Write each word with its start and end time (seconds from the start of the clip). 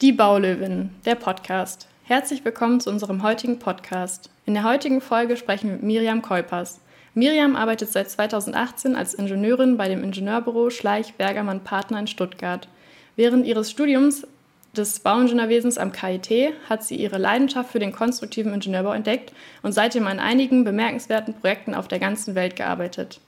Die 0.00 0.12
Baulöwin, 0.12 0.90
der 1.04 1.16
Podcast. 1.16 1.88
Herzlich 2.04 2.44
willkommen 2.44 2.78
zu 2.78 2.88
unserem 2.88 3.24
heutigen 3.24 3.58
Podcast. 3.58 4.30
In 4.46 4.54
der 4.54 4.62
heutigen 4.62 5.00
Folge 5.00 5.36
sprechen 5.36 5.70
wir 5.70 5.72
mit 5.72 5.82
Miriam 5.82 6.22
Keupers. 6.22 6.80
Miriam 7.14 7.56
arbeitet 7.56 7.90
seit 7.90 8.08
2018 8.08 8.94
als 8.94 9.14
Ingenieurin 9.14 9.76
bei 9.76 9.88
dem 9.88 10.04
Ingenieurbüro 10.04 10.70
Schleich 10.70 11.14
Bergermann 11.14 11.64
Partner 11.64 11.98
in 11.98 12.06
Stuttgart. 12.06 12.68
Während 13.16 13.44
ihres 13.44 13.72
Studiums 13.72 14.24
des 14.72 15.00
Bauingenieurwesens 15.00 15.78
am 15.78 15.90
KIT 15.90 16.54
hat 16.68 16.84
sie 16.84 16.94
ihre 16.94 17.18
Leidenschaft 17.18 17.72
für 17.72 17.80
den 17.80 17.90
konstruktiven 17.90 18.54
Ingenieurbau 18.54 18.92
entdeckt 18.92 19.32
und 19.64 19.72
seitdem 19.72 20.06
an 20.06 20.20
einigen 20.20 20.62
bemerkenswerten 20.62 21.34
Projekten 21.34 21.74
auf 21.74 21.88
der 21.88 21.98
ganzen 21.98 22.36
Welt 22.36 22.54
gearbeitet. 22.54 23.20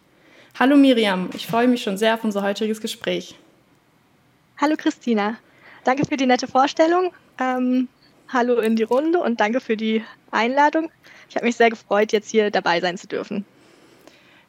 Hallo 0.57 0.77
Miriam, 0.77 1.31
ich 1.35 1.49
freue 1.49 1.67
mich 1.67 1.83
schon 1.83 1.99
sehr 1.99 2.15
auf 2.15 2.23
unser 2.23 2.43
heutiges 2.43 2.81
Gespräch. 2.81 3.35
Hallo 4.57 4.77
Christina, 4.79 5.37
danke 5.85 6.07
für 6.07 6.17
die 6.17 6.27
nette 6.27 6.47
Vorstellung. 6.47 7.13
Ähm, 7.39 7.89
hallo 8.29 8.59
in 8.61 8.77
die 8.77 8.83
Runde 8.83 9.19
und 9.21 9.41
danke 9.41 9.61
für 9.61 9.77
die 9.77 10.05
Einladung. 10.31 10.91
Ich 11.29 11.37
habe 11.37 11.47
mich 11.47 11.57
sehr 11.57 11.71
gefreut, 11.71 12.13
jetzt 12.13 12.31
hier 12.31 12.51
dabei 12.51 12.81
sein 12.81 12.99
zu 12.99 13.07
dürfen. 13.07 13.45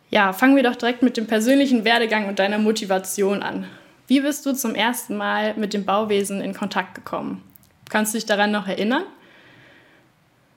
Ja, 0.09 0.33
fangen 0.33 0.55
wir 0.55 0.63
doch 0.63 0.75
direkt 0.75 1.03
mit 1.03 1.15
dem 1.15 1.27
persönlichen 1.27 1.85
Werdegang 1.85 2.27
und 2.27 2.39
deiner 2.39 2.57
Motivation 2.57 3.43
an. 3.43 3.67
Wie 4.07 4.19
bist 4.19 4.45
du 4.45 4.53
zum 4.53 4.75
ersten 4.75 5.15
Mal 5.15 5.53
mit 5.55 5.73
dem 5.73 5.85
Bauwesen 5.85 6.41
in 6.41 6.53
Kontakt 6.53 6.95
gekommen? 6.95 7.41
Kannst 7.89 8.13
du 8.13 8.17
dich 8.17 8.25
daran 8.25 8.51
noch 8.51 8.67
erinnern? 8.67 9.03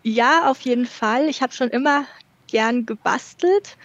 Ja, 0.02 0.51
auf 0.51 0.60
jeden 0.62 0.87
Fall. 0.87 1.29
Ich 1.29 1.41
habe 1.41 1.52
schon 1.52 1.68
immer 1.68 2.04
gern 2.48 2.84
gebastelt 2.84 3.77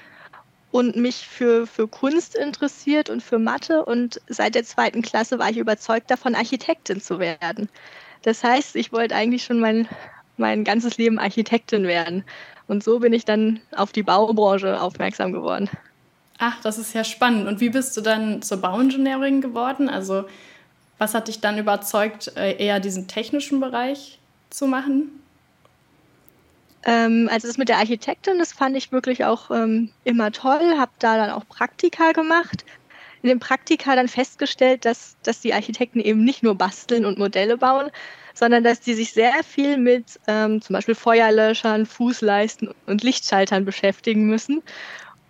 und 0.72 0.96
mich 0.96 1.28
für, 1.28 1.66
für 1.66 1.88
Kunst 1.88 2.36
interessiert 2.36 3.10
und 3.10 3.24
für 3.24 3.40
Mathe. 3.40 3.84
Und 3.86 4.22
seit 4.28 4.56
der 4.56 4.64
zweiten 4.64 5.02
Klasse 5.02 5.40
war 5.40 5.50
ich 5.50 5.58
überzeugt 5.58 6.12
davon, 6.12 6.36
Architektin 6.36 7.02
zu 7.02 7.20
werden. 7.20 7.70
Das 8.24 8.44
heißt, 8.44 8.76
ich 8.76 8.92
wollte 8.92 9.16
eigentlich 9.16 9.44
schon 9.44 9.60
mein, 9.60 9.88
mein 10.38 10.64
ganzes 10.64 10.98
Leben 10.98 11.20
Architektin 11.20 11.84
werden. 11.84 12.24
Und 12.68 12.84
so 12.84 13.00
bin 13.00 13.14
ich 13.14 13.26
dann 13.26 13.62
auf 13.76 13.92
die 13.92 14.04
Baubranche 14.04 14.80
aufmerksam 14.80 15.34
geworden. 15.34 15.70
Ach, 16.38 16.62
das 16.62 16.78
ist 16.78 16.94
ja 16.94 17.04
spannend. 17.04 17.48
Und 17.48 17.60
wie 17.60 17.70
bist 17.70 17.98
du 17.98 18.02
dann 18.02 18.42
zur 18.42 18.58
Bauingenieurin 18.58 19.42
geworden? 19.42 19.90
Also, 19.90 20.26
was 20.98 21.14
hat 21.14 21.28
dich 21.28 21.42
dann 21.42 21.58
überzeugt, 21.58 22.32
äh, 22.38 22.56
eher 22.64 22.80
diesen 22.80 23.08
technischen 23.08 23.60
Bereich 23.60 24.20
zu 24.50 24.68
machen? 24.68 25.20
Ähm, 26.86 27.30
also 27.32 27.48
das 27.48 27.58
mit 27.58 27.70
der 27.70 27.78
Architektin, 27.78 28.40
das 28.40 28.54
fand 28.54 28.76
ich 28.78 28.92
wirklich 28.92 29.26
auch 29.26 29.52
ähm, 29.52 29.90
immer 30.04 30.32
toll, 30.32 30.78
habe 30.78 30.92
da 31.00 31.18
dann 31.18 31.32
auch 31.32 31.48
Praktika 31.48 32.12
gemacht. 32.12 32.66
In 33.22 33.30
den 33.30 33.40
Praktika 33.40 33.96
dann 33.96 34.08
festgestellt, 34.08 34.86
dass, 34.86 35.18
dass 35.24 35.42
die 35.42 35.54
Architekten 35.54 36.00
eben 36.00 36.24
nicht 36.24 36.42
nur 36.42 36.56
basteln 36.56 37.06
und 37.06 37.18
Modelle 37.18 37.58
bauen, 37.58 37.92
sondern 38.34 38.64
dass 38.64 38.80
die 38.80 38.94
sich 38.94 39.12
sehr 39.12 39.44
viel 39.44 39.78
mit 39.78 40.06
ähm, 40.28 40.62
zum 40.62 40.74
Beispiel 40.74 40.96
Feuerlöschern, 40.96 41.86
Fußleisten 41.86 42.74
und 42.86 43.04
Lichtschaltern 43.04 43.66
beschäftigen 43.66 44.28
müssen. 44.28 44.64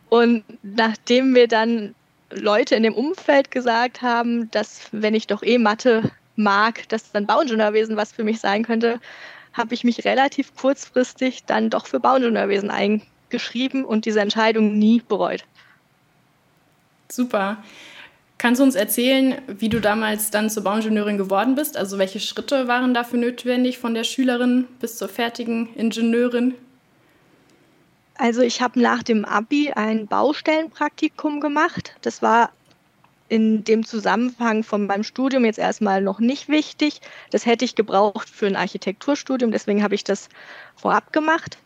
Und 0.10 0.44
nachdem 0.62 1.32
mir 1.32 1.48
dann 1.48 1.96
Leute 2.32 2.76
in 2.76 2.84
dem 2.84 2.94
Umfeld 2.94 3.50
gesagt 3.50 4.04
haben, 4.04 4.52
dass 4.52 4.82
wenn 4.92 5.16
ich 5.16 5.26
doch 5.26 5.42
eh 5.42 5.58
Mathe 5.58 6.12
mag, 6.36 6.88
dass 6.90 7.12
dann 7.12 7.26
Bauingenieurwesen 7.26 7.98
was 7.98 8.12
für 8.12 8.24
mich 8.24 8.40
sein 8.40 8.64
könnte, 8.64 9.00
habe 9.60 9.76
ich 9.76 9.84
mich 9.84 10.06
relativ 10.06 10.56
kurzfristig 10.56 11.44
dann 11.46 11.70
doch 11.70 11.86
für 11.86 12.00
Bauingenieurwesen 12.00 12.72
eingeschrieben 12.72 13.84
und 13.84 14.06
diese 14.06 14.22
Entscheidung 14.22 14.80
nie 14.80 15.02
bereut. 15.08 15.44
Super. 17.12 17.58
Kannst 18.38 18.62
du 18.62 18.64
uns 18.64 18.76
erzählen, 18.76 19.42
wie 19.48 19.68
du 19.68 19.82
damals 19.82 20.32
dann 20.32 20.50
zur 20.50 20.64
Bauingenieurin 20.64 21.18
geworden 21.18 21.56
bist? 21.56 21.76
Also 21.76 21.98
welche 21.98 22.22
Schritte 22.22 22.70
waren 22.70 22.94
dafür 22.94 23.20
notwendig 23.20 23.80
von 23.80 23.94
der 23.94 24.06
Schülerin 24.06 24.66
bis 24.80 24.96
zur 24.96 25.10
fertigen 25.10 25.74
Ingenieurin? 25.76 26.54
Also 28.16 28.42
ich 28.42 28.62
habe 28.62 28.80
nach 28.80 29.04
dem 29.04 29.26
ABI 29.26 29.74
ein 29.74 30.08
Baustellenpraktikum 30.08 31.42
gemacht. 31.42 31.96
Das 32.02 32.22
war 32.22 32.52
in 33.30 33.64
dem 33.64 33.86
Zusammenhang 33.86 34.64
von 34.64 34.88
meinem 34.88 35.04
Studium 35.04 35.46
jetzt 35.46 35.60
erstmal 35.60 36.02
noch 36.02 36.20
nicht 36.20 36.50
wichtig. 36.50 37.00
Das 37.32 37.46
hätte 37.46 37.64
ich 37.64 37.76
gebraucht 37.76 38.28
für 38.28 38.48
ein 38.48 38.56
Architekturstudium, 38.56 39.52
deswegen 39.52 39.84
habe 39.84 39.96
ich 39.96 40.04
das 40.04 40.30
vorab 40.76 41.14
gemacht. 41.14 41.58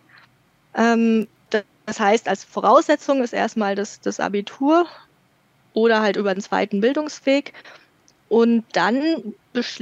Ähm, 0.76 1.28
das 1.86 2.00
heißt, 2.00 2.28
als 2.28 2.44
Voraussetzung 2.44 3.22
ist 3.24 3.34
erstmal 3.34 3.76
das, 3.76 4.00
das 4.00 4.20
Abitur 4.20 4.88
oder 5.74 6.02
halt 6.02 6.16
über 6.16 6.34
den 6.34 6.42
zweiten 6.42 6.82
Bildungsweg. 6.82 7.54
Und 8.30 8.64
dann 8.74 9.34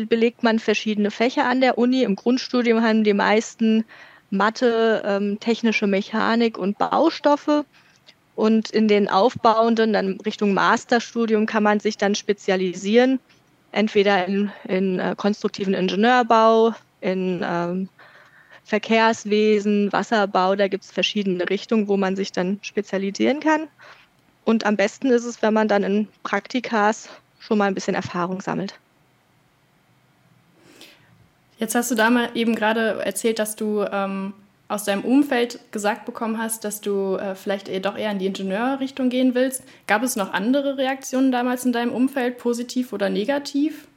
belegt 0.09 0.43
man 0.43 0.59
verschiedene 0.59 1.11
Fächer 1.11 1.45
an 1.45 1.61
der 1.61 1.77
Uni. 1.77 2.03
Im 2.03 2.15
Grundstudium 2.15 2.81
haben 2.81 3.03
die 3.03 3.13
meisten 3.13 3.85
Mathe, 4.29 5.03
ähm, 5.05 5.39
technische 5.39 5.87
Mechanik 5.87 6.57
und 6.57 6.77
Baustoffe. 6.77 7.65
Und 8.35 8.71
in 8.71 8.87
den 8.87 9.09
aufbauenden, 9.09 9.93
dann 9.93 10.19
Richtung 10.21 10.53
Masterstudium, 10.53 11.45
kann 11.45 11.63
man 11.63 11.79
sich 11.79 11.97
dann 11.97 12.15
spezialisieren, 12.15 13.19
entweder 13.71 14.25
in, 14.25 14.51
in 14.67 14.99
äh, 14.99 15.15
konstruktiven 15.17 15.73
Ingenieurbau, 15.73 16.73
in 17.01 17.41
ähm, 17.43 17.89
Verkehrswesen, 18.63 19.91
Wasserbau, 19.91 20.55
da 20.55 20.67
gibt 20.67 20.85
es 20.85 20.91
verschiedene 20.91 21.49
Richtungen, 21.49 21.87
wo 21.87 21.97
man 21.97 22.15
sich 22.15 22.31
dann 22.31 22.59
spezialisieren 22.61 23.39
kann. 23.41 23.67
Und 24.45 24.65
am 24.65 24.77
besten 24.77 25.07
ist 25.07 25.25
es, 25.25 25.41
wenn 25.41 25.53
man 25.53 25.67
dann 25.67 25.83
in 25.83 26.07
Praktikas 26.23 27.09
schon 27.39 27.57
mal 27.57 27.65
ein 27.65 27.75
bisschen 27.75 27.95
Erfahrung 27.95 28.41
sammelt. 28.41 28.75
Jetzt 31.57 31.75
hast 31.75 31.91
du 31.91 31.95
da 31.95 32.09
mal 32.09 32.29
eben 32.33 32.55
gerade 32.55 33.03
erzählt, 33.03 33.39
dass 33.39 33.55
du 33.55 33.85
ähm, 33.91 34.33
aus 34.71 34.85
deinem 34.85 35.03
Umfeld 35.03 35.59
gesagt 35.71 36.05
bekommen 36.05 36.37
hast, 36.37 36.63
dass 36.63 36.81
du 36.81 37.15
äh, 37.15 37.35
vielleicht 37.35 37.67
eher 37.67 37.81
doch 37.81 37.97
eher 37.97 38.11
in 38.11 38.19
die 38.19 38.27
Ingenieurrichtung 38.27 39.09
gehen 39.09 39.35
willst. 39.35 39.63
Gab 39.85 40.01
es 40.01 40.15
noch 40.15 40.31
andere 40.33 40.77
Reaktionen 40.77 41.31
damals 41.31 41.65
in 41.65 41.73
deinem 41.73 41.91
Umfeld, 41.91 42.37
positiv 42.37 42.93
oder 42.93 43.09
negativ? 43.09 43.87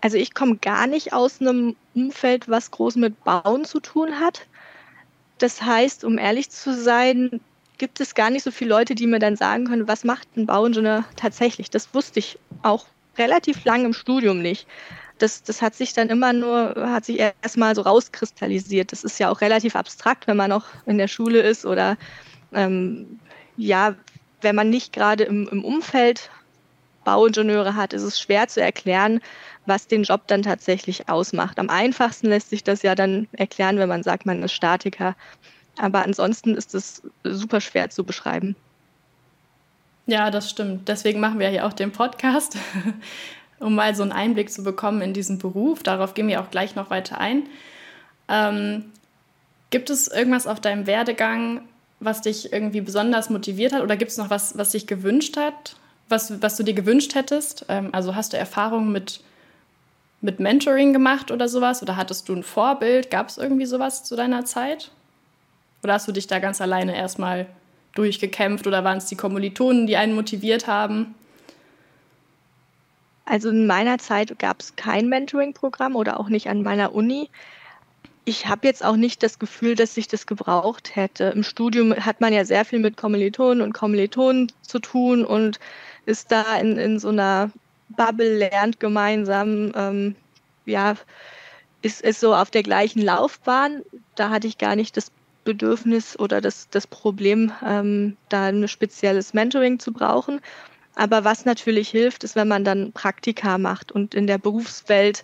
Also 0.00 0.16
ich 0.16 0.34
komme 0.34 0.56
gar 0.56 0.86
nicht 0.86 1.12
aus 1.12 1.40
einem 1.40 1.76
Umfeld, 1.94 2.48
was 2.48 2.70
groß 2.70 2.96
mit 2.96 3.22
Bauen 3.24 3.64
zu 3.64 3.80
tun 3.80 4.18
hat. 4.20 4.46
Das 5.38 5.62
heißt, 5.62 6.04
um 6.04 6.16
ehrlich 6.16 6.50
zu 6.50 6.74
sein, 6.74 7.40
gibt 7.78 8.00
es 8.00 8.14
gar 8.14 8.30
nicht 8.30 8.44
so 8.44 8.50
viele 8.50 8.70
Leute, 8.70 8.94
die 8.94 9.06
mir 9.06 9.18
dann 9.18 9.36
sagen 9.36 9.66
können, 9.66 9.88
was 9.88 10.04
macht 10.04 10.28
ein 10.36 10.46
Bauingenieur 10.46 11.04
tatsächlich. 11.16 11.68
Das 11.68 11.92
wusste 11.92 12.20
ich 12.20 12.38
auch 12.62 12.86
relativ 13.18 13.64
lange 13.64 13.84
im 13.84 13.92
Studium 13.92 14.40
nicht 14.40 14.66
das, 15.18 15.42
das 15.42 15.62
hat 15.62 15.74
sich 15.74 15.92
dann 15.92 16.08
immer 16.08 16.32
nur, 16.32 16.74
hat 16.76 17.04
sich 17.04 17.18
erstmal 17.18 17.74
so 17.74 17.82
rauskristallisiert. 17.82 18.92
Das 18.92 19.04
ist 19.04 19.18
ja 19.18 19.30
auch 19.30 19.40
relativ 19.40 19.76
abstrakt, 19.76 20.26
wenn 20.26 20.36
man 20.36 20.50
noch 20.50 20.66
in 20.86 20.98
der 20.98 21.08
Schule 21.08 21.40
ist 21.40 21.64
oder 21.64 21.96
ähm, 22.52 23.18
ja, 23.56 23.94
wenn 24.42 24.54
man 24.54 24.70
nicht 24.70 24.92
gerade 24.92 25.24
im, 25.24 25.48
im 25.48 25.64
Umfeld 25.64 26.30
Bauingenieure 27.04 27.76
hat, 27.76 27.92
ist 27.92 28.02
es 28.02 28.20
schwer 28.20 28.48
zu 28.48 28.60
erklären, 28.60 29.20
was 29.64 29.86
den 29.86 30.02
Job 30.02 30.22
dann 30.26 30.42
tatsächlich 30.42 31.08
ausmacht. 31.08 31.58
Am 31.58 31.70
einfachsten 31.70 32.26
lässt 32.26 32.50
sich 32.50 32.64
das 32.64 32.82
ja 32.82 32.94
dann 32.94 33.28
erklären, 33.32 33.78
wenn 33.78 33.88
man 33.88 34.02
sagt, 34.02 34.26
man 34.26 34.42
ist 34.42 34.52
Statiker. 34.52 35.14
Aber 35.78 36.02
ansonsten 36.04 36.54
ist 36.54 36.74
es 36.74 37.02
super 37.22 37.60
schwer 37.60 37.90
zu 37.90 38.04
beschreiben. 38.04 38.56
Ja, 40.06 40.30
das 40.30 40.50
stimmt. 40.50 40.88
Deswegen 40.88 41.20
machen 41.20 41.38
wir 41.38 41.48
hier 41.48 41.66
auch 41.66 41.72
den 41.72 41.92
Podcast, 41.92 42.56
um 43.58 43.74
mal 43.74 43.94
so 43.94 44.02
einen 44.02 44.12
Einblick 44.12 44.50
zu 44.50 44.62
bekommen 44.62 45.00
in 45.00 45.12
diesen 45.12 45.38
Beruf. 45.38 45.82
Darauf 45.82 46.14
gehen 46.14 46.28
wir 46.28 46.40
auch 46.40 46.50
gleich 46.50 46.74
noch 46.74 46.90
weiter 46.90 47.18
ein. 47.18 47.44
Ähm, 48.28 48.92
gibt 49.70 49.90
es 49.90 50.08
irgendwas 50.08 50.46
auf 50.46 50.60
deinem 50.60 50.86
Werdegang, 50.86 51.62
was 52.00 52.20
dich 52.20 52.52
irgendwie 52.52 52.80
besonders 52.80 53.30
motiviert 53.30 53.72
hat? 53.72 53.82
Oder 53.82 53.96
gibt 53.96 54.10
es 54.10 54.18
noch 54.18 54.30
was, 54.30 54.58
was 54.58 54.70
dich 54.70 54.86
gewünscht 54.86 55.36
hat, 55.36 55.76
was, 56.08 56.42
was 56.42 56.56
du 56.56 56.62
dir 56.62 56.74
gewünscht 56.74 57.14
hättest? 57.14 57.66
Ähm, 57.68 57.90
also 57.92 58.14
hast 58.14 58.32
du 58.32 58.36
Erfahrungen 58.36 58.92
mit, 58.92 59.20
mit 60.20 60.40
Mentoring 60.40 60.92
gemacht 60.92 61.30
oder 61.30 61.48
sowas? 61.48 61.82
Oder 61.82 61.96
hattest 61.96 62.28
du 62.28 62.34
ein 62.34 62.42
Vorbild? 62.42 63.10
Gab 63.10 63.28
es 63.28 63.38
irgendwie 63.38 63.66
sowas 63.66 64.04
zu 64.04 64.16
deiner 64.16 64.44
Zeit? 64.44 64.90
Oder 65.82 65.94
hast 65.94 66.08
du 66.08 66.12
dich 66.12 66.26
da 66.26 66.38
ganz 66.38 66.60
alleine 66.60 66.94
erstmal 66.94 67.46
durchgekämpft? 67.94 68.66
Oder 68.66 68.84
waren 68.84 68.98
es 68.98 69.06
die 69.06 69.16
Kommilitonen, 69.16 69.86
die 69.86 69.96
einen 69.96 70.14
motiviert 70.14 70.66
haben? 70.66 71.14
Also 73.26 73.50
in 73.50 73.66
meiner 73.66 73.98
Zeit 73.98 74.38
gab 74.38 74.60
es 74.60 74.76
kein 74.76 75.08
Mentoring-Programm 75.08 75.96
oder 75.96 76.18
auch 76.18 76.28
nicht 76.28 76.48
an 76.48 76.62
meiner 76.62 76.94
Uni. 76.94 77.28
Ich 78.24 78.46
habe 78.46 78.66
jetzt 78.66 78.84
auch 78.84 78.96
nicht 78.96 79.22
das 79.22 79.38
Gefühl, 79.38 79.74
dass 79.74 79.96
ich 79.96 80.08
das 80.08 80.26
gebraucht 80.26 80.94
hätte. 80.94 81.24
Im 81.24 81.42
Studium 81.42 81.94
hat 81.94 82.20
man 82.20 82.32
ja 82.32 82.44
sehr 82.44 82.64
viel 82.64 82.78
mit 82.78 82.96
Kommilitonen 82.96 83.62
und 83.62 83.72
Kommilitonen 83.72 84.52
zu 84.62 84.78
tun 84.78 85.24
und 85.24 85.58
ist 86.06 86.30
da 86.30 86.56
in, 86.56 86.76
in 86.76 86.98
so 86.98 87.08
einer 87.08 87.50
Bubble, 87.88 88.38
lernt 88.38 88.80
gemeinsam, 88.80 89.72
ähm, 89.74 90.16
ja, 90.64 90.94
ist, 91.82 92.02
ist 92.02 92.20
so 92.20 92.34
auf 92.34 92.50
der 92.50 92.62
gleichen 92.62 93.02
Laufbahn. 93.02 93.82
Da 94.14 94.30
hatte 94.30 94.46
ich 94.46 94.58
gar 94.58 94.76
nicht 94.76 94.96
das 94.96 95.10
Bedürfnis 95.44 96.18
oder 96.18 96.40
das, 96.40 96.68
das 96.70 96.86
Problem, 96.86 97.52
ähm, 97.64 98.16
da 98.28 98.46
ein 98.46 98.68
spezielles 98.68 99.34
Mentoring 99.34 99.78
zu 99.78 99.92
brauchen. 99.92 100.40
Aber 100.96 101.24
was 101.24 101.44
natürlich 101.44 101.90
hilft, 101.90 102.24
ist, 102.24 102.34
wenn 102.34 102.48
man 102.48 102.64
dann 102.64 102.92
Praktika 102.92 103.58
macht 103.58 103.92
und 103.92 104.14
in 104.14 104.26
der 104.26 104.38
Berufswelt 104.38 105.22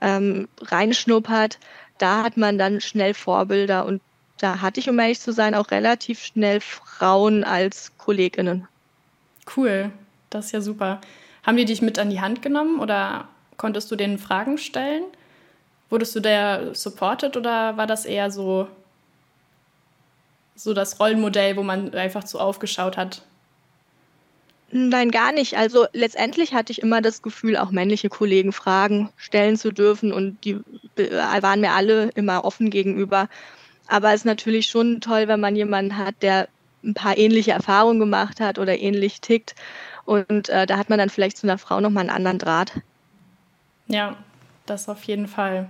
ähm, 0.00 0.48
reinschnuppert. 0.60 1.58
Da 1.98 2.24
hat 2.24 2.36
man 2.36 2.58
dann 2.58 2.80
schnell 2.80 3.14
Vorbilder 3.14 3.86
und 3.86 4.02
da 4.38 4.60
hatte 4.60 4.80
ich, 4.80 4.90
um 4.90 4.98
ehrlich 4.98 5.20
zu 5.20 5.32
sein, 5.32 5.54
auch 5.54 5.70
relativ 5.70 6.20
schnell 6.20 6.60
Frauen 6.60 7.44
als 7.44 7.96
Kolleginnen. 7.96 8.66
Cool, 9.56 9.92
das 10.30 10.46
ist 10.46 10.52
ja 10.52 10.60
super. 10.60 11.00
Haben 11.44 11.56
die 11.56 11.64
dich 11.64 11.80
mit 11.80 11.98
an 12.00 12.10
die 12.10 12.20
Hand 12.20 12.42
genommen 12.42 12.80
oder 12.80 13.28
konntest 13.56 13.90
du 13.92 13.96
denen 13.96 14.18
Fragen 14.18 14.58
stellen? 14.58 15.04
Wurdest 15.88 16.16
du 16.16 16.20
da 16.20 16.74
supported 16.74 17.36
oder 17.36 17.76
war 17.76 17.86
das 17.86 18.04
eher 18.04 18.32
so, 18.32 18.66
so 20.56 20.74
das 20.74 20.98
Rollenmodell, 20.98 21.56
wo 21.56 21.62
man 21.62 21.94
einfach 21.94 22.26
so 22.26 22.40
aufgeschaut 22.40 22.96
hat? 22.96 23.22
Nein, 24.74 25.10
gar 25.10 25.32
nicht. 25.32 25.58
Also 25.58 25.86
letztendlich 25.92 26.54
hatte 26.54 26.72
ich 26.72 26.80
immer 26.80 27.02
das 27.02 27.20
Gefühl, 27.20 27.58
auch 27.58 27.70
männliche 27.70 28.08
Kollegen 28.08 28.52
Fragen 28.52 29.10
stellen 29.16 29.58
zu 29.58 29.70
dürfen 29.70 30.12
und 30.12 30.42
die 30.44 30.60
waren 30.96 31.60
mir 31.60 31.72
alle 31.72 32.08
immer 32.14 32.46
offen 32.46 32.70
gegenüber. 32.70 33.28
Aber 33.86 34.08
es 34.08 34.20
ist 34.20 34.24
natürlich 34.24 34.68
schon 34.68 35.02
toll, 35.02 35.28
wenn 35.28 35.40
man 35.40 35.56
jemanden 35.56 35.98
hat, 35.98 36.14
der 36.22 36.48
ein 36.82 36.94
paar 36.94 37.18
ähnliche 37.18 37.52
Erfahrungen 37.52 38.00
gemacht 38.00 38.40
hat 38.40 38.58
oder 38.58 38.78
ähnlich 38.78 39.20
tickt. 39.20 39.54
Und 40.06 40.48
äh, 40.48 40.64
da 40.64 40.78
hat 40.78 40.88
man 40.88 40.98
dann 40.98 41.10
vielleicht 41.10 41.36
zu 41.36 41.46
einer 41.46 41.58
Frau 41.58 41.80
nochmal 41.80 42.08
einen 42.08 42.16
anderen 42.16 42.38
Draht. 42.38 42.80
Ja, 43.88 44.16
das 44.64 44.88
auf 44.88 45.04
jeden 45.04 45.28
Fall. 45.28 45.68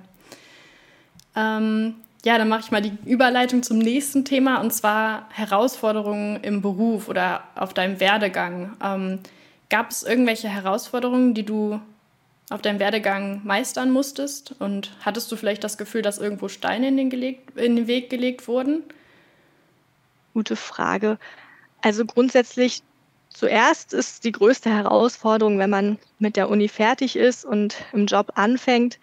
Ähm, 1.35 1.97
ja, 2.25 2.39
dann 2.39 2.49
mache 2.49 2.61
ich 2.61 2.71
mal 2.71 2.83
die 2.83 2.97
Überleitung 3.05 3.63
zum 3.63 3.79
nächsten 3.79 4.25
Thema 4.25 4.61
und 4.61 4.73
zwar 4.73 5.29
Herausforderungen 5.31 6.43
im 6.43 6.63
Beruf 6.63 7.09
oder 7.09 7.45
auf 7.55 7.75
deinem 7.75 8.01
Werdegang. 8.01 8.77
Ähm, 8.83 9.19
Gab 9.73 9.91
es 9.91 10.03
irgendwelche 10.03 10.51
Herausforderungen, 10.51 11.33
die 11.33 11.47
du 11.47 11.81
auf 12.51 12.61
deinem 12.61 12.79
Werdegang 12.79 13.41
meistern 13.43 13.91
musstest? 13.91 14.55
Und 14.59 14.95
hattest 15.01 15.33
du 15.33 15.37
vielleicht 15.37 15.65
das 15.65 15.79
Gefühl, 15.79 16.03
dass 16.03 16.19
irgendwo 16.19 16.49
Steine 16.49 16.89
in 16.89 16.99
den, 16.99 17.09
gelegt, 17.09 17.57
in 17.57 17.77
den 17.77 17.87
Weg 17.87 18.11
gelegt 18.11 18.47
wurden? 18.49 18.83
Gute 20.35 20.57
Frage. 20.57 21.19
Also 21.81 22.05
grundsätzlich 22.05 22.83
zuerst 23.31 23.95
ist 23.95 24.25
die 24.25 24.33
größte 24.33 24.69
Herausforderung, 24.69 25.59
wenn 25.59 25.71
man 25.71 25.99
mit 26.19 26.37
der 26.37 26.51
Uni 26.51 26.69
fertig 26.69 27.17
ist 27.17 27.47
und 27.47 27.77
im 27.95 28.05
Job 28.05 28.33
anfängt, 28.35 28.99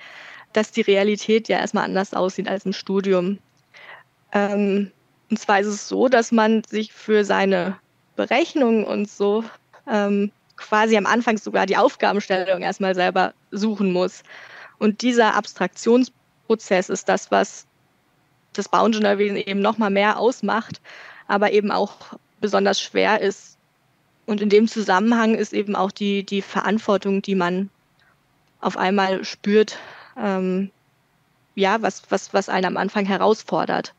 dass 0.53 0.71
die 0.71 0.81
Realität 0.81 1.47
ja 1.47 1.59
erstmal 1.59 1.85
anders 1.85 2.13
aussieht 2.13 2.47
als 2.47 2.65
im 2.65 2.73
Studium. 2.73 3.39
Ähm, 4.31 4.91
und 5.29 5.39
zwar 5.39 5.59
ist 5.59 5.67
es 5.67 5.87
so, 5.87 6.07
dass 6.07 6.31
man 6.31 6.63
sich 6.63 6.91
für 6.91 7.23
seine 7.23 7.77
Berechnungen 8.15 8.83
und 8.83 9.09
so 9.09 9.43
ähm, 9.87 10.31
quasi 10.55 10.97
am 10.97 11.05
Anfang 11.05 11.37
sogar 11.37 11.65
die 11.65 11.77
Aufgabenstellung 11.77 12.61
erstmal 12.61 12.95
selber 12.95 13.33
suchen 13.51 13.93
muss. 13.93 14.23
Und 14.77 15.01
dieser 15.01 15.35
Abstraktionsprozess 15.35 16.89
ist 16.89 17.07
das, 17.07 17.31
was 17.31 17.65
das 18.53 18.67
Bauingenieurwesen 18.67 19.37
eben 19.37 19.61
nochmal 19.61 19.89
mehr 19.89 20.17
ausmacht, 20.17 20.81
aber 21.27 21.51
eben 21.51 21.71
auch 21.71 22.17
besonders 22.41 22.81
schwer 22.81 23.21
ist. 23.21 23.57
Und 24.25 24.41
in 24.41 24.49
dem 24.49 24.67
Zusammenhang 24.67 25.35
ist 25.35 25.53
eben 25.53 25.75
auch 25.75 25.91
die, 25.91 26.23
die 26.23 26.41
Verantwortung, 26.41 27.21
die 27.21 27.35
man 27.35 27.69
auf 28.61 28.77
einmal 28.77 29.23
spürt, 29.23 29.77
ähm, 30.19 30.71
ja, 31.55 31.81
was, 31.81 32.03
was, 32.09 32.33
was 32.33 32.49
einen 32.49 32.65
am 32.65 32.77
Anfang 32.77 33.05
herausfordert. 33.05 33.93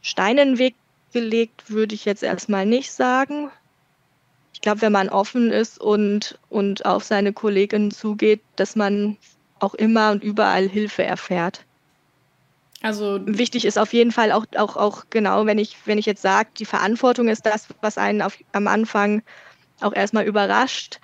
Steine 0.00 0.42
in 0.42 0.48
den 0.50 0.58
Weg 0.58 0.74
gelegt 1.12 1.70
würde 1.70 1.94
ich 1.94 2.04
jetzt 2.04 2.22
erstmal 2.22 2.66
nicht 2.66 2.92
sagen. 2.92 3.50
Ich 4.54 4.60
glaube, 4.60 4.80
wenn 4.82 4.92
man 4.92 5.08
offen 5.08 5.50
ist 5.50 5.80
und, 5.80 6.38
und 6.48 6.84
auf 6.86 7.04
seine 7.04 7.32
Kolleginnen 7.32 7.90
zugeht, 7.90 8.40
dass 8.56 8.76
man 8.76 9.16
auch 9.58 9.74
immer 9.74 10.10
und 10.10 10.22
überall 10.22 10.68
Hilfe 10.68 11.04
erfährt. 11.04 11.64
Also 12.82 13.20
wichtig 13.24 13.64
ist 13.64 13.78
auf 13.78 13.92
jeden 13.92 14.10
Fall 14.10 14.32
auch, 14.32 14.44
auch, 14.56 14.76
auch 14.76 15.04
genau, 15.08 15.46
wenn 15.46 15.58
ich, 15.58 15.76
wenn 15.84 15.98
ich 15.98 16.06
jetzt 16.06 16.22
sage, 16.22 16.50
die 16.58 16.64
Verantwortung 16.64 17.28
ist 17.28 17.46
das, 17.46 17.68
was 17.80 17.96
einen 17.96 18.22
auf, 18.22 18.36
am 18.52 18.66
Anfang 18.66 19.22
auch 19.80 19.94
erstmal 19.94 20.24
überrascht, 20.24 20.98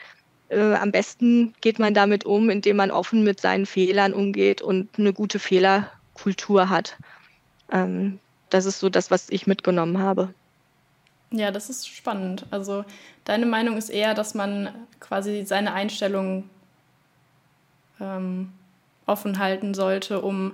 äh, 0.49 0.75
am 0.75 0.93
besten 0.93 1.55
geht 1.61 1.79
man 1.79 1.95
damit 1.95 2.25
um, 2.25 2.50
indem 2.50 2.77
man 2.77 2.91
offen 2.91 3.25
mit 3.25 3.41
seinen 3.41 3.67
Fehlern 3.67 4.12
umgeht 4.12 4.62
und 4.62 4.99
eine 4.99 5.12
gute 5.12 5.39
Fehlerkultur 5.39 6.69
hat. 6.69 6.97
Ähm, 7.71 8.19
das 8.50 8.65
ist 8.65 8.81
so 8.81 8.89
das, 8.89 9.11
was 9.11 9.29
ich 9.31 9.47
mitgenommen 9.47 9.99
habe. 9.99 10.33
Ja, 11.31 11.50
das 11.50 11.69
ist 11.69 11.89
spannend. 11.89 12.47
Also 12.50 12.85
deine 13.25 13.45
Meinung 13.45 13.77
ist 13.77 13.91
eher, 13.91 14.15
dass 14.15 14.35
man 14.35 14.71
quasi 15.00 15.45
seine 15.45 15.75
Einstellung 15.75 16.49
ähm, 18.00 18.50
offen 19.06 19.39
halten 19.39 19.75
sollte, 19.75 20.23
um 20.23 20.53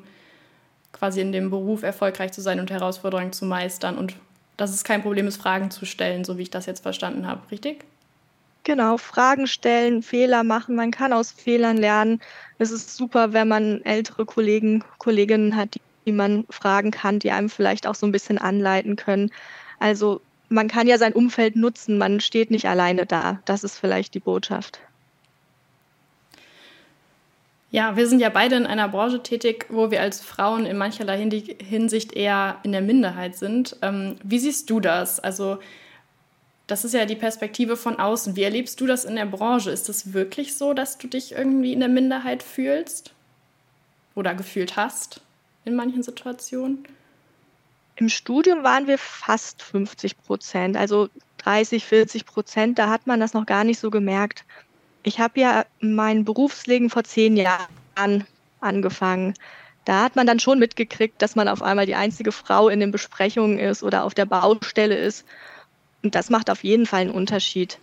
quasi 0.92 1.20
in 1.20 1.32
dem 1.32 1.50
Beruf 1.50 1.82
erfolgreich 1.82 2.32
zu 2.32 2.40
sein 2.40 2.58
und 2.60 2.70
Herausforderungen 2.70 3.32
zu 3.32 3.44
meistern 3.44 3.96
und 3.98 4.14
dass 4.56 4.70
es 4.70 4.84
kein 4.84 5.02
Problem 5.02 5.26
ist, 5.26 5.36
Fragen 5.36 5.70
zu 5.70 5.84
stellen, 5.84 6.24
so 6.24 6.38
wie 6.38 6.42
ich 6.42 6.50
das 6.50 6.66
jetzt 6.66 6.82
verstanden 6.82 7.26
habe, 7.26 7.50
richtig? 7.50 7.84
Genau, 8.64 8.96
Fragen 8.96 9.46
stellen, 9.46 10.02
Fehler 10.02 10.42
machen. 10.42 10.74
Man 10.74 10.90
kann 10.90 11.12
aus 11.12 11.30
Fehlern 11.30 11.76
lernen. 11.76 12.20
Es 12.58 12.70
ist 12.70 12.96
super, 12.96 13.34
wenn 13.34 13.46
man 13.46 13.82
ältere 13.82 14.24
Kollegen, 14.24 14.82
Kolleginnen 14.96 15.54
hat, 15.54 15.78
die, 16.06 16.12
man 16.12 16.46
fragen 16.48 16.90
kann, 16.90 17.18
die 17.18 17.30
einem 17.30 17.50
vielleicht 17.50 17.86
auch 17.86 17.94
so 17.94 18.06
ein 18.06 18.12
bisschen 18.12 18.38
anleiten 18.38 18.96
können. 18.96 19.30
Also 19.80 20.22
man 20.48 20.68
kann 20.68 20.86
ja 20.86 20.96
sein 20.96 21.12
Umfeld 21.12 21.56
nutzen, 21.56 21.98
man 21.98 22.20
steht 22.20 22.50
nicht 22.50 22.66
alleine 22.66 23.04
da. 23.04 23.40
Das 23.44 23.64
ist 23.64 23.78
vielleicht 23.78 24.14
die 24.14 24.20
Botschaft. 24.20 24.80
Ja, 27.70 27.96
wir 27.96 28.06
sind 28.06 28.20
ja 28.20 28.28
beide 28.28 28.56
in 28.56 28.66
einer 28.66 28.88
Branche 28.88 29.22
tätig, 29.22 29.66
wo 29.68 29.90
wir 29.90 30.00
als 30.00 30.20
Frauen 30.20 30.64
in 30.64 30.78
mancherlei 30.78 31.18
Hinsicht 31.18 32.12
eher 32.12 32.60
in 32.62 32.72
der 32.72 32.82
Minderheit 32.82 33.36
sind. 33.36 33.76
Ähm, 33.82 34.16
wie 34.22 34.38
siehst 34.38 34.70
du 34.70 34.80
das? 34.80 35.20
Also 35.20 35.58
das 36.66 36.84
ist 36.84 36.94
ja 36.94 37.04
die 37.04 37.16
Perspektive 37.16 37.76
von 37.76 37.98
außen. 37.98 38.36
Wie 38.36 38.42
erlebst 38.42 38.80
du 38.80 38.86
das 38.86 39.04
in 39.04 39.16
der 39.16 39.26
Branche? 39.26 39.70
Ist 39.70 39.88
es 39.88 40.12
wirklich 40.12 40.56
so, 40.56 40.72
dass 40.72 40.96
du 40.98 41.08
dich 41.08 41.32
irgendwie 41.32 41.72
in 41.72 41.80
der 41.80 41.88
Minderheit 41.88 42.42
fühlst 42.42 43.12
oder 44.14 44.34
gefühlt 44.34 44.76
hast 44.76 45.20
in 45.64 45.76
manchen 45.76 46.02
Situationen? 46.02 46.86
Im 47.96 48.08
Studium 48.08 48.64
waren 48.64 48.86
wir 48.86 48.98
fast 48.98 49.62
50 49.62 50.20
Prozent, 50.22 50.76
also 50.76 51.08
30, 51.38 51.84
40 51.84 52.26
Prozent. 52.26 52.78
Da 52.78 52.88
hat 52.88 53.06
man 53.06 53.20
das 53.20 53.34
noch 53.34 53.46
gar 53.46 53.62
nicht 53.62 53.78
so 53.78 53.90
gemerkt. 53.90 54.44
Ich 55.02 55.20
habe 55.20 55.38
ja 55.38 55.66
mein 55.80 56.24
Berufsleben 56.24 56.90
vor 56.90 57.04
zehn 57.04 57.36
Jahren 57.36 58.26
angefangen. 58.60 59.34
Da 59.84 60.02
hat 60.02 60.16
man 60.16 60.26
dann 60.26 60.40
schon 60.40 60.58
mitgekriegt, 60.58 61.20
dass 61.20 61.36
man 61.36 61.46
auf 61.46 61.62
einmal 61.62 61.84
die 61.84 61.94
einzige 61.94 62.32
Frau 62.32 62.70
in 62.70 62.80
den 62.80 62.90
Besprechungen 62.90 63.58
ist 63.58 63.82
oder 63.82 64.04
auf 64.04 64.14
der 64.14 64.24
Baustelle 64.24 64.96
ist. 64.96 65.26
Und 66.04 66.14
das 66.14 66.30
macht 66.30 66.50
auf 66.50 66.62
jeden 66.62 66.86
Fall 66.86 67.00
einen 67.00 67.10
Unterschied. 67.10 67.78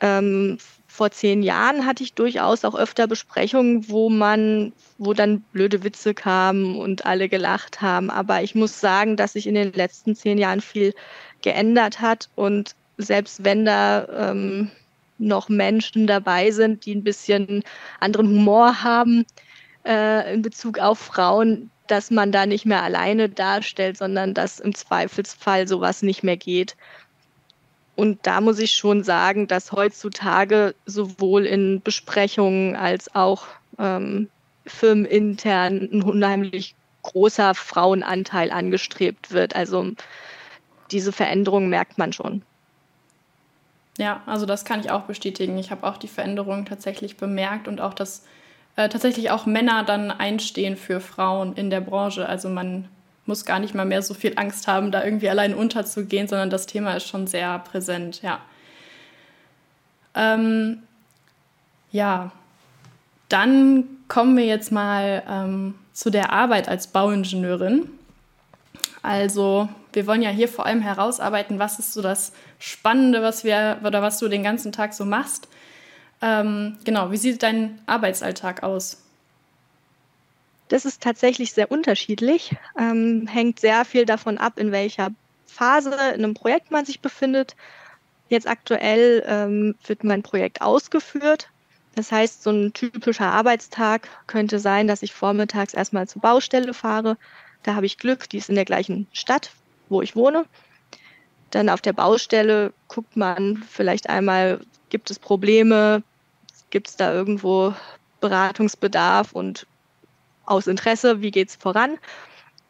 Ähm, 0.00 0.58
vor 0.86 1.10
zehn 1.10 1.42
Jahren 1.42 1.84
hatte 1.84 2.02
ich 2.02 2.14
durchaus 2.14 2.64
auch 2.64 2.74
öfter 2.74 3.06
Besprechungen, 3.06 3.88
wo 3.88 4.08
man, 4.08 4.72
wo 4.96 5.12
dann 5.12 5.42
blöde 5.52 5.84
Witze 5.84 6.14
kamen 6.14 6.76
und 6.76 7.04
alle 7.04 7.28
gelacht 7.28 7.82
haben. 7.82 8.08
Aber 8.08 8.42
ich 8.42 8.54
muss 8.54 8.80
sagen, 8.80 9.16
dass 9.16 9.34
sich 9.34 9.46
in 9.46 9.54
den 9.54 9.72
letzten 9.72 10.16
zehn 10.16 10.38
Jahren 10.38 10.60
viel 10.60 10.94
geändert 11.42 12.00
hat 12.00 12.30
und 12.34 12.74
selbst 12.96 13.44
wenn 13.44 13.64
da 13.64 14.30
ähm, 14.30 14.70
noch 15.18 15.48
Menschen 15.48 16.06
dabei 16.06 16.50
sind, 16.50 16.86
die 16.86 16.94
ein 16.94 17.04
bisschen 17.04 17.62
anderen 18.00 18.28
Humor 18.28 18.82
haben 18.82 19.24
äh, 19.84 20.34
in 20.34 20.42
Bezug 20.42 20.78
auf 20.78 20.98
Frauen, 20.98 21.70
dass 21.86 22.10
man 22.10 22.32
da 22.32 22.46
nicht 22.46 22.66
mehr 22.66 22.82
alleine 22.82 23.28
darstellt, 23.28 23.96
sondern 23.96 24.34
dass 24.34 24.60
im 24.60 24.74
Zweifelsfall 24.74 25.66
sowas 25.68 26.02
nicht 26.02 26.22
mehr 26.22 26.36
geht. 26.36 26.76
Und 27.98 28.28
da 28.28 28.40
muss 28.40 28.60
ich 28.60 28.74
schon 28.74 29.02
sagen, 29.02 29.48
dass 29.48 29.72
heutzutage 29.72 30.76
sowohl 30.86 31.44
in 31.44 31.82
Besprechungen 31.82 32.76
als 32.76 33.12
auch 33.12 33.46
ähm, 33.76 34.28
firmenintern 34.64 35.88
ein 35.92 36.02
unheimlich 36.04 36.76
großer 37.02 37.56
Frauenanteil 37.56 38.52
angestrebt 38.52 39.32
wird. 39.32 39.56
Also 39.56 39.90
diese 40.92 41.10
Veränderung 41.10 41.70
merkt 41.70 41.98
man 41.98 42.12
schon. 42.12 42.42
Ja, 43.98 44.22
also 44.26 44.46
das 44.46 44.64
kann 44.64 44.78
ich 44.78 44.92
auch 44.92 45.02
bestätigen. 45.02 45.58
Ich 45.58 45.72
habe 45.72 45.84
auch 45.84 45.96
die 45.96 46.06
Veränderung 46.06 46.66
tatsächlich 46.66 47.16
bemerkt 47.16 47.66
und 47.66 47.80
auch, 47.80 47.94
dass 47.94 48.24
äh, 48.76 48.88
tatsächlich 48.88 49.32
auch 49.32 49.44
Männer 49.44 49.82
dann 49.82 50.12
einstehen 50.12 50.76
für 50.76 51.00
Frauen 51.00 51.54
in 51.54 51.68
der 51.68 51.80
Branche. 51.80 52.28
Also 52.28 52.48
man 52.48 52.88
muss 53.28 53.44
gar 53.44 53.60
nicht 53.60 53.74
mal 53.74 53.84
mehr 53.84 54.02
so 54.02 54.14
viel 54.14 54.32
Angst 54.36 54.66
haben, 54.66 54.90
da 54.90 55.04
irgendwie 55.04 55.28
allein 55.28 55.54
unterzugehen, 55.54 56.26
sondern 56.26 56.50
das 56.50 56.66
Thema 56.66 56.94
ist 56.94 57.06
schon 57.06 57.26
sehr 57.26 57.58
präsent, 57.60 58.22
ja. 58.22 58.40
Ähm, 60.14 60.82
ja, 61.92 62.32
dann 63.28 63.84
kommen 64.08 64.36
wir 64.36 64.46
jetzt 64.46 64.72
mal 64.72 65.22
ähm, 65.28 65.74
zu 65.92 66.10
der 66.10 66.32
Arbeit 66.32 66.68
als 66.68 66.88
Bauingenieurin. 66.88 67.90
Also 69.02 69.68
wir 69.92 70.06
wollen 70.06 70.22
ja 70.22 70.30
hier 70.30 70.48
vor 70.48 70.66
allem 70.66 70.80
herausarbeiten, 70.80 71.58
was 71.58 71.78
ist 71.78 71.92
so 71.92 72.02
das 72.02 72.32
Spannende, 72.58 73.22
was 73.22 73.44
wir 73.44 73.78
oder 73.84 74.02
was 74.02 74.18
du 74.18 74.28
den 74.28 74.42
ganzen 74.42 74.72
Tag 74.72 74.94
so 74.94 75.04
machst. 75.04 75.48
Ähm, 76.20 76.76
genau, 76.84 77.10
wie 77.10 77.16
sieht 77.16 77.42
dein 77.42 77.80
Arbeitsalltag 77.86 78.62
aus? 78.62 79.02
Das 80.68 80.84
ist 80.84 81.02
tatsächlich 81.02 81.52
sehr 81.52 81.70
unterschiedlich, 81.70 82.54
ähm, 82.78 83.26
hängt 83.26 83.60
sehr 83.60 83.84
viel 83.84 84.04
davon 84.04 84.38
ab, 84.38 84.58
in 84.58 84.70
welcher 84.70 85.10
Phase 85.46 85.90
in 85.90 86.24
einem 86.24 86.34
Projekt 86.34 86.70
man 86.70 86.84
sich 86.84 87.00
befindet. 87.00 87.56
Jetzt 88.28 88.46
aktuell 88.46 89.24
ähm, 89.26 89.74
wird 89.86 90.04
mein 90.04 90.22
Projekt 90.22 90.60
ausgeführt. 90.60 91.48
Das 91.94 92.12
heißt, 92.12 92.42
so 92.42 92.50
ein 92.50 92.72
typischer 92.74 93.32
Arbeitstag 93.32 94.08
könnte 94.26 94.58
sein, 94.58 94.86
dass 94.86 95.02
ich 95.02 95.14
vormittags 95.14 95.74
erstmal 95.74 96.06
zur 96.06 96.22
Baustelle 96.22 96.74
fahre. 96.74 97.16
Da 97.62 97.74
habe 97.74 97.86
ich 97.86 97.98
Glück, 97.98 98.28
die 98.28 98.38
ist 98.38 98.50
in 98.50 98.54
der 98.54 98.66
gleichen 98.66 99.08
Stadt, 99.12 99.50
wo 99.88 100.02
ich 100.02 100.14
wohne. 100.14 100.44
Dann 101.50 101.70
auf 101.70 101.80
der 101.80 101.94
Baustelle 101.94 102.74
guckt 102.88 103.16
man 103.16 103.64
vielleicht 103.68 104.08
einmal, 104.10 104.60
gibt 104.90 105.10
es 105.10 105.18
Probleme, 105.18 106.02
gibt 106.70 106.88
es 106.88 106.96
da 106.96 107.12
irgendwo 107.12 107.74
Beratungsbedarf 108.20 109.32
und 109.32 109.66
aus 110.50 110.66
Interesse, 110.66 111.20
wie 111.20 111.30
geht 111.30 111.50
es 111.50 111.56
voran. 111.56 111.98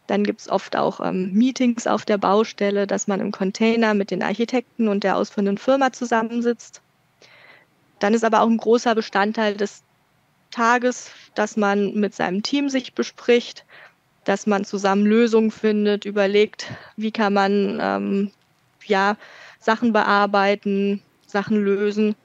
Dann 0.06 0.24
gibt 0.24 0.40
es 0.40 0.48
oft 0.48 0.74
auch 0.74 1.00
ähm, 1.00 1.32
Meetings 1.32 1.86
auf 1.86 2.04
der 2.04 2.18
Baustelle, 2.18 2.86
dass 2.86 3.08
man 3.08 3.20
im 3.20 3.30
Container 3.30 3.94
mit 3.94 4.10
den 4.10 4.22
Architekten 4.22 4.88
und 4.88 5.04
der 5.04 5.16
ausführenden 5.16 5.58
Firma 5.58 5.92
zusammensitzt. 5.92 6.80
Dann 7.98 8.14
ist 8.14 8.24
aber 8.24 8.40
auch 8.40 8.48
ein 8.48 8.56
großer 8.56 8.94
Bestandteil 8.94 9.54
des 9.54 9.82
Tages, 10.50 11.10
dass 11.34 11.56
man 11.56 11.94
mit 11.94 12.14
seinem 12.14 12.42
Team 12.42 12.70
sich 12.70 12.94
bespricht, 12.94 13.64
dass 14.24 14.46
man 14.46 14.64
zusammen 14.64 15.04
Lösungen 15.04 15.50
findet, 15.50 16.04
überlegt, 16.04 16.70
wie 16.96 17.12
kann 17.12 17.34
man 17.34 17.78
ähm, 17.80 18.30
ja, 18.86 19.16
Sachen 19.58 19.92
bearbeiten, 19.92 21.02
Sachen 21.26 21.62
lösen. 21.62 22.16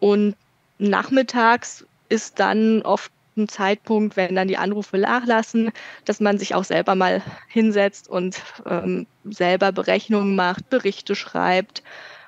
Und 0.00 0.36
nachmittags 0.78 1.84
ist 2.08 2.38
dann 2.38 2.82
oft 2.82 3.10
ein 3.36 3.48
Zeitpunkt, 3.48 4.16
wenn 4.16 4.34
dann 4.34 4.48
die 4.48 4.56
Anrufe 4.56 4.98
nachlassen, 4.98 5.70
dass 6.04 6.20
man 6.20 6.38
sich 6.38 6.54
auch 6.54 6.64
selber 6.64 6.94
mal 6.94 7.22
hinsetzt 7.48 8.08
und 8.08 8.40
ähm, 8.66 9.06
selber 9.24 9.72
Berechnungen 9.72 10.36
macht, 10.36 10.70
Berichte 10.70 11.14
schreibt 11.14 11.82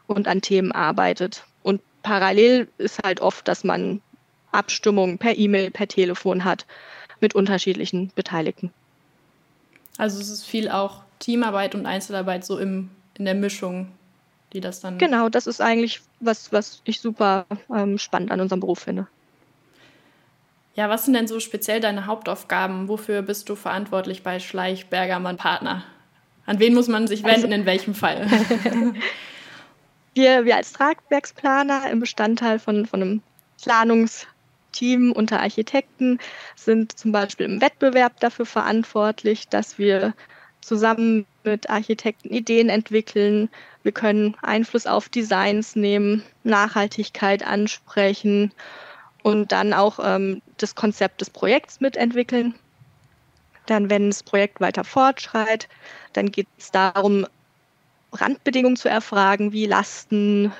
und 0.06 0.28
an 0.28 0.40
Themen 0.40 0.72
arbeitet. 0.72 1.44
Und 1.62 1.80
parallel 2.02 2.68
ist 2.78 3.02
halt 3.04 3.20
oft, 3.20 3.46
dass 3.48 3.64
man 3.64 4.00
Abstimmungen 4.52 5.18
per 5.18 5.36
E-Mail, 5.36 5.70
per 5.70 5.88
Telefon 5.88 6.44
hat 6.44 6.66
mit 7.20 7.34
unterschiedlichen 7.34 8.10
Beteiligten. 8.14 8.72
Also 9.98 10.20
es 10.20 10.28
ist 10.28 10.44
viel 10.44 10.68
auch 10.68 11.02
Teamarbeit 11.18 11.74
und 11.74 11.86
Einzelarbeit 11.86 12.44
so 12.44 12.58
im, 12.58 12.90
in 13.16 13.24
der 13.24 13.34
Mischung, 13.34 13.92
die 14.52 14.60
das 14.60 14.80
dann. 14.80 14.98
Genau, 14.98 15.28
das 15.28 15.46
ist 15.46 15.60
eigentlich 15.60 16.02
was, 16.20 16.52
was 16.52 16.82
ich 16.84 17.00
super 17.00 17.46
ähm, 17.74 17.98
spannend 17.98 18.30
an 18.30 18.40
unserem 18.40 18.60
Beruf 18.60 18.80
finde. 18.80 19.06
Ja, 20.76 20.90
was 20.90 21.06
sind 21.06 21.14
denn 21.14 21.26
so 21.26 21.40
speziell 21.40 21.80
deine 21.80 22.04
Hauptaufgaben? 22.04 22.86
Wofür 22.88 23.22
bist 23.22 23.48
du 23.48 23.56
verantwortlich 23.56 24.22
bei 24.22 24.38
Schleich 24.38 24.88
Bergermann 24.88 25.38
Partner? 25.38 25.82
An 26.44 26.58
wen 26.58 26.74
muss 26.74 26.86
man 26.86 27.06
sich 27.06 27.24
wenden, 27.24 27.44
also, 27.44 27.54
in 27.54 27.66
welchem 27.66 27.94
Fall? 27.94 28.26
wir, 30.14 30.44
wir 30.44 30.54
als 30.54 30.74
Tragwerksplaner 30.74 31.90
im 31.90 32.00
Bestandteil 32.00 32.58
von, 32.58 32.84
von 32.84 33.00
einem 33.00 33.22
Planungsteam 33.62 35.12
unter 35.12 35.40
Architekten 35.40 36.18
sind 36.56 36.96
zum 36.98 37.10
Beispiel 37.10 37.46
im 37.46 37.62
Wettbewerb 37.62 38.20
dafür 38.20 38.44
verantwortlich, 38.44 39.48
dass 39.48 39.78
wir 39.78 40.14
zusammen 40.60 41.24
mit 41.42 41.70
Architekten 41.70 42.28
Ideen 42.28 42.68
entwickeln. 42.68 43.48
Wir 43.82 43.92
können 43.92 44.36
Einfluss 44.42 44.86
auf 44.86 45.08
Designs 45.08 45.74
nehmen, 45.74 46.22
Nachhaltigkeit 46.44 47.46
ansprechen 47.46 48.52
und 49.26 49.50
dann 49.50 49.72
auch 49.72 49.98
ähm, 50.00 50.40
das 50.56 50.76
Konzept 50.76 51.20
des 51.20 51.30
Projekts 51.30 51.80
mitentwickeln. 51.80 52.54
Dann, 53.66 53.90
wenn 53.90 54.08
das 54.08 54.22
Projekt 54.22 54.60
weiter 54.60 54.84
fortschreitet, 54.84 55.68
dann 56.12 56.30
geht 56.30 56.46
es 56.58 56.70
darum, 56.70 57.26
Randbedingungen 58.12 58.76
zu 58.76 58.88
erfragen, 58.88 59.50
wie 59.50 59.66
Lasten, 59.66 60.52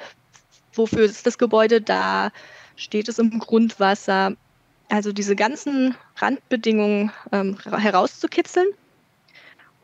wofür 0.72 1.04
ist 1.04 1.24
das 1.28 1.38
Gebäude 1.38 1.80
da, 1.80 2.32
steht 2.74 3.08
es 3.08 3.20
im 3.20 3.38
Grundwasser. 3.38 4.32
Also 4.88 5.12
diese 5.12 5.36
ganzen 5.36 5.94
Randbedingungen 6.16 7.12
ähm, 7.30 7.56
herauszukitzeln, 7.70 8.66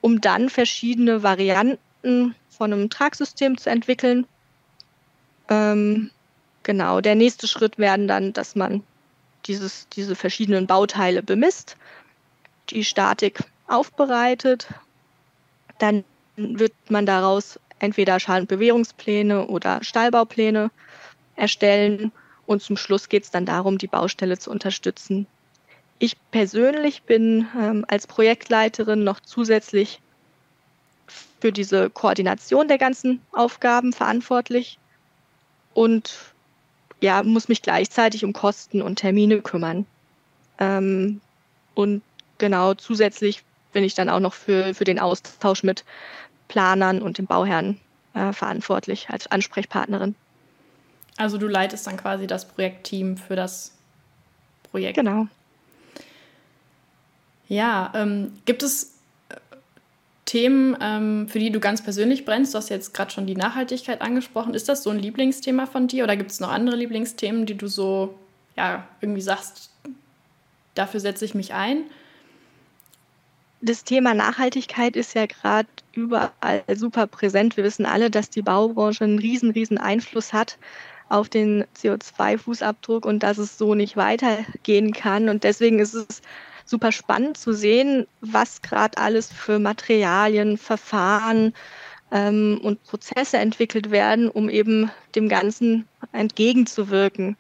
um 0.01 0.21
dann 0.21 0.49
verschiedene 0.49 1.23
Varianten 1.23 2.35
von 2.51 2.73
einem 2.73 2.91
Tragsystem 2.91 3.57
zu 3.59 3.71
entwickeln. 3.71 4.27
Ähm, 5.49 6.11
Genau, 6.63 7.01
der 7.01 7.15
nächste 7.15 7.49
Schritt 7.49 7.79
werden 7.79 8.07
dann, 8.07 8.33
dass 8.33 8.55
man 8.55 8.83
dieses, 9.47 9.89
diese 9.89 10.15
verschiedenen 10.15 10.67
Bauteile 10.67 11.23
bemisst, 11.23 11.77
die 12.71 12.85
Statik 12.85 13.41
aufbereitet. 13.67 14.69
Dann 15.79 16.05
wird 16.37 16.73
man 16.89 17.07
daraus 17.07 17.59
entweder 17.81 18.21
Schal- 18.21 18.43
und 18.43 18.49
Bewährungspläne 18.49 19.47
oder 19.49 19.83
Stallbaupläne 19.83 20.71
erstellen. 21.35 22.13
Und 22.47 22.63
zum 22.63 22.77
Schluss 22.77 23.09
geht 23.09 23.25
es 23.25 23.31
dann 23.31 23.47
darum, 23.47 23.79
die 23.79 23.89
Baustelle 23.89 24.39
zu 24.39 24.51
unterstützen. 24.51 25.27
Ich 25.99 26.17
persönlich 26.31 27.03
bin 27.03 27.49
ähm, 27.59 27.85
als 27.89 28.07
Projektleiterin 28.07 29.05
noch 29.05 29.21
zusätzlich 29.21 30.01
für 31.41 31.53
diese 31.53 31.91
Koordination 31.91 32.69
der 32.69 32.79
ganzen 32.79 33.21
Aufgaben 33.33 33.93
verantwortlich 33.93 34.79
und 35.75 36.32
ja, 37.03 37.23
muss 37.23 37.49
mich 37.49 37.63
gleichzeitig 37.63 38.25
um 38.25 38.33
Kosten 38.33 38.81
und 38.81 38.97
Termine 38.97 39.43
kümmern. 39.43 39.87
Ähm, 40.59 41.21
und 41.75 42.03
genau 42.39 42.75
zusätzlich 42.75 43.43
bin 43.73 43.83
ich 43.85 43.95
dann 43.95 44.09
auch 44.09 44.21
noch 44.21 44.35
für, 44.35 44.73
für 44.73 44.85
den 44.85 44.99
Austausch 44.99 45.65
mit 45.65 45.85
Planern 46.49 47.03
und 47.03 47.19
dem 47.19 47.27
Bauherrn 47.27 47.79
äh, 48.15 48.33
verantwortlich 48.33 49.11
als 49.11 49.27
Ansprechpartnerin. 49.27 50.15
Also 51.17 51.39
du 51.39 51.49
leitest 51.49 51.87
dann 51.87 51.97
quasi 51.97 52.27
das 52.27 52.47
Projektteam 52.47 53.17
für 53.17 53.37
das 53.37 53.73
Projekt. 54.71 54.97
Genau. 54.97 55.27
Ja, 57.49 57.93
ähm, 57.95 58.33
gibt 58.45 58.63
es 58.63 58.92
Themen, 60.25 60.77
ähm, 60.81 61.29
für 61.29 61.39
die 61.39 61.51
du 61.51 61.61
ganz 61.61 61.83
persönlich 61.83 62.25
brennst? 62.25 62.55
Du 62.55 62.59
hast 62.59 62.69
jetzt 62.69 62.95
gerade 62.95 63.11
schon 63.11 63.27
die 63.27 63.35
Nachhaltigkeit 63.35 64.01
angesprochen. 64.01 64.55
Ist 64.55 64.69
das 64.69 64.83
so 64.83 64.91
ein 64.91 64.99
Lieblingsthema 64.99 65.67
von 65.67 65.89
dir 65.89 66.05
oder 66.05 66.17
gibt 66.17 66.31
es 66.31 66.41
noch 66.41 66.51
andere 66.51 66.77
Lieblingsthemen, 66.77 67.47
die 67.47 67.57
du 67.57 67.67
so 67.67 68.15
ja, 68.57 68.87
irgendwie 69.01 69.21
sagst, 69.21 69.71
dafür 70.75 71.01
setze 71.01 71.25
ich 71.25 71.35
mich 71.35 71.55
ein? 71.55 71.85
Das 73.61 73.85
Thema 73.85 74.15
Nachhaltigkeit 74.15 74.97
ist 74.97 75.15
ja 75.15 75.27
gerade 75.27 75.69
überall 75.93 76.65
super 76.75 77.07
präsent. 77.07 77.57
Wir 77.57 77.65
wissen 77.65 77.87
alle, 77.87 78.11
dass 78.11 78.29
die 78.29 78.43
Baubranche 78.43 79.05
einen 79.05 79.21
riesen, 79.21 79.51
riesen 79.51 79.79
Einfluss 79.79 80.33
hat 80.33 80.59
auf 81.09 81.29
den 81.29 81.65
CO2-Fußabdruck 81.77 83.07
und 83.07 83.23
dass 83.23 83.39
es 83.39 83.59
so 83.59 83.75
nicht 83.75 83.97
weitergehen 83.97 84.93
kann. 84.93 85.29
Und 85.29 85.45
deswegen 85.45 85.79
ist 85.79 85.95
es 85.95 86.23
super 86.65 86.93
spannend 86.93 87.37
zu 87.37 87.53
sehen, 87.53 88.07
was 88.21 88.63
gerade 88.63 88.99
alles 88.99 89.33
für 89.33 89.59
Materialien, 89.59 90.59
Verfahren 90.59 91.55
ähm, 92.11 92.61
und 92.63 92.83
Prozesse 92.85 93.39
entwickelt 93.39 93.91
werden, 93.91 94.29
um 94.29 94.49
eben 94.49 94.91
dem 95.15 95.29
Ganzen 95.29 95.89
entgegenzuwirken. 96.13 97.37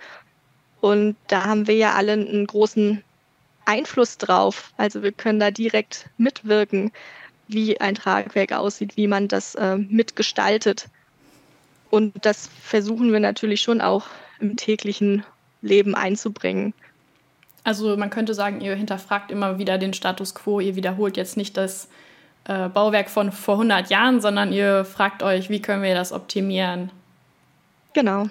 Und 0.81 1.17
da 1.29 1.45
haben 1.45 1.67
wir 1.67 1.77
ja 1.77 1.93
alle 1.95 2.13
einen 2.13 2.47
großen 2.47 3.05
Einfluss 3.65 4.19
drauf. 4.19 4.73
Also 4.77 5.03
wir 5.03 5.13
können 5.13 5.39
da 5.39 5.51
direkt 5.51 6.09
mitwirken, 6.17 6.91
wie 7.49 7.81
ein 7.81 7.95
Tragwerk 7.95 8.53
aussieht, 8.53 8.97
wie 8.97 9.07
man 9.07 9.29
das 9.29 9.55
äh, 9.55 9.77
mitgestaltet. 9.77 10.89
Und 11.91 12.25
das 12.25 12.49
versuchen 12.63 13.13
wir 13.13 13.21
natürlich 13.21 13.61
schon 13.61 13.81
auch 13.81 14.07
im 14.41 14.57
täglichen 14.57 15.25
Leben 15.61 15.95
einzubringen. 15.95 16.75
Also 17.65 17.97
man 17.97 18.11
könnte 18.11 18.35
sagen, 18.35 18.61
ihr 18.61 18.75
hinterfragt 18.75 19.31
immer 19.31 19.59
wieder 19.59 19.79
den 19.79 19.95
Status 19.95 20.35
quo, 20.35 20.61
ihr 20.61 20.75
wiederholt 20.75 21.17
jetzt 21.17 21.37
nicht 21.37 21.57
das 21.57 21.89
äh, 22.45 22.69
Bauwerk 22.69 23.09
von 23.09 23.31
vor 23.31 23.55
100 23.55 23.91
Jahren, 23.91 24.21
sondern 24.21 24.53
ihr 24.53 24.85
fragt 24.85 25.23
euch, 25.23 25.49
wie 25.49 25.63
können 25.63 25.83
wir 25.83 25.95
das 25.95 26.13
optimieren? 26.13 26.91
Genau. 27.93 28.27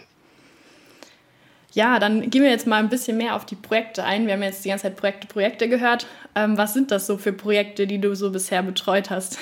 Ja, 1.73 2.00
dann 2.00 2.29
gehen 2.29 2.43
wir 2.43 2.50
jetzt 2.50 2.67
mal 2.67 2.77
ein 2.77 2.89
bisschen 2.89 3.15
mehr 3.15 3.35
auf 3.35 3.45
die 3.45 3.55
Projekte 3.55 4.03
ein. 4.03 4.25
Wir 4.27 4.33
haben 4.33 4.43
jetzt 4.43 4.65
die 4.65 4.69
ganze 4.69 4.83
Zeit 4.83 4.97
Projekte, 4.97 5.27
Projekte 5.27 5.69
gehört. 5.69 6.05
Ähm, 6.35 6.57
was 6.57 6.73
sind 6.73 6.91
das 6.91 7.07
so 7.07 7.17
für 7.17 7.31
Projekte, 7.31 7.88
die 7.88 8.00
du 8.00 8.13
so 8.15 8.31
bisher 8.31 8.61
betreut 8.63 9.09
hast? 9.09 9.38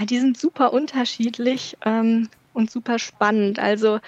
Die 0.00 0.20
sind 0.20 0.38
super 0.38 0.72
unterschiedlich 0.72 1.76
ähm, 1.84 2.28
und 2.52 2.70
super 2.70 2.98
spannend. 2.98 3.58
Also 3.58 3.98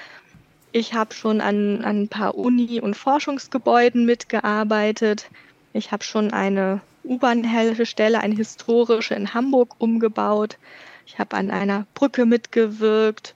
ich 0.73 0.95
habe 0.95 1.15
schon 1.15 1.41
an, 1.41 1.85
an 1.85 2.03
ein 2.03 2.09
paar 2.09 2.35
Uni- 2.35 2.81
und 2.81 2.97
Forschungsgebäuden 2.97 4.05
mitgearbeitet. 4.05 5.29
Ich 5.73 5.93
habe 5.93 6.05
schon 6.05 6.33
eine 6.33 6.81
U-Bahn-Haltestelle, 7.05 8.21
eine 8.21 8.35
historische 8.35 9.15
in 9.15 9.35
Hamburg 9.35 9.75
umgebaut. 9.79 10.59
Ich 11.07 11.19
habe 11.19 11.37
an 11.37 11.51
einer 11.51 11.87
Brücke 11.95 12.27
mitgewirkt 12.27 13.35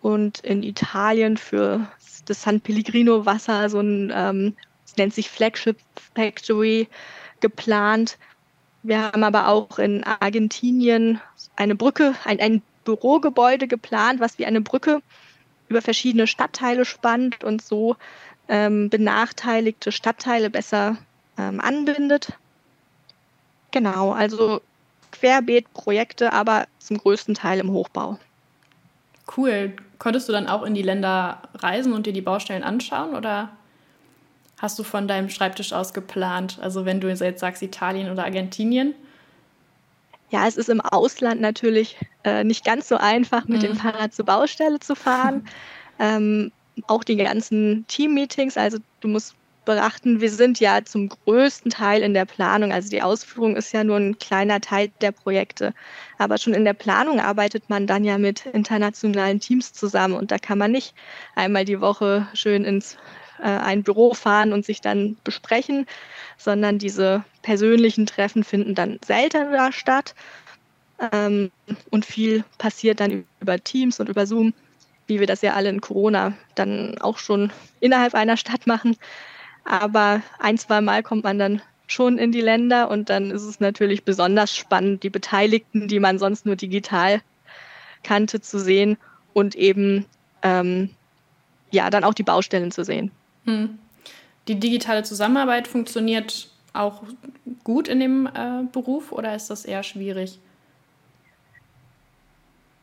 und 0.00 0.40
in 0.40 0.62
Italien 0.62 1.36
für 1.36 1.86
das 2.24 2.42
San 2.42 2.60
Pellegrino 2.60 3.26
Wasser 3.26 3.68
so 3.68 3.80
ein, 3.80 4.12
ähm, 4.14 4.56
es 4.84 4.96
nennt 4.96 5.14
sich 5.14 5.30
Flagship 5.30 5.76
Factory, 6.14 6.88
geplant. 7.40 8.18
Wir 8.82 9.02
haben 9.02 9.22
aber 9.22 9.48
auch 9.48 9.78
in 9.78 10.02
Argentinien 10.04 11.20
eine 11.56 11.74
Brücke, 11.74 12.14
ein, 12.24 12.40
ein 12.40 12.62
Bürogebäude 12.84 13.68
geplant, 13.68 14.20
was 14.20 14.38
wie 14.38 14.46
eine 14.46 14.60
Brücke 14.60 15.02
über 15.72 15.82
verschiedene 15.82 16.26
Stadtteile 16.26 16.84
spannt 16.84 17.44
und 17.44 17.62
so 17.62 17.96
ähm, 18.48 18.90
benachteiligte 18.90 19.90
Stadtteile 19.90 20.50
besser 20.50 20.98
ähm, 21.38 21.60
anbindet. 21.60 22.34
Genau, 23.70 24.12
also 24.12 24.60
querbeet 25.12 25.72
Projekte, 25.72 26.32
aber 26.32 26.66
zum 26.78 26.98
größten 26.98 27.34
Teil 27.34 27.58
im 27.60 27.70
Hochbau. 27.70 28.18
Cool. 29.34 29.74
Konntest 29.98 30.28
du 30.28 30.32
dann 30.32 30.46
auch 30.46 30.62
in 30.62 30.74
die 30.74 30.82
Länder 30.82 31.40
reisen 31.54 31.92
und 31.92 32.06
dir 32.06 32.12
die 32.12 32.20
Baustellen 32.20 32.64
anschauen 32.64 33.14
oder 33.14 33.50
hast 34.58 34.78
du 34.78 34.82
von 34.82 35.08
deinem 35.08 35.30
Schreibtisch 35.30 35.72
aus 35.72 35.94
geplant? 35.94 36.58
Also 36.60 36.84
wenn 36.84 37.00
du 37.00 37.08
jetzt 37.08 37.40
sagst 37.40 37.62
Italien 37.62 38.10
oder 38.10 38.24
Argentinien? 38.24 38.94
Ja, 40.32 40.48
es 40.48 40.56
ist 40.56 40.70
im 40.70 40.80
Ausland 40.80 41.42
natürlich 41.42 41.98
äh, 42.24 42.42
nicht 42.42 42.64
ganz 42.64 42.88
so 42.88 42.96
einfach, 42.96 43.46
mit 43.46 43.58
mhm. 43.58 43.66
dem 43.66 43.76
Fahrrad 43.76 44.14
zur 44.14 44.24
Baustelle 44.24 44.80
zu 44.80 44.94
fahren. 44.96 45.46
ähm, 45.98 46.50
auch 46.86 47.04
die 47.04 47.16
ganzen 47.16 47.84
Team-Meetings, 47.86 48.56
also 48.56 48.78
du 49.00 49.08
musst 49.08 49.36
beachten, 49.66 50.22
wir 50.22 50.30
sind 50.30 50.58
ja 50.58 50.82
zum 50.84 51.10
größten 51.10 51.70
Teil 51.70 52.02
in 52.02 52.14
der 52.14 52.24
Planung. 52.24 52.72
Also 52.72 52.88
die 52.88 53.02
Ausführung 53.02 53.56
ist 53.56 53.72
ja 53.72 53.84
nur 53.84 53.98
ein 53.98 54.18
kleiner 54.18 54.60
Teil 54.60 54.90
der 55.02 55.12
Projekte. 55.12 55.74
Aber 56.16 56.38
schon 56.38 56.54
in 56.54 56.64
der 56.64 56.72
Planung 56.72 57.20
arbeitet 57.20 57.68
man 57.68 57.86
dann 57.86 58.02
ja 58.02 58.16
mit 58.16 58.46
internationalen 58.46 59.38
Teams 59.38 59.74
zusammen 59.74 60.14
und 60.14 60.30
da 60.30 60.38
kann 60.38 60.58
man 60.58 60.72
nicht 60.72 60.94
einmal 61.36 61.66
die 61.66 61.80
Woche 61.80 62.26
schön 62.32 62.64
ins 62.64 62.96
äh, 63.42 63.46
ein 63.46 63.82
Büro 63.82 64.14
fahren 64.14 64.52
und 64.52 64.64
sich 64.64 64.80
dann 64.80 65.16
besprechen, 65.24 65.86
sondern 66.38 66.78
diese 66.78 67.24
persönlichen 67.42 68.06
Treffen 68.06 68.44
finden 68.44 68.74
dann 68.74 68.98
seltener 69.04 69.72
statt. 69.72 70.14
Ähm, 71.12 71.50
und 71.90 72.04
viel 72.04 72.44
passiert 72.58 73.00
dann 73.00 73.24
über 73.40 73.62
Teams 73.62 73.98
und 74.00 74.08
über 74.08 74.26
Zoom, 74.26 74.54
wie 75.06 75.20
wir 75.20 75.26
das 75.26 75.42
ja 75.42 75.54
alle 75.54 75.68
in 75.68 75.80
Corona 75.80 76.34
dann 76.54 76.98
auch 76.98 77.18
schon 77.18 77.52
innerhalb 77.80 78.14
einer 78.14 78.36
Stadt 78.36 78.66
machen. 78.66 78.96
Aber 79.64 80.22
ein, 80.38 80.58
zwei 80.58 80.80
Mal 80.80 81.02
kommt 81.02 81.24
man 81.24 81.38
dann 81.38 81.62
schon 81.86 82.18
in 82.18 82.32
die 82.32 82.40
Länder 82.40 82.90
und 82.90 83.10
dann 83.10 83.30
ist 83.30 83.42
es 83.42 83.60
natürlich 83.60 84.04
besonders 84.04 84.56
spannend, 84.56 85.02
die 85.02 85.10
Beteiligten, 85.10 85.88
die 85.88 86.00
man 86.00 86.18
sonst 86.18 86.46
nur 86.46 86.56
digital 86.56 87.20
kannte, 88.02 88.40
zu 88.40 88.58
sehen 88.58 88.96
und 89.32 89.54
eben 89.54 90.06
ähm, 90.42 90.90
ja 91.70 91.90
dann 91.90 92.04
auch 92.04 92.14
die 92.14 92.22
Baustellen 92.22 92.70
zu 92.70 92.84
sehen. 92.84 93.10
Hm. 93.44 93.78
Die 94.48 94.58
digitale 94.58 95.02
Zusammenarbeit 95.02 95.68
funktioniert 95.68 96.48
auch 96.72 97.02
gut 97.64 97.88
in 97.88 98.00
dem 98.00 98.26
äh, 98.26 98.64
Beruf 98.72 99.12
oder 99.12 99.34
ist 99.34 99.50
das 99.50 99.64
eher 99.64 99.82
schwierig? 99.82 100.38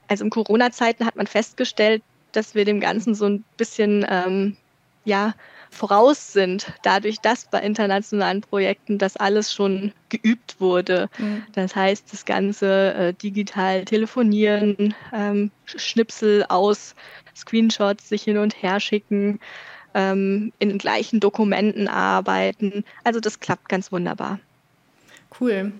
Also 0.08 0.24
in 0.24 0.30
Corona-Zeiten 0.30 1.06
hat 1.06 1.16
man 1.16 1.28
festgestellt, 1.28 2.02
dass 2.32 2.56
wir 2.56 2.66
dem 2.66 2.80
Ganzen 2.80 3.16
so 3.16 3.26
ein 3.26 3.44
bisschen 3.58 4.06
ähm, 4.10 4.58
ja, 5.06 5.34
voraus 5.70 6.34
sind, 6.34 6.72
dadurch, 6.84 7.20
dass 7.20 7.46
bei 7.46 7.62
internationalen 7.62 8.42
Projekten 8.42 8.98
das 8.98 9.18
alles 9.18 9.54
schon 9.54 9.94
geübt 10.10 10.60
wurde. 10.60 11.10
Mhm. 11.18 11.44
Das 11.54 11.76
heißt, 11.76 12.12
das 12.12 12.26
ganze 12.26 12.94
äh, 12.94 13.14
digital 13.14 13.86
telefonieren, 13.86 14.96
ähm, 15.14 15.52
Schnipsel 15.66 16.46
aus 16.50 16.96
Screenshots 17.36 18.10
sich 18.10 18.24
hin 18.24 18.38
und 18.38 18.62
her 18.62 18.80
schicken, 18.80 19.40
ähm, 19.94 20.52
in 20.60 20.78
gleichen 20.78 21.20
Dokumenten 21.20 21.88
arbeiten. 21.88 22.84
Also 23.04 23.20
das 23.20 23.40
klappt 23.40 23.70
ganz 23.70 23.92
wunderbar. 23.92 24.40
Cool. 25.40 25.72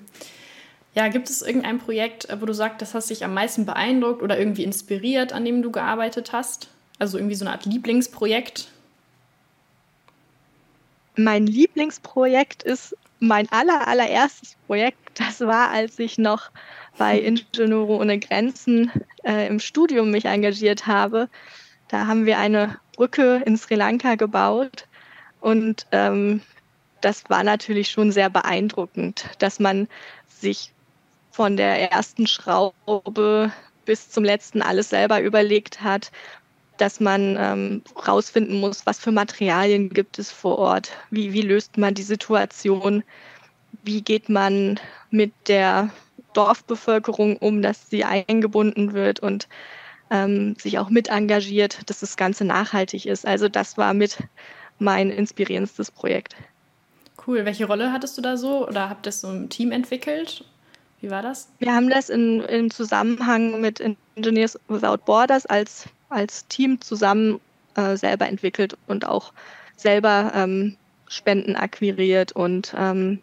Ja, 0.96 1.08
gibt 1.08 1.30
es 1.30 1.42
irgendein 1.42 1.80
Projekt, 1.80 2.28
wo 2.40 2.46
du 2.46 2.54
sagst, 2.54 2.82
das 2.82 2.94
hat 2.94 3.10
dich 3.10 3.24
am 3.24 3.34
meisten 3.34 3.66
beeindruckt 3.66 4.22
oder 4.22 4.40
irgendwie 4.40 4.64
inspiriert, 4.64 5.34
an 5.34 5.46
dem 5.46 5.62
du 5.62 5.72
gearbeitet 5.72 6.34
hast? 6.34 6.70
Also 6.98 7.18
irgendwie 7.18 7.36
so 7.36 7.46
eine 7.46 7.54
Art 7.54 7.66
Lieblingsprojekt? 7.66 8.70
Mein 11.16 11.48
Lieblingsprojekt 11.48 12.64
ist 12.64 12.96
mein 13.20 13.50
aller, 13.52 13.88
allererstes 13.88 14.56
Projekt. 14.68 14.98
Das 15.16 15.42
war, 15.42 15.70
als 15.70 16.00
ich 16.00 16.18
noch 16.18 16.50
bei 16.98 17.20
Ingenieure 17.20 17.94
ohne 17.94 18.20
Grenzen 18.20 18.92
äh, 19.24 19.48
im 19.48 19.60
Studium 19.60 20.12
mich 20.12 20.26
engagiert 20.26 20.88
habe. 20.88 21.30
Da 21.90 22.08
haben 22.08 22.26
wir 22.26 22.40
eine 22.40 22.80
Brücke 22.96 23.44
in 23.46 23.58
Sri 23.58 23.76
Lanka 23.76 24.16
gebaut. 24.16 24.88
Und 25.42 25.86
ähm, 25.92 26.42
das 27.02 27.24
war 27.30 27.44
natürlich 27.44 27.90
schon 27.90 28.12
sehr 28.12 28.30
beeindruckend, 28.30 29.26
dass 29.40 29.60
man 29.60 29.88
sich 30.28 30.74
von 31.32 31.58
der 31.58 31.92
ersten 31.92 32.28
Schraube 32.28 33.52
bis 33.86 34.10
zum 34.10 34.24
letzten 34.24 34.62
alles 34.62 34.90
selber 34.90 35.22
überlegt 35.22 35.82
hat 35.82 36.12
dass 36.80 37.00
man 37.00 37.36
ähm, 37.38 37.82
rausfinden 38.08 38.60
muss, 38.60 38.86
was 38.86 39.00
für 39.00 39.12
Materialien 39.12 39.90
gibt 39.90 40.18
es 40.18 40.32
vor 40.32 40.58
Ort, 40.58 40.92
wie, 41.12 41.34
wie 41.34 41.42
löst 41.42 41.78
man 41.78 41.94
die 41.94 42.04
Situation, 42.04 43.04
wie 43.84 44.02
geht 44.02 44.30
man 44.30 44.80
mit 45.12 45.34
der 45.48 45.90
Dorfbevölkerung 46.34 47.38
um, 47.38 47.62
dass 47.62 47.90
sie 47.90 48.06
eingebunden 48.06 48.94
wird? 48.94 49.20
Und 49.20 49.48
ähm, 50.10 50.56
sich 50.56 50.80
auch 50.80 50.90
mit 50.90 51.10
engagiert, 51.10 51.90
dass 51.90 52.00
das 52.00 52.18
Ganze 52.18 52.46
nachhaltig 52.46 53.06
ist. 53.06 53.26
Also 53.26 53.50
das 53.50 53.78
war 53.78 53.94
mit 53.94 54.18
mein 54.80 55.10
inspirierendstes 55.10 55.92
Projekt. 55.92 56.36
Cool. 57.26 57.46
Welche 57.46 57.66
Rolle 57.66 57.92
hattest 57.92 58.18
du 58.18 58.22
da 58.22 58.38
so 58.38 58.68
oder 58.68 58.90
habt 58.90 59.06
ihr 59.06 59.12
so 59.12 59.30
im 59.30 59.50
Team 59.50 59.72
entwickelt? 59.72 60.46
Wie 61.02 61.10
war 61.10 61.22
das? 61.22 61.50
Wir 61.60 61.74
haben 61.74 61.90
das 61.90 62.10
in, 62.10 62.42
im 62.42 62.72
Zusammenhang 62.72 63.62
mit 63.62 63.82
Engineers 64.16 64.60
Without 64.68 64.98
Borders 65.06 65.46
als 65.46 65.88
als 66.10 66.48
Team 66.48 66.82
zusammen 66.82 67.40
äh, 67.76 67.96
selber 67.96 68.28
entwickelt 68.28 68.78
und 68.88 69.06
auch 69.06 69.32
selber 69.76 70.32
ähm, 70.36 70.76
Spenden 71.08 71.56
akquiriert 71.56 72.32
und 72.32 72.74
ähm, 72.78 73.20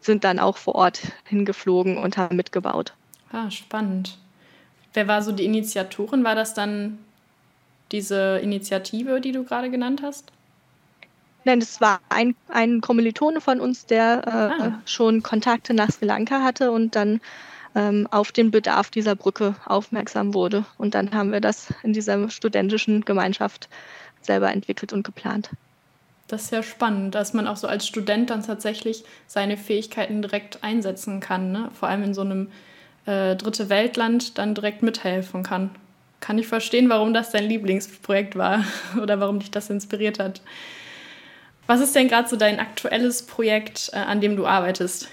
sind 0.00 0.24
dann 0.24 0.38
auch 0.38 0.56
vor 0.56 0.74
Ort 0.74 1.00
hingeflogen 1.24 1.98
und 1.98 2.16
haben 2.16 2.36
mitgebaut. 2.36 2.94
Ah, 3.32 3.50
spannend. 3.50 4.18
Wer 4.92 5.08
war 5.08 5.22
so 5.22 5.32
die 5.32 5.44
Initiatorin? 5.44 6.24
War 6.24 6.34
das 6.34 6.54
dann 6.54 6.98
diese 7.92 8.38
Initiative, 8.38 9.20
die 9.20 9.32
du 9.32 9.44
gerade 9.44 9.70
genannt 9.70 10.02
hast? 10.02 10.32
Nein, 11.44 11.60
das 11.60 11.80
war 11.80 12.00
ein, 12.08 12.34
ein 12.48 12.80
Kommilitone 12.80 13.40
von 13.40 13.60
uns, 13.60 13.86
der 13.86 14.22
äh, 14.26 14.62
ah. 14.62 14.82
schon 14.84 15.22
Kontakte 15.22 15.72
nach 15.72 15.90
Sri 15.90 16.04
Lanka 16.04 16.42
hatte 16.42 16.70
und 16.70 16.94
dann 16.96 17.20
ähm, 17.74 18.06
auf 18.10 18.32
den 18.32 18.50
Bedarf 18.50 18.90
dieser 18.90 19.14
Brücke 19.14 19.54
aufmerksam 19.64 20.34
wurde. 20.34 20.64
Und 20.76 20.94
dann 20.94 21.12
haben 21.12 21.32
wir 21.32 21.40
das 21.40 21.72
in 21.82 21.92
dieser 21.92 22.28
studentischen 22.28 23.04
Gemeinschaft 23.04 23.68
selber 24.20 24.50
entwickelt 24.52 24.92
und 24.92 25.02
geplant. 25.02 25.50
Das 26.28 26.42
ist 26.42 26.52
ja 26.52 26.62
spannend, 26.62 27.14
dass 27.14 27.32
man 27.32 27.48
auch 27.48 27.56
so 27.56 27.66
als 27.66 27.86
Student 27.86 28.30
dann 28.30 28.44
tatsächlich 28.44 29.04
seine 29.26 29.56
Fähigkeiten 29.56 30.22
direkt 30.22 30.62
einsetzen 30.62 31.20
kann. 31.20 31.50
Ne? 31.52 31.70
Vor 31.72 31.88
allem 31.88 32.04
in 32.04 32.14
so 32.14 32.20
einem 32.20 32.52
äh, 33.06 33.36
dritte 33.36 33.68
Weltland 33.68 34.38
dann 34.38 34.54
direkt 34.54 34.82
mithelfen 34.82 35.42
kann. 35.42 35.70
Kann 36.20 36.38
ich 36.38 36.46
verstehen, 36.46 36.88
warum 36.88 37.14
das 37.14 37.30
dein 37.30 37.44
Lieblingsprojekt 37.48 38.36
war 38.36 38.64
oder 39.02 39.20
warum 39.20 39.38
dich 39.38 39.50
das 39.50 39.70
inspiriert 39.70 40.18
hat. 40.18 40.42
Was 41.66 41.80
ist 41.80 41.94
denn 41.94 42.08
gerade 42.08 42.28
so 42.28 42.36
dein 42.36 42.58
aktuelles 42.58 43.24
Projekt, 43.26 43.90
äh, 43.92 43.98
an 43.98 44.20
dem 44.20 44.36
du 44.36 44.46
arbeitest? 44.46 45.08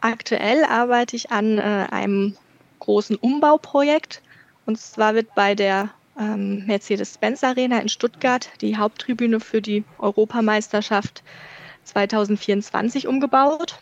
Aktuell 0.00 0.64
arbeite 0.64 1.16
ich 1.16 1.30
an 1.30 1.58
äh, 1.58 1.86
einem 1.90 2.36
großen 2.80 3.16
Umbauprojekt. 3.16 4.22
Und 4.66 4.78
zwar 4.78 5.14
wird 5.14 5.34
bei 5.34 5.54
der 5.54 5.90
ähm, 6.18 6.66
Mercedes-Benz 6.66 7.42
Arena 7.44 7.78
in 7.78 7.88
Stuttgart 7.88 8.50
die 8.60 8.76
Haupttribüne 8.76 9.40
für 9.40 9.62
die 9.62 9.84
Europameisterschaft 9.98 11.22
2024 11.84 13.06
umgebaut. 13.06 13.78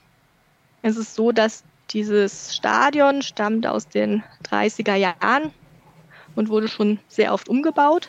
Es 0.82 0.96
ist 0.96 1.14
so, 1.14 1.32
dass 1.32 1.64
dieses 1.92 2.54
Stadion 2.54 3.22
stammt 3.22 3.66
aus 3.66 3.88
den 3.88 4.22
30er 4.44 4.94
Jahren 4.94 5.52
und 6.34 6.48
wurde 6.48 6.68
schon 6.68 6.98
sehr 7.08 7.32
oft 7.32 7.48
umgebaut. 7.48 8.08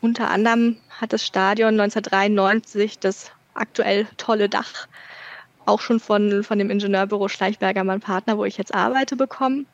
Unter 0.00 0.30
anderem 0.30 0.76
hat 1.00 1.12
das 1.12 1.24
Stadion 1.24 1.80
1993 1.80 2.98
das 2.98 3.30
aktuell 3.54 4.06
tolle 4.16 4.48
Dach 4.48 4.88
auch 5.66 5.80
schon 5.80 6.00
von, 6.00 6.44
von 6.44 6.58
dem 6.58 6.70
Ingenieurbüro 6.70 7.28
Schleichberger, 7.28 7.84
mein 7.84 8.00
Partner, 8.00 8.38
wo 8.38 8.44
ich 8.44 8.56
jetzt 8.56 8.74
arbeite, 8.74 9.16
bekommen. 9.16 9.66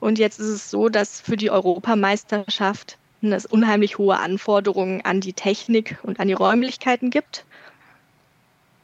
Und 0.00 0.18
jetzt 0.18 0.40
ist 0.40 0.48
es 0.48 0.70
so, 0.70 0.88
dass 0.88 1.20
für 1.20 1.36
die 1.36 1.50
Europameisterschaft 1.50 2.98
es 3.22 3.46
unheimlich 3.46 3.98
hohe 3.98 4.18
Anforderungen 4.18 5.04
an 5.04 5.20
die 5.20 5.34
Technik 5.34 5.98
und 6.02 6.20
an 6.20 6.28
die 6.28 6.34
Räumlichkeiten 6.34 7.10
gibt. 7.10 7.44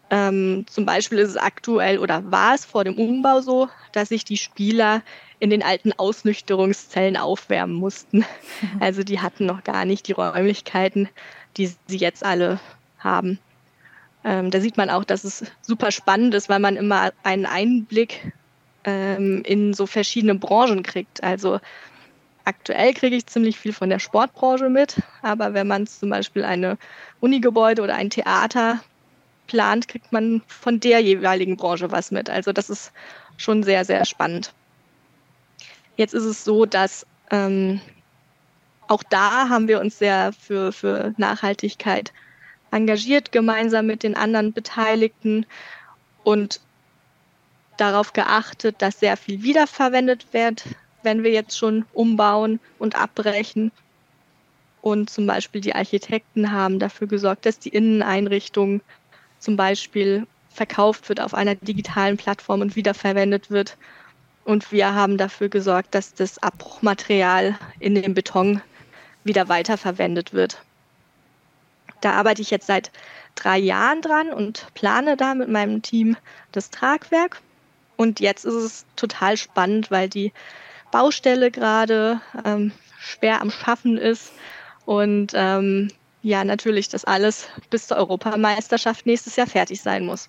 Ähm, 0.09 0.67
zum 0.69 0.87
Beispiel 0.87 1.19
ist 1.19 1.31
es 1.31 1.37
aktuell 1.37 1.99
oder 1.99 2.31
war 2.31 2.55
es 2.55 2.65
vor 2.65 2.85
dem 2.85 2.95
Umbau 2.95 3.41
so, 3.41 3.69
dass 3.93 4.11
sich 4.11 4.25
die 4.25 4.37
Spieler 4.37 5.03
in 5.41 5.51
den 5.51 5.63
alten 5.63 5.93
Ausnüchterungszellen 5.93 7.17
aufwärmen 7.17 7.75
mussten. 7.75 8.25
Also 8.81 9.03
die 9.03 9.21
hatten 9.21 9.47
noch 9.47 9.65
gar 9.65 9.85
nicht 9.85 10.09
die 10.09 10.13
Räumlichkeiten, 10.13 11.09
die 11.57 11.71
sie 11.87 11.97
jetzt 11.97 12.25
alle 12.25 12.61
haben. 12.99 13.39
Ähm, 14.25 14.51
da 14.51 14.61
sieht 14.61 14.77
man 14.77 14.91
auch, 14.91 15.05
dass 15.05 15.25
es 15.25 15.45
super 15.61 15.91
spannend 15.91 16.35
ist, 16.35 16.49
weil 16.49 16.59
man 16.59 16.77
immer 16.77 17.13
einen 17.23 17.47
Einblick 17.47 18.33
ähm, 18.85 19.43
in 19.45 19.75
so 19.75 19.87
verschiedene 19.87 20.35
Branchen 20.37 20.83
kriegt. 20.83 21.23
Also 21.23 21.61
aktuell 22.45 22.95
kriege 22.95 23.17
ich 23.17 23.27
ziemlich 23.27 23.59
viel 23.59 23.73
von 23.73 23.91
der 23.91 23.99
Sportbranche 23.99 24.69
mit, 24.69 25.03
aber 25.23 25.53
wenn 25.53 25.67
man 25.67 25.87
zum 25.87 26.11
Beispiel 26.11 26.45
eine 26.45 26.79
Unigebäude 27.21 27.83
oder 27.83 27.97
ein 27.97 28.11
Theater 28.11 28.81
plant, 29.47 29.89
kriegt 29.89 30.13
man 30.13 30.43
von 30.47 30.81
der 30.81 31.01
jeweiligen 31.01 31.57
Branche 31.57 31.91
was 31.91 32.11
mit. 32.11 32.31
Also 32.31 32.53
das 32.53 32.71
ist 32.71 32.93
schon 33.37 33.63
sehr, 33.63 33.85
sehr 33.85 34.05
spannend. 34.05 34.53
Jetzt 35.97 36.15
ist 36.15 36.25
es 36.25 36.45
so, 36.45 36.67
dass 36.67 37.07
ähm, 37.31 37.81
auch 38.89 39.03
da 39.03 39.49
haben 39.49 39.69
wir 39.69 39.81
uns 39.81 39.99
sehr 39.99 40.33
für, 40.33 40.73
für 40.73 41.15
Nachhaltigkeit 41.17 42.13
engagiert, 42.71 43.33
gemeinsam 43.33 43.87
mit 43.87 44.03
den 44.03 44.17
anderen 44.17 44.53
Beteiligten 44.53 45.47
und 46.25 46.61
darauf 47.77 48.13
geachtet, 48.13 48.77
dass 48.79 49.01
sehr 49.01 49.17
viel 49.17 49.43
wiederverwendet 49.43 50.33
wird, 50.33 50.65
wenn 51.03 51.23
wir 51.23 51.31
jetzt 51.31 51.57
schon 51.57 51.85
umbauen 51.93 52.61
und 52.79 52.97
abbrechen. 52.97 53.71
Und 54.81 55.11
zum 55.11 55.27
Beispiel 55.27 55.61
die 55.61 55.75
Architekten 55.75 56.53
haben 56.53 56.79
dafür 56.79 57.07
gesorgt, 57.07 57.47
dass 57.47 57.59
die 57.59 57.71
Inneneinrichtung 57.71 58.81
zum 59.39 59.57
Beispiel 59.57 60.27
verkauft 60.51 61.09
wird 61.09 61.21
auf 61.21 61.35
einer 61.35 61.55
digitalen 61.55 62.17
Plattform 62.17 62.61
und 62.61 62.77
wiederverwendet 62.77 63.51
wird. 63.51 63.77
Und 64.45 64.73
wir 64.73 64.95
haben 64.95 65.19
dafür 65.19 65.49
gesorgt, 65.49 65.95
dass 65.95 66.15
das 66.15 66.39
Abbruchmaterial 66.43 67.59
in 67.79 67.95
dem 67.95 68.15
Beton 68.15 68.63
wieder 69.25 69.49
weiterverwendet 69.49 70.33
wird. 70.33 70.63
Da 72.01 72.13
arbeite 72.13 72.43
ich 72.43 72.51
jetzt 72.51 72.67
seit 72.67 72.91
drei 73.35 73.59
Jahren 73.59 74.03
dran 74.03 74.33
und 74.33 74.67
plane 74.75 75.17
da 75.17 75.35
mit 75.35 75.49
meinem 75.49 75.83
Team 75.83 76.17
das 76.53 76.71
Tragwerk. 76.71 77.41
Und 77.97 78.21
jetzt 78.21 78.45
ist 78.45 78.55
es 78.55 78.87
total 78.95 79.37
spannend, 79.37 79.91
weil 79.91 80.09
die 80.09 80.33
Baustelle 80.91 81.51
gerade 81.51 82.21
ähm, 82.45 82.73
schwer 82.99 83.41
am 83.41 83.51
Schaffen 83.51 83.99
ist 83.99 84.33
und 84.85 85.33
ähm, 85.35 85.91
ja, 86.27 86.43
natürlich 86.43 86.89
das 86.89 87.05
alles 87.05 87.47
bis 87.71 87.87
zur 87.87 87.99
Europameisterschaft 87.99 89.07
nächstes 89.07 89.37
Jahr 89.37 89.47
fertig 89.47 89.81
sein 89.81 90.05
muss. 90.05 90.29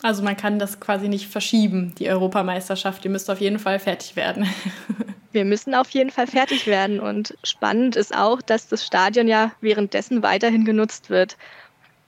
Also 0.00 0.22
man 0.22 0.34
kann 0.34 0.58
das 0.58 0.80
quasi 0.80 1.08
nicht 1.08 1.26
verschieben, 1.26 1.94
die 1.98 2.08
Europameisterschaft. 2.08 3.04
Die 3.04 3.10
müsste 3.10 3.32
auf 3.32 3.40
jeden 3.40 3.58
Fall 3.58 3.80
fertig 3.80 4.16
werden. 4.16 4.48
Wir 5.32 5.44
müssen 5.44 5.74
auf 5.74 5.90
jeden 5.90 6.08
Fall 6.08 6.26
fertig 6.26 6.66
werden. 6.66 7.00
Und 7.00 7.36
spannend 7.44 7.96
ist 7.96 8.16
auch, 8.16 8.40
dass 8.40 8.68
das 8.68 8.86
Stadion 8.86 9.28
ja 9.28 9.52
währenddessen 9.60 10.22
weiterhin 10.22 10.64
genutzt 10.64 11.10
wird. 11.10 11.36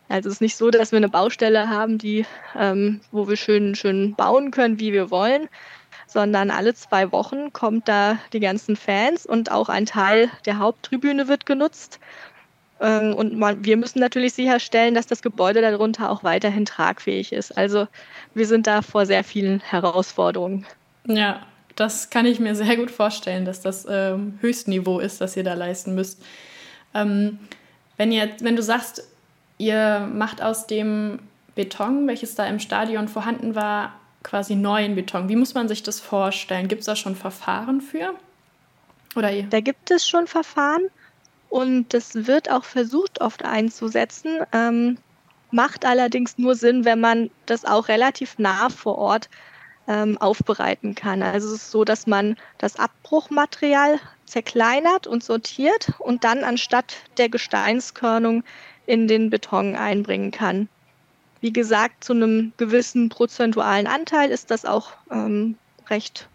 Also 0.08 0.30
es 0.30 0.36
ist 0.36 0.40
nicht 0.40 0.56
so, 0.56 0.70
dass 0.70 0.90
wir 0.90 0.96
eine 0.96 1.10
Baustelle 1.10 1.68
haben, 1.68 1.98
die, 1.98 2.24
ähm, 2.58 3.02
wo 3.12 3.28
wir 3.28 3.36
schön, 3.36 3.74
schön 3.74 4.14
bauen 4.14 4.52
können, 4.52 4.80
wie 4.80 4.94
wir 4.94 5.10
wollen, 5.10 5.50
sondern 6.06 6.50
alle 6.50 6.74
zwei 6.74 7.12
Wochen 7.12 7.52
kommt 7.52 7.88
da 7.88 8.18
die 8.32 8.40
ganzen 8.40 8.74
Fans 8.74 9.26
und 9.26 9.52
auch 9.52 9.68
ein 9.68 9.86
Teil 9.86 10.30
der 10.46 10.58
Haupttribüne 10.58 11.28
wird 11.28 11.44
genutzt. 11.44 12.00
Ähm, 12.80 13.14
und 13.14 13.38
man, 13.38 13.64
wir 13.64 13.76
müssen 13.76 14.00
natürlich 14.00 14.32
sicherstellen, 14.32 14.94
dass 14.94 15.06
das 15.06 15.22
Gebäude 15.22 15.60
darunter 15.60 16.10
auch 16.10 16.24
weiterhin 16.24 16.64
tragfähig 16.64 17.32
ist. 17.32 17.56
Also 17.56 17.86
wir 18.34 18.46
sind 18.46 18.66
da 18.66 18.82
vor 18.82 19.06
sehr 19.06 19.22
vielen 19.22 19.60
Herausforderungen. 19.60 20.66
Ja, 21.06 21.46
das 21.76 22.10
kann 22.10 22.26
ich 22.26 22.40
mir 22.40 22.54
sehr 22.54 22.76
gut 22.76 22.90
vorstellen, 22.90 23.44
dass 23.44 23.60
das 23.60 23.86
ähm, 23.88 24.38
Höchstniveau 24.40 24.98
ist, 24.98 25.20
das 25.20 25.36
ihr 25.36 25.44
da 25.44 25.54
leisten 25.54 25.94
müsst. 25.94 26.22
Ähm, 26.94 27.38
wenn, 27.96 28.12
ihr, 28.12 28.30
wenn 28.40 28.56
du 28.56 28.62
sagst, 28.62 29.06
ihr 29.58 30.08
macht 30.12 30.42
aus 30.42 30.66
dem 30.66 31.20
Beton, 31.54 32.06
welches 32.06 32.34
da 32.34 32.46
im 32.46 32.58
Stadion 32.58 33.08
vorhanden 33.08 33.54
war, 33.54 33.94
quasi 34.22 34.54
neuen 34.54 34.94
Beton. 34.94 35.28
Wie 35.28 35.36
muss 35.36 35.54
man 35.54 35.68
sich 35.68 35.82
das 35.82 36.00
vorstellen? 36.00 36.68
Gibt 36.68 36.80
es 36.80 36.86
da 36.86 36.96
schon 36.96 37.16
Verfahren 37.16 37.80
für? 37.80 38.14
Oder 39.16 39.30
Da 39.42 39.60
gibt 39.60 39.90
es 39.90 40.06
schon 40.06 40.26
Verfahren. 40.26 40.82
Und 41.50 41.92
das 41.92 42.14
wird 42.14 42.50
auch 42.50 42.64
versucht 42.64 43.20
oft 43.20 43.44
einzusetzen, 43.44 44.38
ähm, 44.52 44.98
macht 45.50 45.84
allerdings 45.84 46.38
nur 46.38 46.54
Sinn, 46.54 46.84
wenn 46.84 47.00
man 47.00 47.30
das 47.46 47.64
auch 47.64 47.88
relativ 47.88 48.38
nah 48.38 48.70
vor 48.70 48.96
Ort 48.96 49.28
ähm, 49.88 50.16
aufbereiten 50.18 50.94
kann. 50.94 51.22
Also 51.24 51.48
es 51.48 51.62
ist 51.62 51.70
so, 51.72 51.84
dass 51.84 52.06
man 52.06 52.36
das 52.58 52.76
Abbruchmaterial 52.76 53.98
zerkleinert 54.26 55.08
und 55.08 55.24
sortiert 55.24 55.92
und 55.98 56.22
dann 56.22 56.44
anstatt 56.44 56.94
der 57.18 57.28
Gesteinskörnung 57.28 58.44
in 58.86 59.08
den 59.08 59.28
Beton 59.28 59.74
einbringen 59.74 60.30
kann. 60.30 60.68
Wie 61.40 61.52
gesagt, 61.52 62.04
zu 62.04 62.12
einem 62.12 62.52
gewissen 62.58 63.08
prozentualen 63.08 63.88
Anteil 63.88 64.30
ist 64.30 64.52
das 64.52 64.64
auch 64.64 64.92
ähm, 65.10 65.56
recht, 65.88 66.28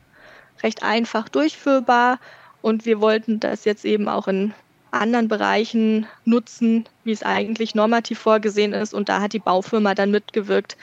recht 0.62 0.84
einfach 0.84 1.30
durchführbar. 1.30 2.20
Und 2.62 2.86
wir 2.86 3.00
wollten 3.00 3.40
das 3.40 3.64
jetzt 3.64 3.86
eben 3.86 4.10
auch 4.10 4.28
in 4.28 4.54
anderen 5.02 5.28
Bereichen 5.28 6.08
nutzen, 6.26 6.86
wie 7.04 7.12
es 7.12 7.24
eigentlich 7.24 7.76
normativ 7.76 8.20
vorgesehen 8.20 8.74
ist. 8.74 8.94
Und 8.94 9.10
da 9.10 9.22
hat 9.22 9.34
die 9.34 9.40
Baufirma 9.40 9.96
dann 9.96 10.12
mitgewirkt, 10.12 10.78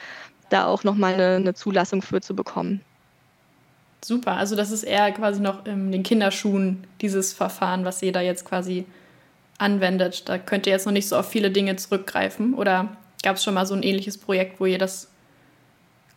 da 0.50 0.66
auch 0.66 0.84
nochmal 0.84 1.14
eine, 1.14 1.36
eine 1.36 1.54
Zulassung 1.54 2.02
für 2.02 2.20
zu 2.20 2.34
bekommen. 2.34 2.80
Super, 4.04 4.32
also 4.32 4.56
das 4.56 4.70
ist 4.70 4.82
eher 4.82 5.12
quasi 5.12 5.40
noch 5.40 5.64
in 5.64 5.92
den 5.92 6.02
Kinderschuhen, 6.02 6.84
dieses 7.00 7.32
Verfahren, 7.32 7.84
was 7.84 8.00
jeder 8.00 8.20
jetzt 8.20 8.44
quasi 8.44 8.84
anwendet. 9.58 10.28
Da 10.28 10.38
könnt 10.38 10.66
ihr 10.66 10.72
jetzt 10.72 10.86
noch 10.86 10.92
nicht 10.92 11.08
so 11.08 11.16
auf 11.16 11.28
viele 11.28 11.50
Dinge 11.50 11.76
zurückgreifen. 11.76 12.54
Oder 12.54 12.88
gab 13.22 13.36
es 13.36 13.44
schon 13.44 13.54
mal 13.54 13.64
so 13.64 13.74
ein 13.74 13.82
ähnliches 13.82 14.18
Projekt, 14.18 14.58
wo 14.60 14.66
ihr 14.66 14.78
das 14.78 15.08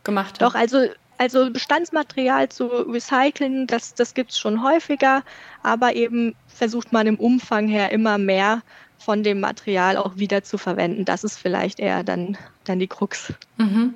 gemacht 0.04 0.34
habt? 0.34 0.42
Doch, 0.42 0.56
also 0.56 0.88
also 1.18 1.50
Bestandsmaterial 1.52 2.50
zu 2.50 2.66
recyceln, 2.68 3.68
das, 3.68 3.94
das 3.94 4.14
gibt 4.14 4.32
es 4.32 4.40
schon 4.40 4.64
häufiger, 4.64 5.24
aber 5.64 5.96
eben 5.96 6.36
versucht 6.48 6.92
man 6.92 7.08
im 7.08 7.16
Umfang 7.18 7.68
her 7.68 7.92
immer 7.92 8.18
mehr 8.18 8.62
von 8.98 9.24
dem 9.24 9.40
Material 9.40 9.98
auch 9.98 10.18
wieder 10.18 10.44
zu 10.44 10.58
verwenden. 10.58 11.06
Das 11.06 11.24
ist 11.24 11.38
vielleicht 11.38 11.80
eher 11.80 12.04
dann, 12.04 12.38
dann 12.64 12.80
die 12.80 12.88
Krux. 12.88 13.34
Mhm. 13.58 13.94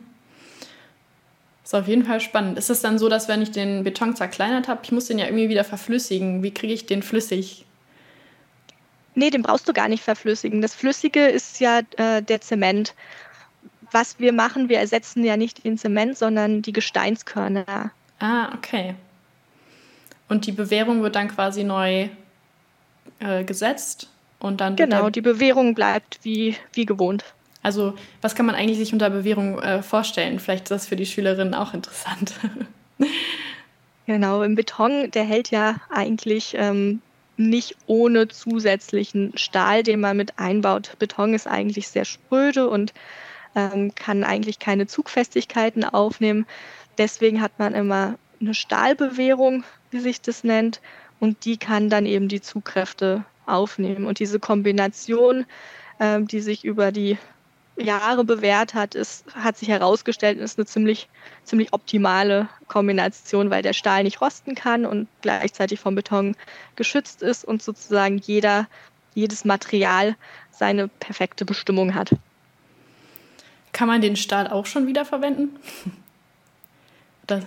Ist 1.63 1.75
auf 1.75 1.88
jeden 1.88 2.03
Fall 2.03 2.19
spannend. 2.19 2.58
Ist 2.58 2.69
es 2.69 2.82
dann 2.82 2.97
so, 2.97 3.10
dass 3.10 3.27
wenn 3.27 3.41
ich 3.41 3.51
den 3.51 3.84
Beton 3.84 4.15
zerkleinert 4.15 4.67
habe, 4.67 4.82
ich 4.84 4.91
muss 4.91 5.05
den 5.05 5.19
ja 5.19 5.25
irgendwie 5.25 5.49
wieder 5.49 5.63
verflüssigen? 5.63 6.41
Wie 6.41 6.53
kriege 6.53 6.73
ich 6.73 6.86
den 6.86 7.03
flüssig? 7.03 7.65
Nee, 9.15 9.29
den 9.29 9.41
brauchst 9.41 9.67
du 9.67 9.73
gar 9.73 9.88
nicht 9.88 10.03
verflüssigen. 10.03 10.62
Das 10.62 10.73
Flüssige 10.73 11.27
ist 11.27 11.60
ja 11.60 11.82
äh, 11.97 12.21
der 12.21 12.41
Zement 12.41 12.95
was 13.91 14.19
wir 14.19 14.34
machen, 14.34 14.69
wir 14.69 14.80
ersetzen 14.80 15.23
ja 15.23 15.38
nicht 15.38 15.63
den 15.63 15.78
Zement, 15.78 16.17
sondern 16.17 16.62
die 16.62 16.73
Gesteinskörner. 16.73 17.91
Ah, 18.19 18.54
okay. 18.54 18.95
Und 20.28 20.45
die 20.45 20.52
Bewährung 20.52 21.02
wird 21.02 21.15
dann 21.15 21.28
quasi 21.28 21.63
neu 21.63 22.10
äh, 23.19 23.43
gesetzt 23.43 24.10
und 24.39 24.62
dann. 24.62 24.75
Genau, 24.75 25.10
die 25.10 25.21
Bewährung 25.21 25.73
bleibt 25.73 26.19
wie, 26.23 26.56
wie 26.73 26.86
gewohnt. 26.86 27.23
Also, 27.62 27.95
was 28.21 28.36
kann 28.36 28.45
man 28.45 28.56
eigentlich 28.56 28.78
sich 28.78 28.93
unter 28.93 29.10
Bewährung 29.10 29.60
äh, 29.60 29.82
vorstellen? 29.84 30.39
Vielleicht 30.39 30.63
ist 30.63 30.71
das 30.71 30.88
für 30.88 30.95
die 30.95 31.06
Schülerinnen 31.06 31.54
auch 31.54 31.73
interessant. 31.73 32.34
genau, 34.06 34.43
im 34.43 34.56
Beton, 34.56 35.12
der 35.12 35.25
hält 35.25 35.52
ja 35.52 35.75
eigentlich 35.89 36.54
ähm, 36.58 37.02
nicht 37.36 37.75
ohne 37.88 38.28
zusätzlichen 38.28 39.38
Stahl, 39.38 39.84
den 39.84 39.99
man 39.99 40.15
mit 40.15 40.39
einbaut. 40.39 40.95
Beton 40.99 41.34
ist 41.34 41.47
eigentlich 41.47 41.88
sehr 41.89 42.06
spröde 42.06 42.69
und 42.69 42.93
ähm, 43.59 43.93
kann 43.95 44.23
eigentlich 44.23 44.59
keine 44.59 44.87
Zugfestigkeiten 44.87 45.83
aufnehmen. 45.83 46.45
Deswegen 46.97 47.41
hat 47.41 47.59
man 47.59 47.73
immer 47.73 48.15
eine 48.39 48.53
Stahlbewehrung, 48.53 49.63
wie 49.91 49.99
sich 49.99 50.21
das 50.21 50.43
nennt, 50.43 50.81
und 51.19 51.43
die 51.45 51.57
kann 51.57 51.89
dann 51.89 52.05
eben 52.05 52.29
die 52.29 52.41
Zugkräfte 52.41 53.25
aufnehmen. 53.45 54.05
Und 54.05 54.19
diese 54.19 54.39
Kombination, 54.39 55.45
ähm, 55.99 56.27
die 56.27 56.39
sich 56.39 56.63
über 56.63 56.91
die 56.91 57.17
Jahre 57.75 58.23
bewährt 58.23 58.73
hat, 58.73 58.95
ist, 58.95 59.25
hat 59.35 59.57
sich 59.57 59.69
herausgestellt, 59.69 60.37
ist 60.37 60.57
eine 60.57 60.65
ziemlich, 60.65 61.09
ziemlich 61.43 61.73
optimale 61.73 62.47
Kombination, 62.67 63.49
weil 63.49 63.63
der 63.63 63.73
Stahl 63.73 64.03
nicht 64.03 64.21
rosten 64.21 64.55
kann 64.55 64.85
und 64.85 65.07
gleichzeitig 65.21 65.79
vom 65.79 65.95
Beton 65.95 66.35
geschützt 66.75 67.21
ist 67.21 67.45
und 67.45 67.61
sozusagen 67.61 68.17
jeder, 68.17 68.67
jedes 69.13 69.45
Material 69.45 70.15
seine 70.51 70.87
perfekte 70.87 71.45
Bestimmung 71.45 71.95
hat. 71.95 72.11
Kann 73.79 73.87
man 73.87 74.01
den 74.01 74.17
Stahl 74.17 74.49
auch 74.49 74.65
schon 74.65 74.87
wieder 74.87 75.05
verwenden? 75.05 75.55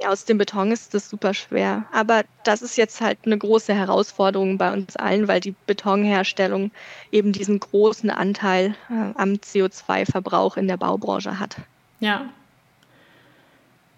Ja, 0.00 0.08
aus 0.08 0.24
dem 0.24 0.38
Beton 0.38 0.72
ist 0.72 0.94
das 0.94 1.10
super 1.10 1.34
schwer. 1.34 1.84
Aber 1.92 2.22
das 2.44 2.62
ist 2.62 2.78
jetzt 2.78 3.02
halt 3.02 3.18
eine 3.26 3.36
große 3.36 3.74
Herausforderung 3.74 4.56
bei 4.56 4.72
uns 4.72 4.96
allen, 4.96 5.28
weil 5.28 5.40
die 5.40 5.54
Betonherstellung 5.66 6.70
eben 7.12 7.32
diesen 7.32 7.60
großen 7.60 8.08
Anteil 8.08 8.74
äh, 8.88 9.12
am 9.16 9.34
CO2-Verbrauch 9.34 10.56
in 10.56 10.66
der 10.66 10.78
Baubranche 10.78 11.38
hat. 11.38 11.56
Ja. 12.00 12.30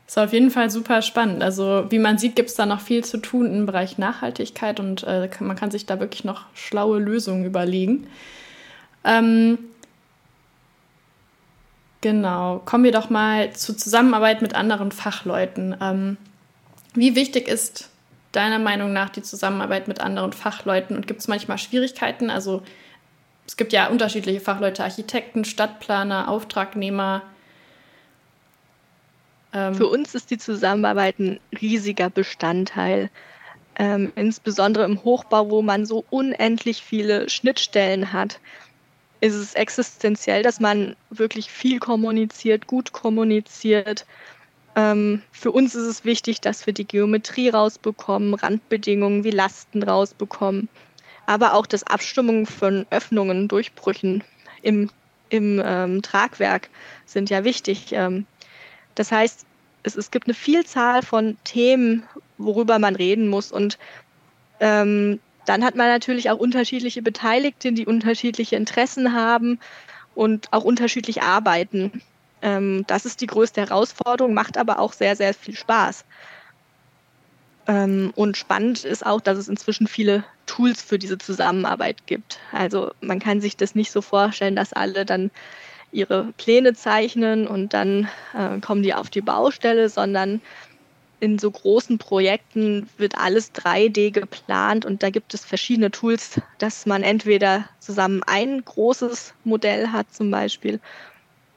Ist 0.09 0.19
auf 0.19 0.33
jeden 0.33 0.51
Fall 0.51 0.69
super 0.69 1.01
spannend. 1.03 1.45
Also 1.45 1.87
wie 1.91 2.01
man 2.01 2.19
sieht, 2.19 2.35
gibt 2.35 2.49
es 2.49 2.57
da 2.57 2.67
noch 2.67 2.81
viel 2.81 3.05
zu 3.05 3.19
tun 3.19 3.47
im 3.47 3.67
Bereich 3.67 3.97
Nachhaltigkeit 3.97 4.81
und 4.81 5.05
äh, 5.05 5.31
man 5.39 5.55
kann 5.55 5.71
sich 5.71 5.87
da 5.87 6.01
wirklich 6.01 6.25
noch 6.25 6.47
schlaue 6.55 6.99
Lösungen 6.99 7.45
überlegen. 7.45 8.09
Ähm, 9.05 9.59
Genau. 12.01 12.63
Kommen 12.65 12.85
wir 12.85 12.93
doch 12.93 13.11
mal 13.11 13.53
zur 13.53 13.77
Zusammenarbeit 13.77 14.41
mit 14.41 14.55
anderen 14.55 14.91
Fachleuten. 14.91 15.77
Ähm, 15.81 16.17
wie 16.95 17.15
wichtig 17.15 17.47
ist 17.47 17.91
deiner 18.33 18.59
Meinung 18.59 18.93
nach 18.93 19.11
die 19.11 19.23
Zusammenarbeit 19.23 19.89
mit 19.89 20.01
anderen 20.01 20.33
Fachleuten 20.33 20.97
und 20.97 21.07
gibt 21.07 21.21
es 21.21 21.29
manchmal 21.29 21.59
Schwierigkeiten? 21.59 22.31
Also 22.31 22.63
es 23.47 23.57
gibt 23.57 23.73
ja 23.73 23.89
unterschiedliche 23.89 24.41
Fachleute, 24.41 24.85
Architekten, 24.85 25.45
Stadtplaner, 25.45 26.29
Auftragnehmer. 26.29 27.23
Ähm 29.53 29.75
Für 29.75 29.89
uns 29.89 30.15
ist 30.15 30.31
die 30.31 30.39
Zusammenarbeit 30.39 31.19
ein 31.19 31.41
riesiger 31.61 32.09
Bestandteil. 32.09 33.11
Ähm, 33.77 34.13
insbesondere 34.15 34.85
im 34.85 35.05
Hochbau, 35.05 35.51
wo 35.51 35.63
man 35.63 35.85
so 35.85 36.05
unendlich 36.11 36.83
viele 36.83 37.29
Schnittstellen 37.29 38.13
hat 38.13 38.41
ist 39.21 39.35
es 39.35 39.55
existenziell, 39.55 40.43
dass 40.43 40.61
man 40.61 40.97
wirklich 41.11 41.51
viel 41.51 41.79
kommuniziert, 41.79 42.67
gut 42.67 42.93
kommuniziert. 42.93 44.07
Ähm, 44.77 45.23
für 45.33 45.51
uns 45.51 45.75
ist 45.75 45.87
es 45.87 46.05
wichtig, 46.05 46.41
dass 46.41 46.67
wir 46.67 46.73
die 46.73 46.87
Geometrie 46.87 47.49
rausbekommen, 47.49 48.35
Randbedingungen 48.35 49.25
wie 49.25 49.31
Lasten 49.31 49.83
rausbekommen, 49.83 50.69
aber 51.27 51.55
auch 51.55 51.67
das 51.67 51.83
Abstimmung 51.85 52.47
von 52.47 52.87
Öffnungen, 52.91 53.49
Durchbrüchen 53.49 54.25
im, 54.63 54.91
im 55.29 55.61
ähm, 55.65 56.03
Tragwerk 56.03 56.71
sind 57.05 57.31
ja 57.31 57.45
wichtig. 57.45 57.93
Ähm, 57.93 58.27
das 58.95 59.13
heißt, 59.13 59.45
es, 59.83 59.97
es 59.97 60.11
gibt 60.11 60.27
eine 60.27 60.35
Vielzahl 60.35 61.03
von 61.03 61.37
Themen, 61.45 62.05
worüber 62.39 62.79
man 62.79 62.97
reden 62.97 63.29
muss 63.29 63.53
und 63.53 63.79
ähm, 64.61 65.21
dann 65.45 65.65
hat 65.65 65.75
man 65.75 65.89
natürlich 65.89 66.31
auch 66.31 66.39
unterschiedliche 66.39 67.03
Beteiligte, 67.03 67.73
die 67.73 67.87
unterschiedliche 67.87 68.57
Interessen 68.57 69.15
haben 69.15 69.59
und 70.15 70.53
auch 70.53 70.65
unterschiedlich 70.65 71.23
arbeiten. 71.23 72.03
Ähm, 72.43 72.85
das 72.87 73.05
ist 73.05 73.21
die 73.21 73.27
größte 73.27 73.61
Herausforderung, 73.61 74.35
macht 74.35 74.57
aber 74.59 74.79
auch 74.79 74.93
sehr, 74.93 75.17
sehr 75.17 75.35
viel 75.35 75.57
Spaß. 75.57 76.05
Ähm, 77.67 78.13
und 78.17 78.37
spannend 78.37 78.85
ist 78.85 79.05
auch, 79.05 79.21
dass 79.21 79.39
es 79.39 79.49
inzwischen 79.49 79.87
viele 79.87 80.25
Tools 80.47 80.83
für 80.83 80.99
diese 80.99 81.19
Zusammenarbeit 81.19 82.07
gibt. 82.07 82.39
Also 82.53 82.93
man 83.01 83.21
kann 83.21 83.41
sich 83.41 83.57
das 83.57 83.75
nicht 83.75 83.93
so 83.93 84.03
vorstellen, 84.03 84.57
dass 84.57 84.73
alle 84.73 85.05
dann 85.05 85.31
ihre 85.93 86.33
Pläne 86.37 86.75
zeichnen 86.75 87.47
und 87.47 87.75
dann 87.75 88.09
äh, 88.35 88.61
kommen 88.61 88.83
die 88.83 88.95
auf 88.95 89.11
die 89.11 89.21
Baustelle, 89.21 89.89
sondern 89.89 90.41
in 91.21 91.39
so 91.39 91.51
großen 91.51 91.99
Projekten 91.99 92.89
wird 92.97 93.17
alles 93.17 93.55
3D 93.55 94.11
geplant 94.11 94.85
und 94.85 95.03
da 95.03 95.11
gibt 95.11 95.35
es 95.35 95.45
verschiedene 95.45 95.91
Tools, 95.91 96.41
dass 96.59 96.87
man 96.87 97.03
entweder 97.03 97.67
zusammen 97.79 98.23
ein 98.27 98.65
großes 98.65 99.35
Modell 99.45 99.89
hat 99.89 100.13
zum 100.13 100.31
Beispiel 100.31 100.81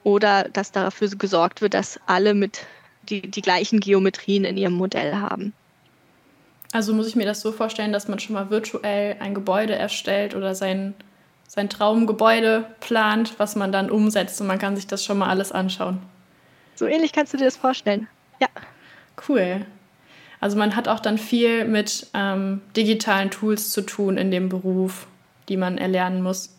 oder 0.04 0.44
dass 0.52 0.70
dafür 0.70 1.08
gesorgt 1.08 1.62
wird, 1.62 1.74
dass 1.74 1.98
alle 2.06 2.34
mit 2.34 2.66
die, 3.08 3.22
die 3.22 3.42
gleichen 3.42 3.80
Geometrien 3.80 4.44
in 4.44 4.56
ihrem 4.56 4.74
Modell 4.74 5.16
haben. 5.16 5.52
Also 6.72 6.92
muss 6.92 7.06
ich 7.06 7.16
mir 7.16 7.26
das 7.26 7.40
so 7.40 7.52
vorstellen, 7.52 7.92
dass 7.92 8.08
man 8.08 8.18
schon 8.18 8.34
mal 8.34 8.50
virtuell 8.50 9.16
ein 9.20 9.34
Gebäude 9.34 9.74
erstellt 9.74 10.34
oder 10.34 10.54
sein, 10.54 10.94
sein 11.48 11.70
Traumgebäude 11.70 12.66
plant, 12.80 13.34
was 13.38 13.56
man 13.56 13.72
dann 13.72 13.90
umsetzt 13.90 14.40
und 14.40 14.46
man 14.46 14.58
kann 14.58 14.76
sich 14.76 14.86
das 14.86 15.04
schon 15.04 15.18
mal 15.18 15.28
alles 15.28 15.52
anschauen. 15.52 16.00
So 16.74 16.86
ähnlich 16.86 17.12
kannst 17.12 17.32
du 17.32 17.36
dir 17.36 17.44
das 17.44 17.56
vorstellen. 17.56 18.08
Ja. 18.40 18.48
Cool. 19.28 19.66
Also 20.40 20.58
man 20.58 20.76
hat 20.76 20.88
auch 20.88 21.00
dann 21.00 21.18
viel 21.18 21.64
mit 21.64 22.08
ähm, 22.12 22.60
digitalen 22.76 23.30
Tools 23.30 23.70
zu 23.70 23.80
tun 23.82 24.18
in 24.18 24.30
dem 24.30 24.48
Beruf, 24.48 25.06
die 25.48 25.56
man 25.56 25.78
erlernen 25.78 26.22
muss. 26.22 26.54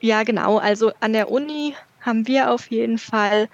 Ja, 0.00 0.22
genau. 0.22 0.58
Also 0.58 0.92
an 1.00 1.12
der 1.12 1.30
Uni 1.30 1.74
haben 2.00 2.26
wir 2.26 2.50
auf 2.50 2.70
jeden 2.70 2.98
Fall 2.98 3.48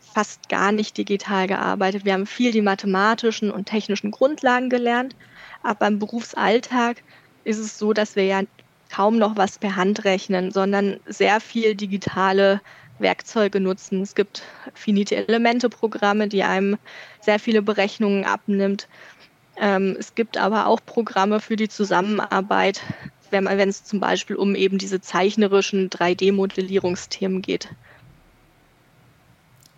fast 0.00 0.48
gar 0.48 0.72
nicht 0.72 0.96
digital 0.96 1.46
gearbeitet. 1.46 2.04
Wir 2.04 2.14
haben 2.14 2.26
viel 2.26 2.50
die 2.50 2.62
mathematischen 2.62 3.50
und 3.50 3.66
technischen 3.66 4.10
Grundlagen 4.10 4.70
gelernt, 4.70 5.14
aber 5.62 5.86
im 5.86 5.98
Berufsalltag 5.98 7.02
ist 7.44 7.58
es 7.58 7.78
so, 7.78 7.92
dass 7.92 8.16
wir 8.16 8.24
ja 8.24 8.42
kaum 8.90 9.18
noch 9.18 9.36
was 9.36 9.58
per 9.58 9.76
Hand 9.76 10.04
rechnen, 10.04 10.50
sondern 10.50 10.98
sehr 11.06 11.40
viel 11.40 11.74
digitale 11.74 12.60
Werkzeuge 12.98 13.60
nutzen. 13.60 14.02
Es 14.02 14.14
gibt 14.14 14.42
finite 14.74 15.16
Elemente-Programme, 15.16 16.28
die 16.28 16.42
einem 16.42 16.78
sehr 17.20 17.38
viele 17.38 17.62
Berechnungen 17.62 18.24
abnimmt. 18.24 18.88
Ähm, 19.56 19.96
es 19.98 20.14
gibt 20.14 20.36
aber 20.36 20.66
auch 20.66 20.80
Programme 20.84 21.40
für 21.40 21.56
die 21.56 21.68
Zusammenarbeit, 21.68 22.80
wenn, 23.30 23.46
es 23.46 23.84
zum 23.84 24.00
Beispiel 24.00 24.36
um 24.36 24.54
eben 24.54 24.78
diese 24.78 25.00
zeichnerischen 25.00 25.90
3D-Modellierungsthemen 25.90 27.42
geht. 27.42 27.68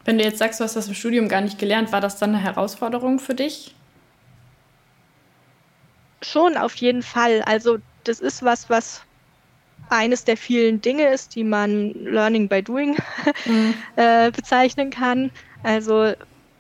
Wenn 0.05 0.19
du 0.19 0.25
jetzt 0.25 0.39
sagst, 0.39 0.61
du 0.61 0.65
hast 0.65 0.77
das 0.77 0.89
im 0.89 0.95
Studium 0.95 1.29
gar 1.29 1.41
nicht 1.41 1.59
gelernt, 1.59 1.93
war 1.93 2.01
das 2.01 2.19
dann 2.19 2.35
eine 2.35 2.43
Herausforderung 2.43 3.19
für 3.19 3.35
dich? 3.35 3.75
Schon, 6.23 6.57
auf 6.57 6.75
jeden 6.77 7.03
Fall. 7.03 7.43
Also 7.43 7.79
das 8.05 8.21
ist 8.21 8.43
was, 8.43 8.71
was 8.71 9.03
eines 9.89 10.25
der 10.25 10.37
vielen 10.37 10.81
Dinge 10.81 11.09
ist, 11.09 11.35
die 11.35 11.45
man 11.45 11.93
Learning 12.05 12.49
by 12.49 12.63
Doing 12.63 12.97
mhm. 13.47 13.75
äh, 13.97 14.31
bezeichnen 14.31 14.91
kann. 14.91 15.31
Also 15.63 16.13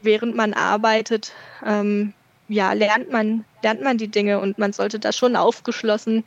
während 0.02 0.34
man 0.34 0.54
arbeitet, 0.54 1.32
ähm, 1.64 2.12
ja, 2.48 2.72
lernt 2.72 3.10
man, 3.12 3.44
lernt 3.62 3.82
man 3.82 3.98
die 3.98 4.08
Dinge 4.08 4.40
und 4.40 4.58
man 4.58 4.72
sollte 4.72 4.98
da 4.98 5.12
schon 5.12 5.36
aufgeschlossen 5.36 6.24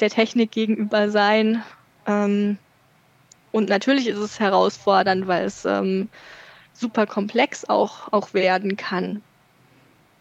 der 0.00 0.10
Technik 0.10 0.50
gegenüber 0.52 1.10
sein. 1.10 1.62
Ähm, 2.06 2.58
und 3.52 3.68
natürlich 3.68 4.06
ist 4.06 4.18
es 4.18 4.40
herausfordernd, 4.40 5.26
weil 5.26 5.44
es 5.44 5.64
ähm, 5.64 6.08
super 6.72 7.06
komplex 7.06 7.68
auch, 7.68 8.12
auch 8.12 8.32
werden 8.32 8.76
kann. 8.76 9.22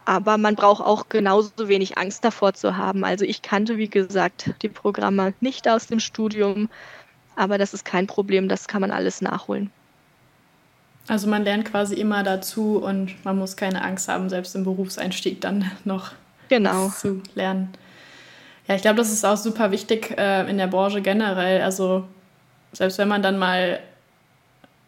Aber 0.05 0.37
man 0.37 0.55
braucht 0.55 0.83
auch 0.83 1.09
genauso 1.09 1.67
wenig 1.67 1.97
Angst 1.97 2.25
davor 2.25 2.53
zu 2.53 2.77
haben. 2.77 3.03
Also 3.03 3.25
ich 3.25 3.41
kannte, 3.41 3.77
wie 3.77 3.89
gesagt, 3.89 4.51
die 4.61 4.69
Programme 4.69 5.33
nicht 5.39 5.67
aus 5.67 5.87
dem 5.87 5.99
Studium, 5.99 6.69
aber 7.35 7.57
das 7.57 7.73
ist 7.73 7.85
kein 7.85 8.07
Problem, 8.07 8.49
das 8.49 8.67
kann 8.67 8.81
man 8.81 8.91
alles 8.91 9.21
nachholen. 9.21 9.71
Also 11.07 11.27
man 11.27 11.43
lernt 11.43 11.65
quasi 11.65 11.95
immer 11.95 12.21
dazu 12.23 12.77
und 12.77 13.23
man 13.25 13.37
muss 13.37 13.55
keine 13.55 13.83
Angst 13.83 14.07
haben, 14.07 14.29
selbst 14.29 14.55
im 14.55 14.63
Berufseinstieg 14.63 15.41
dann 15.41 15.71
noch 15.85 16.11
genau. 16.49 16.89
zu 16.89 17.21
lernen. 17.35 17.69
Ja, 18.67 18.75
ich 18.75 18.83
glaube, 18.83 18.97
das 18.97 19.11
ist 19.11 19.25
auch 19.25 19.37
super 19.37 19.71
wichtig 19.71 20.15
äh, 20.17 20.47
in 20.49 20.59
der 20.59 20.67
Branche 20.67 21.01
generell. 21.01 21.63
Also 21.63 22.05
selbst 22.71 22.99
wenn 22.99 23.07
man 23.07 23.23
dann 23.23 23.39
mal 23.39 23.79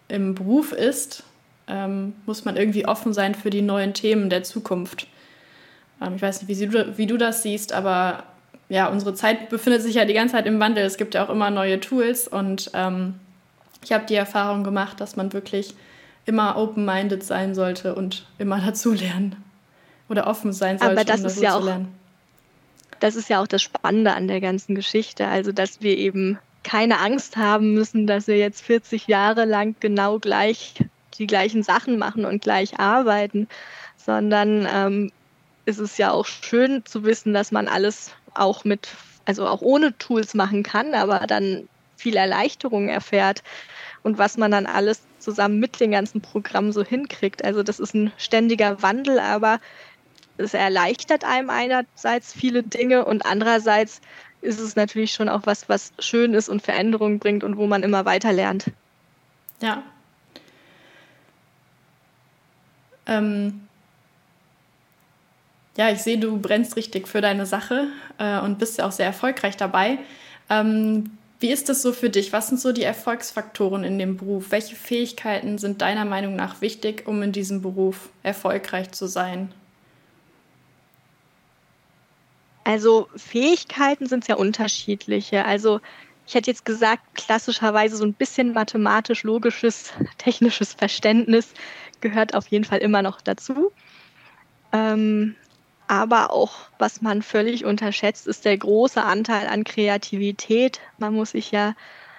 im 0.07 0.35
Beruf 0.35 0.71
ist, 0.71 1.23
ähm, 1.67 2.13
muss 2.25 2.45
man 2.45 2.57
irgendwie 2.57 2.85
offen 2.85 3.13
sein 3.13 3.35
für 3.35 3.49
die 3.49 3.61
neuen 3.61 3.93
Themen 3.93 4.29
der 4.29 4.43
Zukunft. 4.43 5.07
Ähm, 6.01 6.15
ich 6.15 6.21
weiß 6.21 6.41
nicht, 6.41 6.59
wie 6.59 6.67
du, 6.67 6.97
wie 6.97 7.07
du 7.07 7.17
das 7.17 7.43
siehst, 7.43 7.73
aber 7.73 8.23
ja, 8.69 8.87
unsere 8.87 9.13
Zeit 9.13 9.49
befindet 9.49 9.81
sich 9.81 9.95
ja 9.95 10.05
die 10.05 10.13
ganze 10.13 10.35
Zeit 10.35 10.45
im 10.45 10.59
Wandel. 10.59 10.85
Es 10.85 10.97
gibt 10.97 11.13
ja 11.13 11.25
auch 11.25 11.29
immer 11.29 11.49
neue 11.49 11.79
Tools 11.79 12.27
und 12.27 12.71
ähm, 12.73 13.15
ich 13.83 13.91
habe 13.91 14.05
die 14.05 14.15
Erfahrung 14.15 14.63
gemacht, 14.63 14.99
dass 14.99 15.15
man 15.15 15.33
wirklich 15.33 15.73
immer 16.25 16.55
open-minded 16.55 17.23
sein 17.23 17.55
sollte 17.55 17.95
und 17.95 18.25
immer 18.37 18.59
dazulernen 18.65 19.35
oder 20.09 20.27
offen 20.27 20.53
sein 20.53 20.77
sollte, 20.77 20.93
aber 20.93 21.05
das 21.05 21.21
um 21.21 21.27
ist 21.27 21.41
ja 21.41 21.55
auch, 21.55 21.69
Das 22.99 23.15
ist 23.15 23.29
ja 23.29 23.41
auch 23.41 23.47
das 23.47 23.61
Spannende 23.61 24.13
an 24.13 24.27
der 24.27 24.41
ganzen 24.41 24.75
Geschichte, 24.75 25.27
also 25.27 25.51
dass 25.51 25.81
wir 25.81 25.97
eben 25.97 26.37
keine 26.63 26.99
Angst 26.99 27.37
haben 27.37 27.73
müssen, 27.73 28.07
dass 28.07 28.27
wir 28.27 28.37
jetzt 28.37 28.61
40 28.61 29.07
Jahre 29.07 29.45
lang 29.45 29.75
genau 29.79 30.19
gleich 30.19 30.75
die 31.17 31.27
gleichen 31.27 31.63
Sachen 31.63 31.97
machen 31.97 32.25
und 32.25 32.41
gleich 32.41 32.79
arbeiten, 32.79 33.47
sondern 33.97 34.67
ähm, 34.71 35.11
ist 35.65 35.79
es 35.79 35.97
ja 35.97 36.11
auch 36.11 36.25
schön 36.25 36.85
zu 36.85 37.03
wissen, 37.03 37.33
dass 37.33 37.51
man 37.51 37.67
alles 37.67 38.11
auch 38.33 38.63
mit, 38.63 38.89
also 39.25 39.47
auch 39.47 39.61
ohne 39.61 39.97
Tools 39.97 40.33
machen 40.33 40.63
kann, 40.63 40.93
aber 40.93 41.19
dann 41.27 41.67
viel 41.95 42.15
Erleichterung 42.15 42.89
erfährt 42.89 43.43
und 44.03 44.17
was 44.17 44.37
man 44.37 44.51
dann 44.51 44.65
alles 44.65 45.01
zusammen 45.19 45.59
mit 45.59 45.79
den 45.79 45.91
ganzen 45.91 46.21
Programmen 46.21 46.71
so 46.71 46.83
hinkriegt. 46.83 47.43
Also 47.43 47.61
das 47.61 47.79
ist 47.79 47.93
ein 47.93 48.11
ständiger 48.17 48.81
Wandel, 48.81 49.19
aber 49.19 49.59
es 50.37 50.53
erleichtert 50.53 51.23
einem 51.23 51.51
einerseits 51.51 52.33
viele 52.33 52.63
Dinge 52.63 53.05
und 53.05 53.25
andererseits 53.25 54.01
ist 54.41 54.59
es 54.59 54.75
natürlich 54.75 55.13
schon 55.13 55.29
auch 55.29 55.41
was, 55.45 55.69
was 55.69 55.93
schön 55.99 56.33
ist 56.33 56.49
und 56.49 56.63
Veränderungen 56.63 57.19
bringt 57.19 57.43
und 57.43 57.57
wo 57.57 57.67
man 57.67 57.83
immer 57.83 58.05
weiter 58.05 58.33
lernt. 58.33 58.65
Ja, 59.61 59.83
Ähm, 63.11 63.61
Ja, 65.77 65.89
ich 65.89 65.99
sehe, 65.99 66.17
du 66.17 66.37
brennst 66.37 66.75
richtig 66.75 67.07
für 67.07 67.21
deine 67.21 67.45
Sache 67.45 67.87
äh, 68.17 68.39
und 68.39 68.59
bist 68.59 68.77
ja 68.77 68.87
auch 68.87 68.91
sehr 68.91 69.05
erfolgreich 69.05 69.55
dabei. 69.55 69.99
Ähm, 70.49 71.17
wie 71.39 71.49
ist 71.49 71.69
das 71.69 71.81
so 71.81 71.93
für 71.93 72.09
dich? 72.09 72.33
Was 72.33 72.49
sind 72.49 72.59
so 72.59 72.71
die 72.71 72.83
Erfolgsfaktoren 72.83 73.83
in 73.83 73.97
dem 73.97 74.17
Beruf? 74.17 74.51
Welche 74.51 74.75
Fähigkeiten 74.75 75.57
sind 75.57 75.81
deiner 75.81 76.05
Meinung 76.05 76.35
nach 76.35 76.61
wichtig, 76.61 77.07
um 77.07 77.23
in 77.23 77.31
diesem 77.31 77.61
Beruf 77.61 78.09
erfolgreich 78.21 78.91
zu 78.91 79.07
sein? 79.07 79.53
Also 82.63 83.07
Fähigkeiten 83.15 84.07
sind 84.07 84.25
sehr 84.25 84.37
unterschiedliche. 84.37 85.45
Also 85.45 85.79
ich 86.27 86.35
hätte 86.35 86.51
jetzt 86.51 86.65
gesagt, 86.65 87.01
klassischerweise 87.15 87.95
so 87.95 88.05
ein 88.05 88.13
bisschen 88.13 88.53
mathematisch-logisches, 88.53 89.93
technisches 90.17 90.73
Verständnis 90.73 91.53
gehört 92.01 92.33
auf 92.33 92.47
jeden 92.47 92.65
Fall 92.65 92.79
immer 92.79 93.01
noch 93.01 93.21
dazu. 93.21 93.71
Ähm, 94.73 95.35
aber 95.87 96.31
auch, 96.31 96.53
was 96.79 97.01
man 97.01 97.21
völlig 97.21 97.65
unterschätzt, 97.65 98.25
ist 98.25 98.45
der 98.45 98.57
große 98.57 99.03
Anteil 99.03 99.47
an 99.47 99.65
Kreativität. 99.65 100.79
Man 100.97 101.13
muss 101.13 101.31
sich 101.31 101.51
ja 101.51 101.75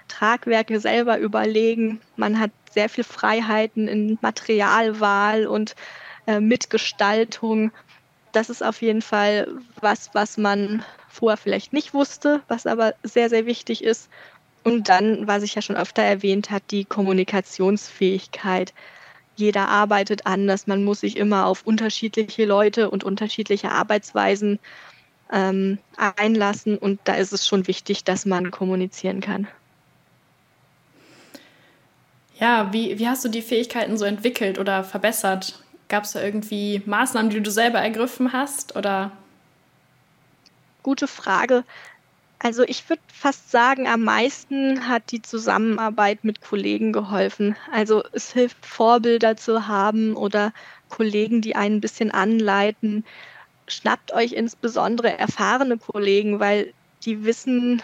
Tragwerke 0.09 0.79
selber 0.79 1.18
überlegen. 1.18 2.01
Man 2.16 2.38
hat 2.38 2.51
sehr 2.71 2.88
viel 2.88 3.05
Freiheiten 3.05 3.88
in 3.88 4.18
Materialwahl 4.21 5.47
und 5.47 5.75
äh, 6.27 6.40
Mitgestaltung. 6.40 7.73
Das 8.33 8.51
ist 8.51 8.62
auf 8.62 8.83
jeden 8.83 9.03
Fall 9.03 9.49
was, 9.81 10.11
was 10.12 10.37
man 10.37 10.85
vorher 11.09 11.37
vielleicht 11.37 11.73
nicht 11.73 11.95
wusste, 11.95 12.42
was 12.49 12.66
aber 12.66 12.95
sehr, 13.03 13.29
sehr 13.29 13.47
wichtig 13.47 13.83
ist. 13.85 14.11
Und 14.64 14.88
dann, 14.88 15.27
was 15.27 15.42
ich 15.42 15.55
ja 15.55 15.62
schon 15.62 15.77
öfter 15.77 16.03
erwähnt 16.03 16.51
hat, 16.51 16.62
die 16.71 16.85
Kommunikationsfähigkeit 16.85 18.75
jeder 19.37 19.68
arbeitet 19.68 20.27
anders, 20.27 20.66
man 20.66 20.85
muss 20.85 21.01
sich 21.01 21.16
immer 21.16 21.47
auf 21.47 21.62
unterschiedliche 21.64 22.45
Leute 22.45 22.90
und 22.90 23.05
unterschiedliche 23.05 23.71
Arbeitsweisen 23.71 24.59
ähm, 25.33 25.79
einlassen 26.16 26.77
und 26.77 27.01
da 27.05 27.14
ist 27.14 27.33
es 27.33 27.47
schon 27.47 27.66
wichtig, 27.66 28.05
dass 28.05 28.27
man 28.27 28.51
kommunizieren 28.51 29.21
kann. 29.21 29.49
Ja, 32.38 32.73
wie, 32.73 32.99
wie 32.99 33.09
hast 33.09 33.25
du 33.25 33.29
die 33.29 33.42
Fähigkeiten 33.42 33.97
so 33.97 34.05
entwickelt 34.05 34.59
oder 34.59 34.85
verbessert? 34.85 35.62
Gab 35.88 36.05
es 36.05 36.12
da 36.12 36.23
irgendwie 36.23 36.83
Maßnahmen, 36.87 37.31
die 37.31 37.40
du 37.40 37.51
selber 37.51 37.79
ergriffen 37.79 38.33
hast 38.33 38.77
oder? 38.77 39.12
Gute 40.83 41.07
Frage. 41.07 41.64
Also 42.44 42.64
ich 42.64 42.88
würde 42.88 43.02
fast 43.07 43.52
sagen, 43.52 43.87
am 43.87 44.02
meisten 44.02 44.88
hat 44.88 45.12
die 45.12 45.22
Zusammenarbeit 45.22 46.24
mit 46.24 46.40
Kollegen 46.40 46.92
geholfen. 46.92 47.55
Also 47.70 48.02
es 48.12 48.33
hilft, 48.33 48.66
Vorbilder 48.66 49.37
zu 49.37 49.68
haben 49.68 50.16
oder 50.16 50.52
Kollegen, 50.88 51.40
die 51.40 51.55
einen 51.55 51.76
ein 51.76 51.81
bisschen 51.81 52.11
anleiten. 52.11 53.05
Schnappt 53.68 54.12
euch 54.12 54.33
insbesondere 54.33 55.16
erfahrene 55.16 55.78
Kollegen, 55.78 56.40
weil 56.40 56.74
die 57.05 57.24
wissen 57.24 57.81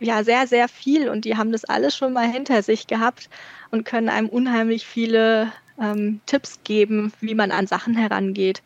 ja 0.00 0.24
sehr, 0.24 0.48
sehr 0.48 0.66
viel 0.66 1.08
und 1.08 1.24
die 1.24 1.36
haben 1.36 1.52
das 1.52 1.64
alles 1.64 1.96
schon 1.96 2.12
mal 2.12 2.28
hinter 2.28 2.64
sich 2.64 2.88
gehabt 2.88 3.30
und 3.70 3.84
können 3.84 4.08
einem 4.08 4.28
unheimlich 4.28 4.86
viele 4.86 5.52
ähm, 5.80 6.20
Tipps 6.26 6.58
geben, 6.64 7.12
wie 7.20 7.36
man 7.36 7.52
an 7.52 7.68
Sachen 7.68 7.94
herangeht. 7.96 8.60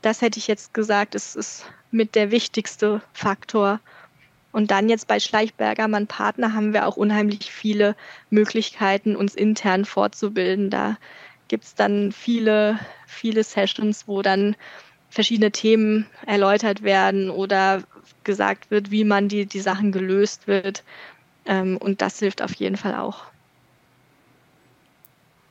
Das 0.00 0.22
hätte 0.22 0.38
ich 0.38 0.46
jetzt 0.46 0.72
gesagt, 0.72 1.14
ist, 1.14 1.36
ist 1.36 1.66
mit 1.90 2.14
der 2.14 2.30
wichtigste 2.30 3.02
Faktor. 3.12 3.80
Und 4.58 4.72
dann 4.72 4.88
jetzt 4.88 5.06
bei 5.06 5.20
Schleichberger, 5.20 5.86
mein 5.86 6.08
Partner, 6.08 6.52
haben 6.52 6.72
wir 6.72 6.88
auch 6.88 6.96
unheimlich 6.96 7.52
viele 7.52 7.94
Möglichkeiten, 8.28 9.14
uns 9.14 9.36
intern 9.36 9.84
fortzubilden. 9.84 10.68
Da 10.68 10.96
gibt 11.46 11.62
es 11.62 11.76
dann 11.76 12.10
viele, 12.10 12.80
viele 13.06 13.44
Sessions, 13.44 14.08
wo 14.08 14.20
dann 14.20 14.56
verschiedene 15.10 15.52
Themen 15.52 16.06
erläutert 16.26 16.82
werden 16.82 17.30
oder 17.30 17.84
gesagt 18.24 18.72
wird, 18.72 18.90
wie 18.90 19.04
man 19.04 19.28
die, 19.28 19.46
die 19.46 19.60
Sachen 19.60 19.92
gelöst 19.92 20.48
wird. 20.48 20.82
Ähm, 21.46 21.76
und 21.76 22.02
das 22.02 22.18
hilft 22.18 22.42
auf 22.42 22.54
jeden 22.54 22.76
Fall 22.76 22.96
auch. 22.96 23.26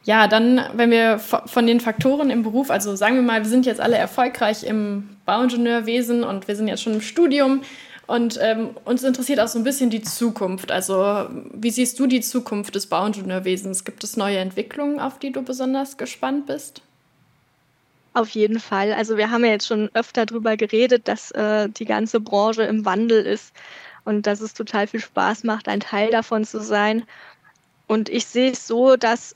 Ja, 0.04 0.28
dann, 0.28 0.60
wenn 0.74 0.92
wir 0.92 1.20
von 1.20 1.66
den 1.66 1.80
Faktoren 1.80 2.30
im 2.30 2.44
Beruf, 2.44 2.70
also 2.70 2.94
sagen 2.98 3.16
wir 3.16 3.22
mal, 3.22 3.44
wir 3.44 3.50
sind 3.50 3.66
jetzt 3.66 3.80
alle 3.80 3.96
erfolgreich 3.96 4.66
im 4.66 5.16
Bauingenieurwesen 5.26 6.26
und 6.26 6.50
wir 6.50 6.58
sind 6.58 6.68
jetzt 6.68 6.84
schon 6.84 6.96
im 6.96 7.02
Studium, 7.02 7.62
und 8.08 8.40
ähm, 8.42 8.70
uns 8.86 9.04
interessiert 9.04 9.42
auch 9.42 9.50
so 9.50 9.60
ein 9.60 9.66
bisschen 9.66 9.90
die 9.90 10.02
Zukunft. 10.02 10.72
Also, 10.72 11.28
wie 11.54 11.70
siehst 11.70 12.00
du 12.00 12.08
die 12.08 12.22
Zukunft 12.22 12.74
des 12.76 12.88
Bauingenieurwesens? 12.88 13.84
Gibt 13.84 14.04
es 14.06 14.16
neue 14.16 14.38
Entwicklungen, 14.38 15.02
auf 15.02 15.20
die 15.20 15.34
du 15.34 15.42
besonders 15.42 15.98
gespannt 15.98 16.46
bist? 16.48 16.82
Auf 18.14 18.30
jeden 18.30 18.62
Fall. 18.62 18.94
Also, 18.94 19.18
wir 19.18 19.30
haben 19.30 19.44
ja 19.44 19.52
jetzt 19.52 19.68
schon 19.68 19.90
öfter 19.94 20.26
darüber 20.26 20.56
geredet, 20.56 21.10
dass 21.10 21.32
äh, 21.32 21.68
die 21.68 21.84
ganze 21.84 22.22
Branche 22.22 22.64
im 22.64 22.86
Wandel 22.86 23.26
ist 23.26 23.54
und 24.06 24.26
dass 24.26 24.40
es 24.40 24.54
total 24.54 24.88
viel 24.88 25.02
Spaß 25.02 25.44
macht, 25.44 25.68
ein 25.68 25.82
Teil 25.82 26.10
davon 26.10 26.46
zu 26.46 26.62
sein. 26.62 27.04
Und 27.88 28.08
ich 28.08 28.26
sehe 28.26 28.52
es 28.52 28.66
so, 28.66 28.96
dass 28.96 29.36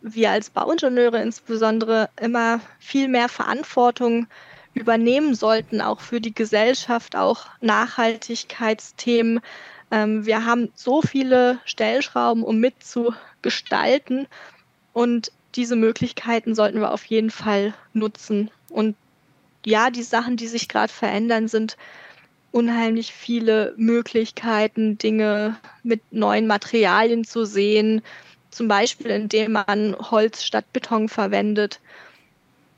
wir 0.00 0.30
als 0.30 0.48
Bauingenieure 0.48 1.20
insbesondere 1.20 2.08
immer 2.18 2.60
viel 2.78 3.08
mehr 3.08 3.28
Verantwortung 3.28 4.26
übernehmen 4.76 5.34
sollten, 5.34 5.80
auch 5.80 6.00
für 6.00 6.20
die 6.20 6.34
Gesellschaft, 6.34 7.16
auch 7.16 7.46
Nachhaltigkeitsthemen. 7.60 9.40
Ähm, 9.90 10.26
wir 10.26 10.44
haben 10.44 10.70
so 10.74 11.02
viele 11.02 11.58
Stellschrauben, 11.64 12.42
um 12.42 12.58
mitzugestalten 12.58 14.26
und 14.92 15.32
diese 15.54 15.76
Möglichkeiten 15.76 16.54
sollten 16.54 16.80
wir 16.80 16.92
auf 16.92 17.04
jeden 17.06 17.30
Fall 17.30 17.72
nutzen. 17.94 18.50
Und 18.68 18.94
ja, 19.64 19.90
die 19.90 20.02
Sachen, 20.02 20.36
die 20.36 20.48
sich 20.48 20.68
gerade 20.68 20.92
verändern, 20.92 21.48
sind 21.48 21.76
unheimlich 22.52 23.12
viele 23.12 23.74
Möglichkeiten, 23.76 24.98
Dinge 24.98 25.56
mit 25.82 26.00
neuen 26.12 26.46
Materialien 26.46 27.24
zu 27.24 27.46
sehen, 27.46 28.02
zum 28.50 28.68
Beispiel 28.68 29.10
indem 29.10 29.52
man 29.52 29.96
Holz 29.98 30.44
statt 30.44 30.66
Beton 30.72 31.08
verwendet 31.08 31.80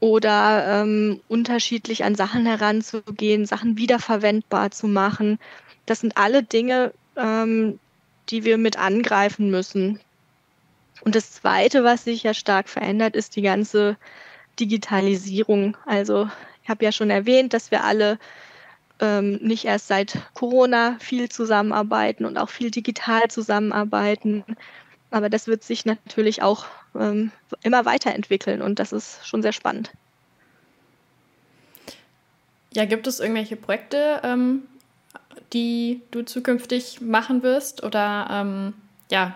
oder 0.01 0.83
ähm, 0.83 1.21
unterschiedlich 1.29 2.05
an 2.05 2.15
Sachen 2.15 2.47
heranzugehen, 2.47 3.47
Sachen 3.47 3.77
wiederverwendbar 3.77 4.71
zu 4.71 4.87
machen. 4.87 5.39
Das 5.87 6.01
sind 6.01 6.17
alle 6.17 6.43
Dinge, 6.43 6.93
ähm, 7.17 7.79
die 8.29 8.45
wir 8.45 8.59
mit 8.59 8.79
angreifen 8.79 9.51
müssen. 9.51 9.99
Und 11.01 11.15
das 11.15 11.33
Zweite, 11.33 11.85
was 11.85 12.05
sich 12.05 12.23
ja 12.23 12.35
stark 12.35 12.69
verändert, 12.69 13.17
ist 13.17 13.37
die 13.37 13.43
ganze 13.43 13.97
Digitalisierung. 14.61 15.77
Also 15.87 16.29
ich 16.63 16.69
habe 16.69 16.85
ja 16.85 16.93
schon 16.93 17.11
erwähnt, 17.11 17.55
dass 17.55 17.71
wir 17.71 17.85
alle 17.85 18.19
ähm, 19.01 19.39
nicht 19.41 19.65
erst 19.65 19.89
seit 19.89 20.19
Corona 20.35 20.97
viel 20.99 21.29
zusammenarbeiten 21.29 22.25
und 22.25 22.37
auch 22.37 22.51
viel 22.51 22.71
digital 22.71 23.29
zusammenarbeiten. 23.29 24.45
Aber 25.11 25.31
das 25.31 25.47
wird 25.47 25.63
sich 25.63 25.87
natürlich 25.87 26.43
auch 26.43 26.67
ähm, 26.95 27.31
immer 27.63 27.85
weiterentwickeln 27.85 28.61
und 28.61 28.79
das 28.79 28.93
ist 28.93 29.27
schon 29.27 29.43
sehr 29.43 29.53
spannend. 29.53 29.91
Ja, 32.75 32.85
gibt 32.85 33.07
es 33.07 33.19
irgendwelche 33.19 33.57
Projekte, 33.57 34.21
ähm, 34.23 34.63
die 35.53 36.03
du 36.11 36.23
zukünftig 36.23 37.01
machen 37.01 37.43
wirst? 37.43 37.83
Oder 37.83 38.29
ähm, 38.31 38.75
ja, 39.11 39.35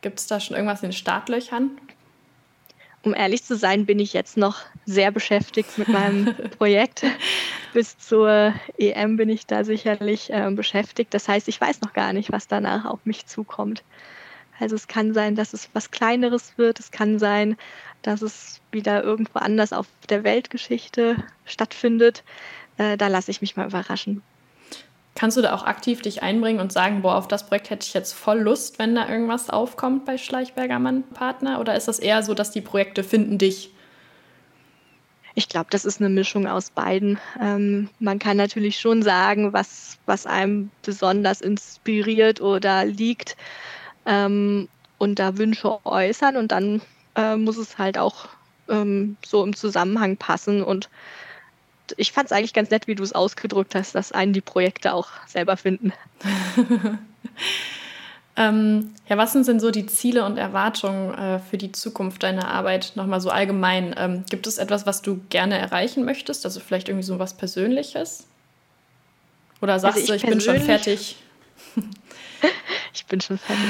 gibt 0.00 0.18
es 0.18 0.26
da 0.26 0.40
schon 0.40 0.56
irgendwas 0.56 0.82
in 0.82 0.88
den 0.88 0.94
Startlöchern? 0.94 1.70
Um 3.04 3.14
ehrlich 3.14 3.42
zu 3.42 3.56
sein, 3.56 3.86
bin 3.86 3.98
ich 3.98 4.12
jetzt 4.12 4.36
noch 4.36 4.60
sehr 4.86 5.10
beschäftigt 5.10 5.76
mit 5.76 5.88
meinem 5.88 6.34
Projekt. 6.58 7.04
Bis 7.72 7.98
zur 7.98 8.54
EM 8.78 9.16
bin 9.16 9.28
ich 9.28 9.46
da 9.46 9.64
sicherlich 9.64 10.30
äh, 10.30 10.50
beschäftigt. 10.50 11.12
Das 11.14 11.28
heißt, 11.28 11.48
ich 11.48 11.60
weiß 11.60 11.80
noch 11.80 11.94
gar 11.94 12.12
nicht, 12.12 12.30
was 12.30 12.46
danach 12.46 12.84
auf 12.84 13.00
mich 13.04 13.26
zukommt. 13.26 13.82
Also 14.58 14.76
es 14.76 14.88
kann 14.88 15.14
sein, 15.14 15.34
dass 15.34 15.52
es 15.52 15.68
was 15.72 15.90
Kleineres 15.90 16.54
wird. 16.56 16.78
Es 16.80 16.90
kann 16.90 17.18
sein, 17.18 17.56
dass 18.02 18.22
es 18.22 18.60
wieder 18.70 19.02
irgendwo 19.02 19.38
anders 19.38 19.72
auf 19.72 19.86
der 20.08 20.24
Weltgeschichte 20.24 21.16
stattfindet. 21.44 22.22
Äh, 22.78 22.96
da 22.96 23.08
lasse 23.08 23.30
ich 23.30 23.40
mich 23.40 23.56
mal 23.56 23.66
überraschen. 23.66 24.22
Kannst 25.14 25.36
du 25.36 25.42
da 25.42 25.54
auch 25.54 25.64
aktiv 25.64 26.00
dich 26.00 26.22
einbringen 26.22 26.60
und 26.60 26.72
sagen, 26.72 27.02
boah, 27.02 27.16
auf 27.16 27.28
das 27.28 27.46
Projekt 27.46 27.70
hätte 27.70 27.86
ich 27.86 27.92
jetzt 27.92 28.12
voll 28.12 28.40
Lust, 28.40 28.78
wenn 28.78 28.94
da 28.94 29.08
irgendwas 29.08 29.50
aufkommt 29.50 30.06
bei 30.06 30.16
Schleichberger 30.16 30.78
Mann 30.78 31.02
Partner? 31.02 31.60
Oder 31.60 31.76
ist 31.76 31.86
das 31.86 31.98
eher 31.98 32.22
so, 32.22 32.32
dass 32.32 32.50
die 32.50 32.62
Projekte 32.62 33.04
finden 33.04 33.36
dich? 33.36 33.70
Ich 35.34 35.48
glaube, 35.48 35.68
das 35.70 35.84
ist 35.84 36.00
eine 36.00 36.10
Mischung 36.10 36.46
aus 36.46 36.70
beiden. 36.70 37.18
Ähm, 37.40 37.88
man 37.98 38.18
kann 38.18 38.36
natürlich 38.36 38.80
schon 38.80 39.02
sagen, 39.02 39.52
was, 39.52 39.98
was 40.06 40.26
einem 40.26 40.70
besonders 40.82 41.40
inspiriert 41.40 42.40
oder 42.40 42.84
liegt 42.84 43.36
ähm, 44.06 44.68
und 44.98 45.18
da 45.18 45.38
Wünsche 45.38 45.84
äußern 45.84 46.36
und 46.36 46.52
dann 46.52 46.80
äh, 47.16 47.36
muss 47.36 47.56
es 47.56 47.78
halt 47.78 47.98
auch 47.98 48.28
ähm, 48.68 49.16
so 49.24 49.44
im 49.44 49.54
Zusammenhang 49.54 50.16
passen 50.16 50.62
und 50.62 50.88
ich 51.96 52.12
fand 52.12 52.26
es 52.26 52.32
eigentlich 52.32 52.54
ganz 52.54 52.70
nett, 52.70 52.86
wie 52.86 52.94
du 52.94 53.02
es 53.02 53.12
ausgedrückt 53.12 53.74
hast, 53.74 53.94
dass 53.94 54.12
einen 54.12 54.32
die 54.32 54.40
Projekte 54.40 54.94
auch 54.94 55.08
selber 55.26 55.56
finden. 55.56 55.92
Ähm, 58.34 58.94
ja, 59.08 59.18
was 59.18 59.34
sind 59.34 59.46
denn 59.46 59.60
so 59.60 59.70
die 59.70 59.84
Ziele 59.84 60.24
und 60.24 60.38
Erwartungen 60.38 61.12
äh, 61.12 61.38
für 61.38 61.58
die 61.58 61.70
Zukunft 61.72 62.22
deiner 62.22 62.48
Arbeit 62.48 62.92
nochmal 62.94 63.20
so 63.20 63.28
allgemein? 63.28 63.94
Ähm, 63.98 64.24
gibt 64.30 64.46
es 64.46 64.56
etwas, 64.56 64.86
was 64.86 65.02
du 65.02 65.20
gerne 65.28 65.58
erreichen 65.58 66.04
möchtest? 66.04 66.46
Also 66.46 66.60
vielleicht 66.60 66.88
irgendwie 66.88 67.04
so 67.04 67.18
was 67.18 67.34
Persönliches? 67.34 68.26
Oder 69.60 69.78
sagst 69.78 70.00
also 70.00 70.14
ich 70.14 70.22
du, 70.22 70.26
ich 70.26 70.32
bin 70.32 70.40
schon 70.40 70.60
fertig? 70.60 71.16
ich 72.92 73.06
bin 73.06 73.20
schon 73.20 73.38
fertig. 73.38 73.64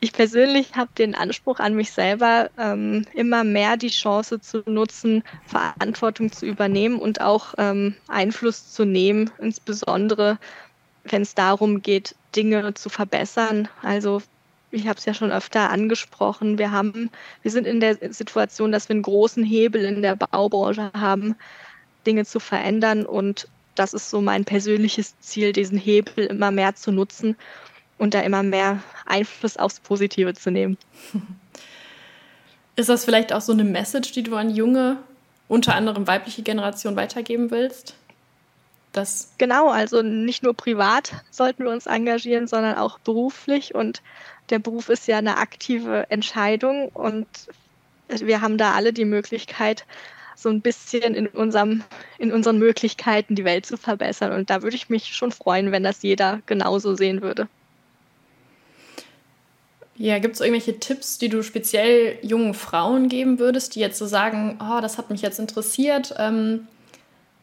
Ich 0.00 0.12
persönlich 0.12 0.74
habe 0.74 0.90
den 0.98 1.14
Anspruch 1.14 1.60
an 1.60 1.74
mich 1.74 1.92
selber, 1.92 2.50
ähm, 2.58 3.06
immer 3.14 3.44
mehr 3.44 3.76
die 3.76 3.88
Chance 3.88 4.40
zu 4.40 4.64
nutzen, 4.66 5.22
Verantwortung 5.46 6.32
zu 6.32 6.44
übernehmen 6.44 6.98
und 6.98 7.20
auch 7.20 7.54
ähm, 7.56 7.94
Einfluss 8.08 8.72
zu 8.72 8.84
nehmen, 8.84 9.30
insbesondere 9.38 10.38
wenn 11.04 11.22
es 11.22 11.34
darum 11.34 11.82
geht, 11.82 12.16
Dinge 12.34 12.74
zu 12.74 12.88
verbessern. 12.88 13.68
Also 13.82 14.22
ich 14.72 14.88
habe 14.88 14.98
es 14.98 15.04
ja 15.04 15.14
schon 15.14 15.30
öfter 15.30 15.70
angesprochen. 15.70 16.58
Wir 16.58 16.72
haben, 16.72 17.10
wir 17.42 17.50
sind 17.50 17.66
in 17.66 17.78
der 17.78 17.96
Situation, 18.12 18.72
dass 18.72 18.88
wir 18.88 18.94
einen 18.94 19.02
großen 19.02 19.44
Hebel 19.44 19.84
in 19.84 20.02
der 20.02 20.16
Baubranche 20.16 20.90
haben, 20.94 21.36
Dinge 22.06 22.24
zu 22.24 22.40
verändern. 22.40 23.06
Und 23.06 23.46
das 23.74 23.94
ist 23.94 24.10
so 24.10 24.20
mein 24.20 24.44
persönliches 24.44 25.18
Ziel, 25.20 25.52
diesen 25.52 25.78
Hebel 25.78 26.26
immer 26.26 26.50
mehr 26.50 26.74
zu 26.74 26.90
nutzen 26.90 27.36
und 28.02 28.14
da 28.14 28.20
immer 28.20 28.42
mehr 28.42 28.82
Einfluss 29.06 29.56
aufs 29.56 29.78
Positive 29.78 30.34
zu 30.34 30.50
nehmen. 30.50 30.76
Ist 32.74 32.88
das 32.88 33.04
vielleicht 33.04 33.32
auch 33.32 33.40
so 33.40 33.52
eine 33.52 33.62
Message, 33.62 34.10
die 34.10 34.24
du 34.24 34.34
an 34.34 34.50
junge, 34.50 34.96
unter 35.46 35.76
anderem 35.76 36.08
weibliche 36.08 36.42
Generation 36.42 36.96
weitergeben 36.96 37.52
willst? 37.52 37.94
Das 38.90 39.34
genau, 39.38 39.70
also 39.70 40.02
nicht 40.02 40.42
nur 40.42 40.52
privat 40.52 41.12
sollten 41.30 41.62
wir 41.62 41.70
uns 41.70 41.86
engagieren, 41.86 42.48
sondern 42.48 42.76
auch 42.76 42.98
beruflich. 42.98 43.72
Und 43.72 44.02
der 44.50 44.58
Beruf 44.58 44.88
ist 44.88 45.06
ja 45.06 45.18
eine 45.18 45.36
aktive 45.36 46.10
Entscheidung 46.10 46.88
und 46.88 47.28
wir 48.08 48.40
haben 48.40 48.58
da 48.58 48.72
alle 48.72 48.92
die 48.92 49.04
Möglichkeit, 49.04 49.86
so 50.34 50.48
ein 50.48 50.60
bisschen 50.60 51.14
in, 51.14 51.28
unserem, 51.28 51.84
in 52.18 52.32
unseren 52.32 52.58
Möglichkeiten 52.58 53.36
die 53.36 53.44
Welt 53.44 53.64
zu 53.64 53.76
verbessern. 53.76 54.32
Und 54.32 54.50
da 54.50 54.62
würde 54.62 54.74
ich 54.74 54.88
mich 54.88 55.14
schon 55.14 55.30
freuen, 55.30 55.70
wenn 55.70 55.84
das 55.84 56.02
jeder 56.02 56.42
genauso 56.46 56.96
sehen 56.96 57.22
würde. 57.22 57.46
Ja, 60.02 60.18
gibt 60.18 60.34
es 60.34 60.40
irgendwelche 60.40 60.80
Tipps, 60.80 61.18
die 61.18 61.28
du 61.28 61.44
speziell 61.44 62.18
jungen 62.22 62.54
Frauen 62.54 63.08
geben 63.08 63.38
würdest, 63.38 63.76
die 63.76 63.78
jetzt 63.78 63.98
so 63.98 64.06
sagen, 64.06 64.58
oh, 64.60 64.80
das 64.80 64.98
hat 64.98 65.10
mich 65.10 65.22
jetzt 65.22 65.38
interessiert? 65.38 66.12
Ähm, 66.18 66.66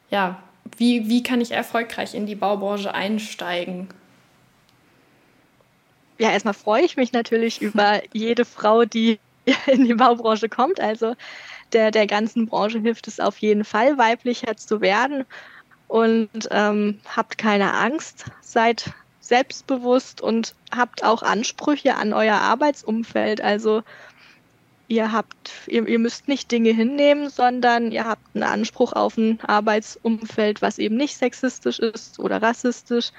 ja, 0.10 0.43
wie, 0.78 1.07
wie 1.07 1.24
kann 1.24 1.39
ich 1.39 1.51
erfolgreich 1.51 2.14
in 2.14 2.26
die 2.26 2.36
Baubranche 2.36 2.93
einsteigen? 2.93 3.88
Ja, 6.18 6.32
erstmal 6.32 6.53
freue 6.53 6.84
ich 6.84 6.97
mich 6.97 7.14
natürlich 7.14 7.62
über 7.62 8.01
jede 8.12 8.43
Frau, 8.43 8.84
die 8.84 9.20
in 9.68 9.86
die 9.86 9.93
Baubranche 9.93 10.49
kommt. 10.49 10.82
Also 10.82 11.16
der, 11.72 11.91
der 11.91 12.07
ganzen 12.07 12.45
Branche 12.45 12.82
hilft 12.82 13.07
es 13.07 13.22
auf 13.22 13.38
jeden 13.38 13.64
Fall, 13.64 13.97
weiblicher 13.97 14.57
zu 14.57 14.82
werden. 14.82 15.24
Und 15.88 16.49
ähm, 16.51 16.99
habt 17.16 17.38
keine 17.38 17.74
Angst, 17.74 18.26
seid 18.41 18.91
selbstbewusst 19.30 20.21
und 20.21 20.55
habt 20.75 21.03
auch 21.03 21.23
Ansprüche 21.23 21.95
an 21.95 22.13
euer 22.13 22.36
Arbeitsumfeld. 22.36 23.41
Also 23.41 23.84
ihr 24.88 25.11
habt, 25.11 25.51
ihr, 25.67 25.88
ihr 25.88 25.99
müsst 25.99 26.27
nicht 26.27 26.51
Dinge 26.51 26.71
hinnehmen, 26.71 27.30
sondern 27.30 27.91
ihr 27.91 28.05
habt 28.05 28.23
einen 28.34 28.43
Anspruch 28.43 28.91
auf 28.93 29.17
ein 29.17 29.39
Arbeitsumfeld, 29.41 30.61
was 30.61 30.80
eben 30.80 30.97
nicht 30.97 31.15
sexistisch 31.17 31.80
ist 31.80 32.19
oder 32.19 32.41
rassistisch. 32.41 33.11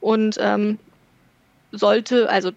Und 0.00 0.38
ähm, 0.40 0.78
sollte, 1.72 2.30
also 2.30 2.52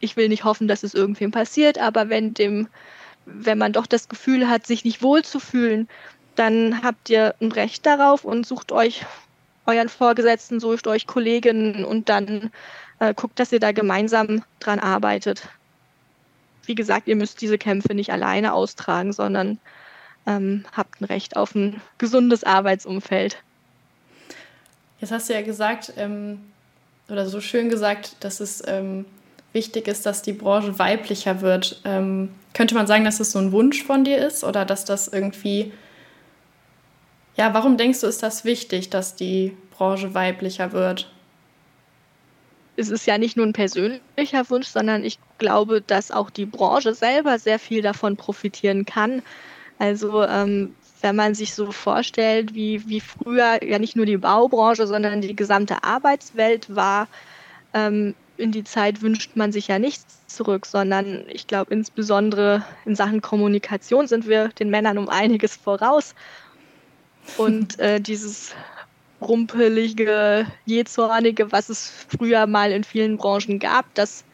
ich 0.00 0.16
will 0.16 0.28
nicht 0.28 0.44
hoffen, 0.44 0.68
dass 0.68 0.84
es 0.84 0.94
irgendwem 0.94 1.32
passiert, 1.32 1.78
aber 1.78 2.08
wenn 2.08 2.32
dem, 2.32 2.68
wenn 3.26 3.58
man 3.58 3.72
doch 3.72 3.86
das 3.86 4.08
Gefühl 4.08 4.48
hat, 4.48 4.66
sich 4.66 4.84
nicht 4.84 5.02
wohlzufühlen, 5.02 5.88
dann 6.36 6.82
habt 6.84 7.10
ihr 7.10 7.34
ein 7.40 7.50
Recht 7.50 7.84
darauf 7.84 8.24
und 8.24 8.46
sucht 8.46 8.70
euch 8.70 9.04
euren 9.68 9.88
Vorgesetzten, 9.88 10.58
sucht 10.58 10.88
euch 10.88 11.06
Kolleginnen 11.06 11.84
und 11.84 12.08
dann 12.08 12.50
äh, 12.98 13.14
guckt, 13.14 13.38
dass 13.38 13.52
ihr 13.52 13.60
da 13.60 13.70
gemeinsam 13.70 14.42
dran 14.58 14.80
arbeitet 14.80 15.48
wie 16.68 16.74
gesagt, 16.74 17.08
ihr 17.08 17.16
müsst 17.16 17.40
diese 17.40 17.58
Kämpfe 17.58 17.94
nicht 17.94 18.12
alleine 18.12 18.52
austragen, 18.52 19.12
sondern 19.12 19.58
ähm, 20.26 20.66
habt 20.76 21.00
ein 21.00 21.06
Recht 21.06 21.36
auf 21.36 21.54
ein 21.54 21.80
gesundes 21.96 22.44
Arbeitsumfeld. 22.44 23.38
Jetzt 25.00 25.10
hast 25.10 25.28
du 25.28 25.32
ja 25.32 25.42
gesagt, 25.42 25.94
ähm, 25.96 26.40
oder 27.08 27.26
so 27.26 27.40
schön 27.40 27.70
gesagt, 27.70 28.16
dass 28.20 28.40
es 28.40 28.62
ähm, 28.66 29.06
wichtig 29.54 29.88
ist, 29.88 30.04
dass 30.04 30.20
die 30.20 30.34
Branche 30.34 30.78
weiblicher 30.78 31.40
wird. 31.40 31.80
Ähm, 31.84 32.34
könnte 32.52 32.74
man 32.74 32.86
sagen, 32.86 33.04
dass 33.04 33.16
das 33.16 33.32
so 33.32 33.38
ein 33.38 33.52
Wunsch 33.52 33.82
von 33.82 34.04
dir 34.04 34.18
ist 34.18 34.44
oder 34.44 34.66
dass 34.66 34.84
das 34.84 35.08
irgendwie, 35.08 35.72
ja, 37.38 37.54
warum 37.54 37.76
denkst 37.76 38.00
du, 38.00 38.06
ist 38.06 38.22
das 38.22 38.44
wichtig, 38.44 38.90
dass 38.90 39.16
die 39.16 39.56
Branche 39.70 40.12
weiblicher 40.14 40.72
wird? 40.72 41.10
es 42.78 42.90
ist 42.90 43.06
ja 43.06 43.18
nicht 43.18 43.36
nur 43.36 43.44
ein 43.44 43.52
persönlicher 43.52 44.48
Wunsch, 44.50 44.68
sondern 44.68 45.02
ich 45.02 45.18
glaube, 45.38 45.82
dass 45.82 46.12
auch 46.12 46.30
die 46.30 46.46
Branche 46.46 46.94
selber 46.94 47.40
sehr 47.40 47.58
viel 47.58 47.82
davon 47.82 48.16
profitieren 48.16 48.86
kann. 48.86 49.20
Also 49.80 50.22
ähm, 50.22 50.76
wenn 51.00 51.16
man 51.16 51.34
sich 51.34 51.54
so 51.54 51.72
vorstellt, 51.72 52.54
wie, 52.54 52.88
wie 52.88 53.00
früher 53.00 53.64
ja 53.64 53.80
nicht 53.80 53.96
nur 53.96 54.06
die 54.06 54.16
Baubranche, 54.16 54.86
sondern 54.86 55.20
die 55.20 55.34
gesamte 55.34 55.82
Arbeitswelt 55.82 56.72
war, 56.74 57.08
ähm, 57.74 58.14
in 58.36 58.52
die 58.52 58.62
Zeit 58.62 59.02
wünscht 59.02 59.32
man 59.34 59.50
sich 59.50 59.66
ja 59.66 59.80
nichts 59.80 60.24
zurück, 60.28 60.64
sondern 60.64 61.24
ich 61.28 61.48
glaube, 61.48 61.74
insbesondere 61.74 62.64
in 62.84 62.94
Sachen 62.94 63.22
Kommunikation 63.22 64.06
sind 64.06 64.28
wir 64.28 64.50
den 64.50 64.70
Männern 64.70 64.98
um 64.98 65.08
einiges 65.08 65.56
voraus. 65.56 66.14
Und 67.36 67.78
äh, 67.78 68.00
dieses 68.00 68.54
rumpelige, 69.20 70.46
jähzornige, 70.64 71.50
was 71.52 71.68
es 71.68 71.92
früher 72.08 72.46
mal 72.46 72.72
in 72.72 72.84
vielen 72.84 73.16
Branchen 73.16 73.58
gab, 73.58 73.92
das 73.94 74.24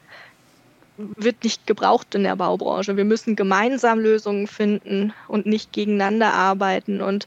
wird 0.97 1.42
nicht 1.42 1.66
gebraucht 1.66 2.14
in 2.14 2.22
der 2.22 2.36
Baubranche. 2.36 2.97
Wir 2.97 3.05
müssen 3.05 3.34
gemeinsam 3.34 3.99
Lösungen 3.99 4.47
finden 4.47 5.12
und 5.26 5.47
nicht 5.47 5.72
gegeneinander 5.72 6.32
arbeiten. 6.32 7.01
Und 7.01 7.26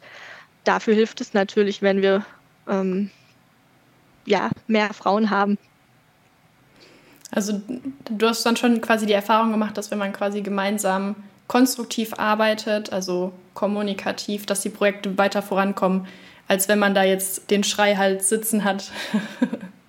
dafür 0.63 0.93
hilft 0.93 1.19
es 1.19 1.33
natürlich, 1.33 1.81
wenn 1.81 2.01
wir 2.01 2.25
ähm, 2.67 3.11
ja, 4.25 4.51
mehr 4.67 4.93
Frauen 4.93 5.29
haben. 5.29 5.57
Also 7.31 7.61
du 8.09 8.27
hast 8.27 8.45
dann 8.45 8.55
schon 8.55 8.79
quasi 8.79 9.05
die 9.05 9.13
Erfahrung 9.13 9.51
gemacht, 9.51 9.77
dass 9.77 9.91
wenn 9.91 9.97
man 9.97 10.13
quasi 10.13 10.41
gemeinsam 10.41 11.15
konstruktiv 11.47 12.13
arbeitet, 12.17 12.91
also 12.91 13.31
kommunikativ, 13.53 14.45
dass 14.45 14.61
die 14.61 14.69
Projekte 14.69 15.17
weiter 15.17 15.41
vorankommen, 15.41 16.07
als 16.47 16.67
wenn 16.67 16.79
man 16.79 16.93
da 16.93 17.03
jetzt 17.03 17.49
den 17.49 17.63
Schrei 17.63 17.95
halt 17.95 18.23
sitzen 18.23 18.63
hat. 18.63 18.91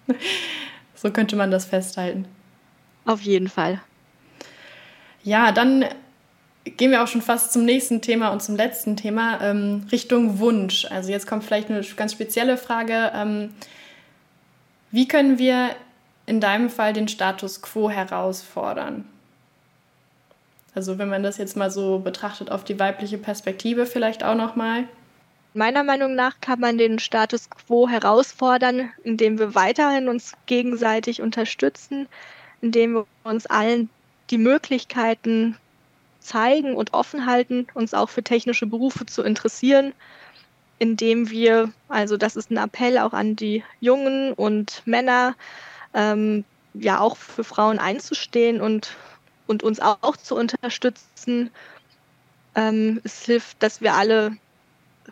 so 0.95 1.11
könnte 1.11 1.37
man 1.37 1.51
das 1.51 1.65
festhalten. 1.65 2.27
Auf 3.05 3.23
jeden 3.23 3.49
Fall. 3.49 3.81
Ja, 5.23 5.53
dann 5.53 5.85
gehen 6.65 6.91
wir 6.91 7.03
auch 7.03 7.09
schon 7.09 7.23
fast 7.23 7.53
zum 7.53 7.65
nächsten 7.65 8.01
Thema 8.03 8.29
und 8.31 8.43
zum 8.43 8.57
letzten 8.57 8.97
Thema, 8.97 9.41
ähm, 9.43 9.87
Richtung 9.91 10.39
Wunsch. 10.39 10.87
Also 10.91 11.11
jetzt 11.11 11.27
kommt 11.27 11.45
vielleicht 11.45 11.71
eine 11.71 11.83
ganz 11.97 12.13
spezielle 12.13 12.57
Frage. 12.57 13.13
Ähm, 13.15 13.55
wie 14.91 15.09
können 15.09 15.39
wir 15.39 15.71
in 16.27 16.41
deinem 16.41 16.71
Fall 16.71 16.93
den 16.93 17.09
Status 17.09 17.63
quo 17.63 17.91
herausfordern? 17.91 19.05
Also 20.79 20.97
wenn 20.97 21.09
man 21.09 21.25
das 21.25 21.39
jetzt 21.39 21.57
mal 21.57 21.73
so 21.73 21.99
betrachtet 21.99 22.53
auf 22.53 22.63
die 22.63 22.79
weibliche 22.79 23.19
Perspektive 23.19 23.85
vielleicht 23.85 24.23
auch 24.23 24.37
nochmal. 24.37 24.85
Meiner 25.53 25.83
Meinung 25.83 26.15
nach 26.15 26.41
kann 26.41 26.61
man 26.61 26.79
den 26.79 27.01
Status 27.01 27.51
quo 27.51 27.89
herausfordern, 27.89 28.89
indem 29.03 29.41
wir 29.41 29.57
weiterhin 29.57 30.09
uns 30.09 30.35
gegenseitig 30.47 31.21
unterstützen, 31.21 32.07
indem 32.61 32.95
wir 32.95 33.07
uns 33.25 33.47
allen 33.47 33.91
die 34.31 34.39
Möglichkeiten 34.39 35.57
zeigen 36.21 36.77
und 36.77 36.95
offen 36.95 37.27
halten, 37.27 37.67
uns 37.75 37.93
auch 37.93 38.09
für 38.09 38.23
technische 38.23 38.67
Berufe 38.67 39.05
zu 39.05 39.25
interessieren, 39.25 39.93
indem 40.79 41.29
wir, 41.29 41.73
also 41.89 42.17
das 42.17 42.37
ist 42.37 42.53
ein 42.53 42.57
Appell 42.57 42.99
auch 42.99 43.15
an 43.15 43.35
die 43.35 43.65
Jungen 43.81 44.33
und 44.33 44.83
Männer, 44.85 45.35
ähm, 45.93 46.45
ja 46.75 47.01
auch 47.01 47.17
für 47.17 47.43
Frauen 47.43 47.81
einzustehen 47.81 48.61
und, 48.61 48.97
und 49.49 49.63
uns 49.63 49.81
auch 49.81 50.17
zu 50.17 50.37
unterstützen. 50.37 51.51
Ähm, 52.55 53.01
es 53.05 53.25
hilft, 53.25 53.63
dass 53.63 53.81
wir 53.81 53.95
alle 53.95 54.37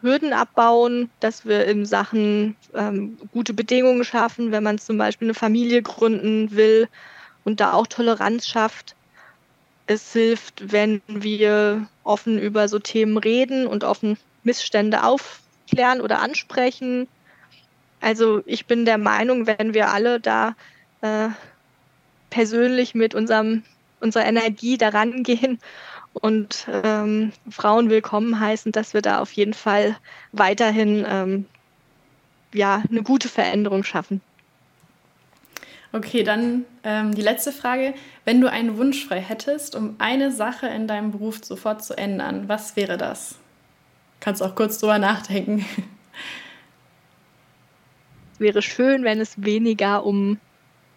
Hürden 0.03 0.33
abbauen, 0.33 1.11
dass 1.21 1.47
wir 1.47 1.65
in 1.67 1.87
Sachen 1.87 2.57
ähm, 2.75 3.19
gute 3.33 3.55
Bedingungen 3.55 4.05
schaffen, 4.05 4.53
wenn 4.53 4.63
man 4.63 4.79
zum 4.79 4.99
Beispiel 4.99 5.27
eine 5.27 5.35
Familie 5.35 5.83
gründen 5.83 6.53
will 6.53 6.89
und 7.45 7.61
da 7.61 7.73
auch 7.73 7.87
Toleranz 7.87 8.47
schafft. 8.47 8.95
Es 9.87 10.13
hilft, 10.13 10.73
wenn 10.73 11.01
wir 11.07 11.89
offen 12.05 12.39
über 12.39 12.69
so 12.69 12.79
Themen 12.79 13.17
reden 13.17 13.67
und 13.67 13.85
offen 13.85 14.19
Missstände 14.43 15.05
aufklären 15.05 16.01
oder 16.01 16.21
ansprechen. 16.21 17.09
Also 18.01 18.43
ich 18.47 18.67
bin 18.67 18.85
der 18.85 18.99
Meinung, 18.99 19.47
wenn 19.47 19.75
wir 19.75 19.89
alle 19.89 20.21
da 20.21 20.55
äh, 21.01 21.29
persönlich 22.31 22.95
mit 22.95 23.15
unserem, 23.15 23.63
unserer 24.01 24.25
Energie 24.25 24.79
daran 24.79 25.23
gehen 25.23 25.59
und 26.13 26.67
ähm, 26.71 27.33
Frauen 27.51 27.91
willkommen 27.91 28.41
heißen, 28.41 28.73
dass 28.73 28.95
wir 28.95 29.03
da 29.03 29.21
auf 29.21 29.33
jeden 29.33 29.55
Fall 29.55 29.97
weiterhin 30.33 31.05
ähm, 31.09 31.47
ja, 32.55 32.83
eine 32.89 33.03
gute 33.03 33.29
Veränderung 33.29 33.85
schaffen. 33.85 34.21
Okay, 35.93 36.23
dann 36.25 36.65
ähm, 36.85 37.15
die 37.15 37.23
letzte 37.23 37.53
Frage. 37.53 37.95
Wenn 38.25 38.41
du 38.41 38.51
einen 38.51 38.77
Wunsch 38.77 39.07
frei 39.07 39.21
hättest, 39.21 39.75
um 39.77 39.95
eine 39.99 40.33
Sache 40.33 40.67
in 40.67 40.87
deinem 40.87 41.13
Beruf 41.13 41.43
sofort 41.43 41.85
zu 41.85 41.97
ändern, 41.97 42.49
was 42.49 42.77
wäre 42.77 42.97
das? 42.97 43.39
Kannst 44.21 44.43
auch 44.43 44.55
kurz 44.55 44.79
drüber 44.79 44.99
nachdenken. 44.99 45.65
Es 48.33 48.41
wäre 48.41 48.61
schön, 48.61 49.05
wenn 49.05 49.19
es 49.19 49.43
weniger 49.43 50.05
um, 50.05 50.39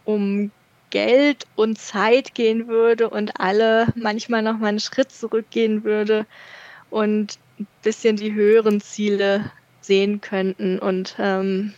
um 0.04 0.52
Geld 0.90 1.46
und 1.56 1.78
Zeit 1.80 2.34
gehen 2.34 2.68
würde 2.68 3.10
und 3.10 3.40
alle 3.40 3.88
manchmal 3.96 4.42
noch 4.42 4.58
mal 4.58 4.68
einen 4.68 4.80
Schritt 4.80 5.12
zurückgehen 5.12 5.84
würde 5.84 6.26
und 6.90 7.38
ein 7.60 7.68
bisschen 7.84 8.16
die 8.16 8.34
höheren 8.34 8.82
Ziele 8.82 9.52
sehen 9.82 10.22
könnten. 10.22 10.80
Und 10.80 11.16
ähm, 11.20 11.74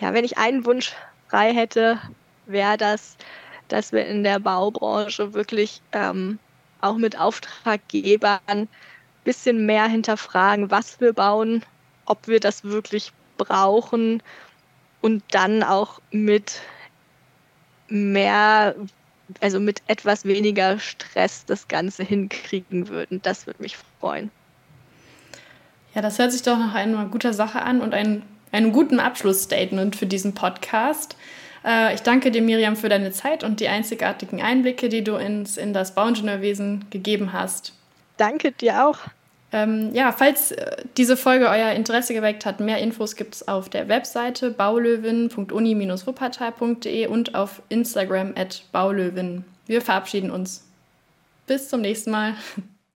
ja, 0.00 0.14
wenn 0.14 0.24
ich 0.24 0.38
einen 0.38 0.64
Wunsch 0.64 0.92
frei 1.28 1.52
hätte, 1.52 1.98
wäre 2.46 2.76
das, 2.76 3.16
dass 3.68 3.92
wir 3.92 4.06
in 4.06 4.22
der 4.22 4.38
Baubranche 4.38 5.34
wirklich 5.34 5.82
ähm, 5.92 6.38
auch 6.80 6.96
mit 6.96 7.18
Auftraggebern 7.18 8.38
ein 8.46 8.68
bisschen 9.24 9.66
mehr 9.66 9.86
hinterfragen, 9.86 10.70
was 10.70 11.00
wir 11.00 11.12
bauen, 11.12 11.64
ob 12.06 12.28
wir 12.28 12.40
das 12.40 12.64
wirklich 12.64 13.12
brauchen 13.36 14.22
und 15.00 15.22
dann 15.30 15.62
auch 15.62 16.00
mit 16.10 16.60
mehr, 17.88 18.74
also 19.40 19.60
mit 19.60 19.82
etwas 19.86 20.24
weniger 20.24 20.78
Stress 20.78 21.44
das 21.44 21.68
Ganze 21.68 22.02
hinkriegen 22.04 22.88
würden. 22.88 23.20
Das 23.22 23.46
würde 23.46 23.62
mich 23.62 23.76
freuen. 24.00 24.30
Ja, 25.94 26.02
das 26.02 26.18
hört 26.18 26.32
sich 26.32 26.42
doch 26.42 26.58
nach 26.58 26.74
einer 26.74 27.06
guten 27.06 27.32
Sache 27.32 27.62
an 27.62 27.80
und 27.80 27.94
ein, 27.94 28.22
einem 28.52 28.72
guten 28.72 29.00
Abschlussstatement 29.00 29.96
für 29.96 30.06
diesen 30.06 30.34
Podcast. 30.34 31.16
Äh, 31.64 31.94
ich 31.94 32.02
danke 32.02 32.30
dir, 32.30 32.42
Miriam, 32.42 32.76
für 32.76 32.88
deine 32.88 33.12
Zeit 33.12 33.42
und 33.42 33.60
die 33.60 33.68
einzigartigen 33.68 34.42
Einblicke, 34.42 34.88
die 34.88 35.02
du 35.02 35.16
ins, 35.16 35.56
in 35.56 35.72
das 35.72 35.94
Bauingenieurwesen 35.94 36.84
gegeben 36.90 37.32
hast. 37.32 37.72
Danke 38.18 38.52
dir 38.52 38.86
auch. 38.86 38.98
Ähm, 39.56 39.92
ja, 39.94 40.12
falls 40.12 40.52
äh, 40.52 40.76
diese 40.98 41.16
Folge 41.16 41.48
euer 41.48 41.70
Interesse 41.70 42.12
geweckt 42.12 42.44
hat, 42.44 42.60
mehr 42.60 42.76
Infos 42.76 43.16
gibt 43.16 43.36
es 43.36 43.48
auf 43.48 43.70
der 43.70 43.88
Webseite 43.88 44.50
baulöwen.uni-wuppertal.de 44.50 47.06
und 47.06 47.34
auf 47.34 47.62
Instagram 47.70 48.34
at 48.36 48.64
baulöwen. 48.70 49.46
Wir 49.66 49.80
verabschieden 49.80 50.30
uns. 50.30 50.62
Bis 51.46 51.70
zum 51.70 51.80
nächsten 51.80 52.10
Mal. 52.10 52.34